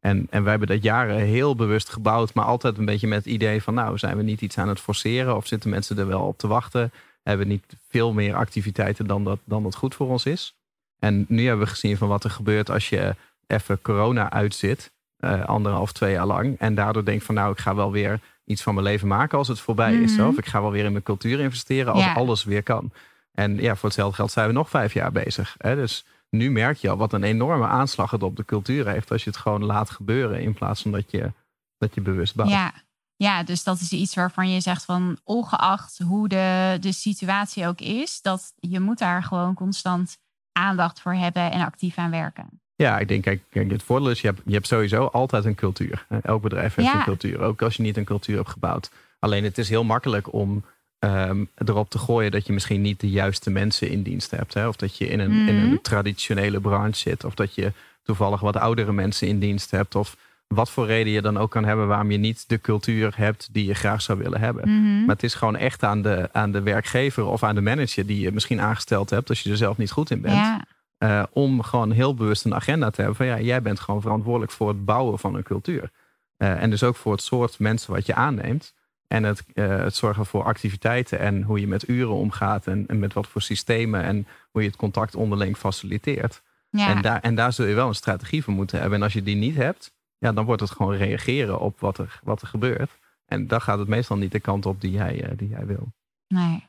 En, 0.00 0.26
en 0.30 0.42
wij 0.42 0.50
hebben 0.50 0.68
dat 0.68 0.82
jaren 0.82 1.16
heel 1.16 1.54
bewust 1.54 1.88
gebouwd, 1.88 2.34
maar 2.34 2.44
altijd 2.44 2.78
een 2.78 2.84
beetje 2.84 3.06
met 3.06 3.24
het 3.24 3.34
idee 3.34 3.62
van, 3.62 3.74
nou, 3.74 3.98
zijn 3.98 4.16
we 4.16 4.22
niet 4.22 4.40
iets 4.40 4.58
aan 4.58 4.68
het 4.68 4.80
forceren 4.80 5.36
of 5.36 5.46
zitten 5.46 5.70
mensen 5.70 5.98
er 5.98 6.06
wel 6.06 6.26
op 6.26 6.38
te 6.38 6.46
wachten? 6.46 6.92
Hebben 7.22 7.46
we 7.46 7.52
niet 7.52 7.76
veel 7.88 8.12
meer 8.12 8.34
activiteiten 8.34 9.06
dan 9.06 9.24
dat, 9.24 9.38
dan 9.44 9.62
dat 9.62 9.74
goed 9.74 9.94
voor 9.94 10.08
ons 10.08 10.26
is? 10.26 10.56
En 10.98 11.24
nu 11.28 11.46
hebben 11.46 11.64
we 11.64 11.72
gezien 11.72 11.96
van 11.96 12.08
wat 12.08 12.24
er 12.24 12.30
gebeurt 12.30 12.70
als 12.70 12.88
je 12.88 13.14
even 13.46 13.82
corona 13.82 14.30
uitzit, 14.30 14.92
eh, 15.16 15.44
anderhalf, 15.44 15.92
twee 15.92 16.12
jaar 16.12 16.26
lang, 16.26 16.58
en 16.58 16.74
daardoor 16.74 17.04
denkt 17.04 17.24
van, 17.24 17.34
nou, 17.34 17.52
ik 17.52 17.58
ga 17.58 17.74
wel 17.74 17.92
weer 17.92 18.20
iets 18.44 18.62
van 18.62 18.74
mijn 18.74 18.86
leven 18.86 19.08
maken 19.08 19.38
als 19.38 19.48
het 19.48 19.60
voorbij 19.60 19.94
is. 19.94 20.16
Mhm. 20.16 20.26
Of 20.26 20.38
ik 20.38 20.46
ga 20.46 20.60
wel 20.60 20.70
weer 20.70 20.84
in 20.84 20.92
mijn 20.92 21.04
cultuur 21.04 21.40
investeren 21.40 21.92
als 21.92 22.04
Ja. 22.04 22.12
alles 22.12 22.44
weer 22.44 22.62
kan. 22.62 22.90
En 23.32 23.56
ja, 23.56 23.74
voor 23.74 23.84
hetzelfde 23.84 24.16
geld 24.16 24.30
zijn 24.30 24.46
we 24.46 24.52
nog 24.52 24.68
vijf 24.70 24.92
jaar 24.92 25.12
bezig. 25.12 25.54
Hè? 25.58 25.74
Dus 25.74 26.04
nu 26.30 26.50
merk 26.50 26.76
je 26.76 26.90
al 26.90 26.96
wat 26.96 27.12
een 27.12 27.22
enorme 27.22 27.66
aanslag 27.66 28.10
het 28.10 28.22
op 28.22 28.36
de 28.36 28.44
cultuur 28.44 28.88
heeft 28.88 29.10
als 29.10 29.24
je 29.24 29.30
het 29.30 29.38
gewoon 29.38 29.64
laat 29.64 29.90
gebeuren 29.90 30.40
in 30.40 30.54
plaats 30.54 30.82
van 30.82 30.90
dat 30.90 31.10
je, 31.10 31.32
dat 31.78 31.94
je 31.94 32.00
bewust 32.00 32.34
bouwt. 32.34 32.50
Ja. 32.50 32.72
ja, 33.16 33.42
dus 33.42 33.64
dat 33.64 33.80
is 33.80 33.92
iets 33.92 34.14
waarvan 34.14 34.50
je 34.50 34.60
zegt 34.60 34.84
van 34.84 35.18
ongeacht 35.24 35.98
hoe 35.98 36.28
de, 36.28 36.76
de 36.80 36.92
situatie 36.92 37.66
ook 37.66 37.80
is, 37.80 38.22
dat 38.22 38.52
je 38.56 38.80
moet 38.80 38.98
daar 38.98 39.22
gewoon 39.22 39.54
constant 39.54 40.18
aandacht 40.52 41.00
voor 41.00 41.14
hebben 41.14 41.50
en 41.50 41.60
actief 41.60 41.98
aan 41.98 42.10
werken. 42.10 42.60
Ja, 42.76 42.98
ik 42.98 43.08
denk, 43.08 43.22
kijk, 43.22 43.40
kijk 43.50 43.70
het 43.70 43.82
voordeel 43.82 44.10
is, 44.10 44.20
je 44.20 44.26
hebt, 44.26 44.40
je 44.44 44.52
hebt 44.54 44.66
sowieso 44.66 45.04
altijd 45.04 45.44
een 45.44 45.54
cultuur. 45.54 46.06
Elk 46.22 46.42
bedrijf 46.42 46.74
heeft 46.74 46.88
Ja. 46.88 46.98
een 46.98 47.04
cultuur, 47.04 47.40
ook 47.40 47.62
als 47.62 47.76
je 47.76 47.82
niet 47.82 47.96
een 47.96 48.04
cultuur 48.04 48.36
hebt 48.36 48.48
gebouwd. 48.48 48.90
Alleen 49.18 49.44
het 49.44 49.58
is 49.58 49.68
heel 49.68 49.84
makkelijk 49.84 50.32
om 50.32 50.62
ehm, 50.98 51.44
erop 51.64 51.90
te 51.90 51.98
gooien 51.98 52.30
dat 52.30 52.46
je 52.46 52.52
misschien 52.52 52.80
niet 52.80 53.00
de 53.00 53.10
juiste 53.10 53.50
mensen 53.50 53.90
in 53.90 54.02
dienst 54.02 54.30
hebt. 54.30 54.54
Hè? 54.54 54.68
Of 54.68 54.76
dat 54.76 54.96
je 54.98 55.08
in 55.08 55.20
een, 55.20 55.30
in 55.48 55.56
Mhm. 55.56 55.70
een 55.72 55.80
traditionele 55.82 56.60
branche 56.60 56.98
zit. 57.00 57.24
Of 57.24 57.34
dat 57.34 57.54
je 57.54 57.72
toevallig 58.02 58.40
wat 58.40 58.56
oudere 58.56 58.92
mensen 58.92 59.28
in 59.28 59.38
dienst 59.38 59.70
hebt. 59.70 59.94
Of 59.94 60.16
wat 60.46 60.70
voor 60.70 60.86
reden 60.86 61.12
je 61.12 61.20
dan 61.22 61.38
ook 61.38 61.50
kan 61.50 61.64
hebben 61.64 61.86
waarom 61.86 62.10
je 62.10 62.16
niet 62.18 62.44
de 62.48 62.60
cultuur 62.60 63.12
hebt 63.16 63.48
die 63.52 63.66
je 63.66 63.74
graag 63.74 64.02
zou 64.02 64.18
willen 64.18 64.40
hebben. 64.40 64.68
Mhm. 64.68 65.04
Maar 65.04 65.14
het 65.14 65.24
is 65.24 65.34
gewoon 65.34 65.56
echt 65.56 65.82
aan 65.82 66.02
de, 66.02 66.28
aan 66.32 66.52
de 66.52 66.62
werkgever 66.62 67.24
of 67.26 67.42
aan 67.42 67.54
de 67.54 67.60
manager 67.60 68.06
die 68.06 68.20
je 68.20 68.32
misschien 68.32 68.60
aangesteld 68.60 69.10
hebt 69.10 69.28
als 69.28 69.40
je 69.42 69.50
er 69.50 69.56
zelf 69.56 69.76
niet 69.76 69.90
goed 69.90 70.10
in 70.10 70.20
bent. 70.20 70.34
Ja, 70.34 70.64
Eh, 70.98 71.22
om 71.30 71.62
gewoon 71.62 71.90
heel 71.90 72.14
bewust 72.14 72.44
een 72.44 72.54
agenda 72.54 72.90
te 72.90 72.96
hebben 73.00 73.16
van 73.16 73.26
ja, 73.26 73.40
jij 73.40 73.62
bent 73.62 73.80
gewoon 73.80 74.00
verantwoordelijk 74.00 74.52
voor 74.52 74.68
het 74.68 74.84
bouwen 74.84 75.18
van 75.18 75.34
een 75.34 75.42
cultuur. 75.42 75.90
Eh, 76.36 76.62
en 76.62 76.70
dus 76.70 76.82
ook 76.82 76.96
voor 76.96 77.12
het 77.12 77.22
soort 77.22 77.58
mensen 77.58 77.92
wat 77.92 78.06
je 78.06 78.14
aanneemt. 78.14 78.74
En 79.08 79.22
het, 79.22 79.44
eh, 79.54 79.68
het 79.68 79.94
zorgen 79.94 80.26
voor 80.26 80.44
activiteiten 80.44 81.18
en 81.18 81.42
hoe 81.42 81.60
je 81.60 81.66
met 81.66 81.88
uren 81.88 82.14
omgaat 82.14 82.66
en, 82.66 82.86
en 82.86 82.98
met 82.98 83.12
wat 83.12 83.26
voor 83.26 83.42
systemen 83.42 84.02
en 84.02 84.26
hoe 84.50 84.62
je 84.62 84.68
het 84.68 84.76
contact 84.76 85.14
onderling 85.14 85.56
faciliteert. 85.56 86.42
ja. 86.70 86.88
En, 86.88 87.02
daar, 87.02 87.20
en 87.20 87.34
daar 87.34 87.52
zul 87.52 87.66
je 87.66 87.74
wel 87.74 87.88
een 87.88 87.94
strategie 87.94 88.42
voor 88.44 88.52
moeten 88.54 88.80
hebben. 88.80 88.98
En 88.98 89.04
als 89.04 89.12
je 89.12 89.22
die 89.22 89.36
niet 89.36 89.56
hebt, 89.56 89.94
ja, 90.18 90.32
dan 90.32 90.44
wordt 90.44 90.60
het 90.60 90.70
gewoon 90.70 90.94
reageren 90.94 91.60
op 91.60 91.80
wat 91.80 91.98
er, 91.98 92.20
wat 92.22 92.42
er 92.42 92.48
gebeurt. 92.48 92.98
En 93.26 93.46
dan 93.46 93.60
gaat 93.60 93.78
het 93.78 93.88
meestal 93.88 94.16
niet 94.16 94.32
de 94.32 94.40
kant 94.40 94.66
op 94.66 94.80
die 94.80 94.90
jij, 94.90 95.32
die 95.36 95.48
jij 95.48 95.66
wil. 95.66 95.92
nee. 96.28 96.66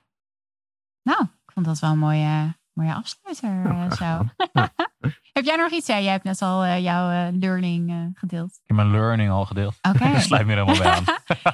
Nou, 1.02 1.24
ik 1.24 1.52
vond 1.54 1.66
dat 1.66 1.80
wel 1.80 1.92
een 1.92 1.98
mooie, 1.98 2.57
mooie 2.78 2.94
afsluiter. 2.94 3.50
Nou, 3.50 3.90
eh, 3.90 3.92
zo. 3.92 4.26
gedaan. 4.38 4.70
Heb 5.34 5.46
jij 5.46 5.56
nog 5.56 5.72
iets? 5.72 5.88
Ja, 5.88 6.00
jij 6.00 6.12
hebt 6.12 6.24
net 6.24 6.42
al 6.42 6.64
eh, 6.64 6.84
jouw 6.84 7.10
eh, 7.10 7.38
learning 7.40 8.12
gedeeld. 8.14 8.50
Ik 8.50 8.62
heb 8.66 8.76
mijn 8.76 8.92
learning 8.92 9.32
al 9.32 9.46
gedeeld. 9.46 9.76
Oké. 9.82 10.12
Dat 10.14 10.22
sluit 10.22 10.46
me 10.46 10.54
er 10.54 10.66
helemaal 10.66 10.84
bij 10.84 10.92
aan. 10.92 11.04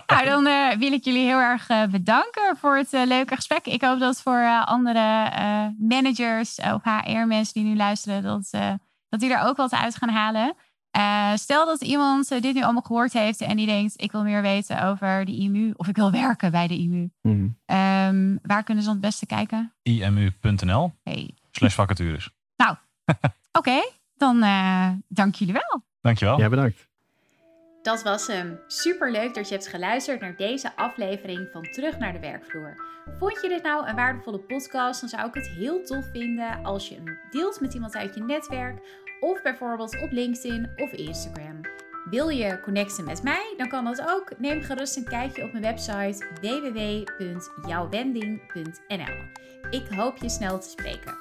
nou, 0.26 0.44
dan 0.44 0.80
wil 0.80 0.92
ik 0.92 1.04
jullie 1.04 1.26
heel 1.26 1.40
erg 1.40 1.68
bedanken 1.90 2.58
voor 2.58 2.78
het 2.78 2.92
leuke 2.92 3.36
gesprek. 3.36 3.66
Ik 3.66 3.82
hoop 3.82 4.00
dat 4.00 4.22
voor 4.22 4.40
eh, 4.40 4.66
andere 4.66 5.30
eh, 5.30 5.68
managers 5.78 6.58
of 6.58 6.84
HR-mensen 6.84 7.54
die 7.54 7.64
nu 7.64 7.76
luisteren, 7.76 8.24
dat, 8.24 8.48
eh, 8.52 8.74
dat 9.10 9.20
die 9.20 9.34
er 9.34 9.42
ook 9.48 9.58
wat 9.58 9.74
uit 9.74 9.96
gaan 9.96 10.10
halen. 10.10 10.56
Eh, 10.94 11.34
stel 11.36 11.66
dat 11.66 11.82
iemand 11.82 12.32
eh, 12.32 12.42
dit 12.42 12.54
nu 12.54 12.64
allemaal 12.64 12.82
gehoord 12.82 13.14
heeft 13.14 13.42
en 13.42 13.58
die 13.58 13.66
denkt, 13.66 14.02
ik 14.02 14.12
wil 14.12 14.24
meer 14.24 14.42
weten 14.42 14.84
over 14.84 15.26
de 15.26 15.32
IMU 15.32 15.74
of 15.76 15.88
ik 15.88 15.96
wil 15.96 16.12
werken 16.22 16.52
bij 16.52 16.68
de 16.68 16.78
IMU. 16.78 17.10
Mhm. 17.22 17.48
Ehm, 17.66 18.38
waar 18.42 18.64
kunnen 18.64 18.84
ze 18.84 18.90
dan 18.90 18.98
het 18.98 19.08
beste 19.08 19.26
kijken? 19.26 19.74
imu.nl 19.84 20.94
Hey. 21.04 21.34
slash 21.52 21.74
vacatures. 21.76 22.30
Oké, 23.52 23.80
dan 24.18 24.44
eh, 24.44 24.90
dank 25.08 25.36
jullie 25.36 25.54
wel. 25.54 25.84
Dankjewel. 26.02 26.40
Ja, 26.40 26.50
bedankt. 26.50 26.88
Dat 27.82 28.04
was 28.04 28.28
hem. 28.28 28.60
Super 28.68 29.12
leuk 29.12 29.34
dat 29.34 29.48
je 29.48 29.54
hebt 29.54 29.68
geluisterd 29.68 30.22
naar 30.22 30.36
deze 30.36 30.76
aflevering 30.76 31.50
van 31.52 31.64
Terug 31.72 31.98
naar 31.98 32.14
de 32.14 32.20
werkvloer. 32.20 32.76
Vond 33.20 33.42
je 33.42 33.50
dit 33.50 33.64
nou 33.64 33.88
een 33.88 33.96
waardevolle 33.96 34.40
podcast? 34.40 35.00
Dan 35.00 35.10
zou 35.10 35.28
ik 35.28 35.34
het 35.34 35.48
heel 35.48 35.84
tof 35.86 36.06
vinden 36.12 36.64
als 36.64 36.90
je 36.90 36.96
hem 36.96 37.20
deelt 37.32 37.60
met 37.60 37.74
iemand 37.74 37.96
uit 37.96 38.16
je 38.16 38.22
netwerk 38.24 39.03
of 39.24 39.42
bijvoorbeeld 39.42 40.02
op 40.02 40.12
LinkedIn 40.12 40.70
of 40.76 40.92
Instagram. 40.92 41.62
Wil 42.10 42.30
je 42.30 42.60
connecten 42.60 43.06
met 43.06 43.24
mij? 43.24 43.54
Dan 43.58 43.68
kan 43.68 43.86
dat 43.86 44.04
ook. 44.10 44.32
Neem 44.38 44.62
gerust 44.62 44.98
een 44.98 45.04
kijkje 45.04 45.44
op 45.44 45.52
mijn 45.52 45.64
website 45.64 46.26
www.jouwwending.nl. 46.42 49.16
Ik 49.70 49.88
hoop 49.96 50.18
je 50.18 50.30
snel 50.30 50.60
te 50.60 50.70
spreken. 50.70 51.14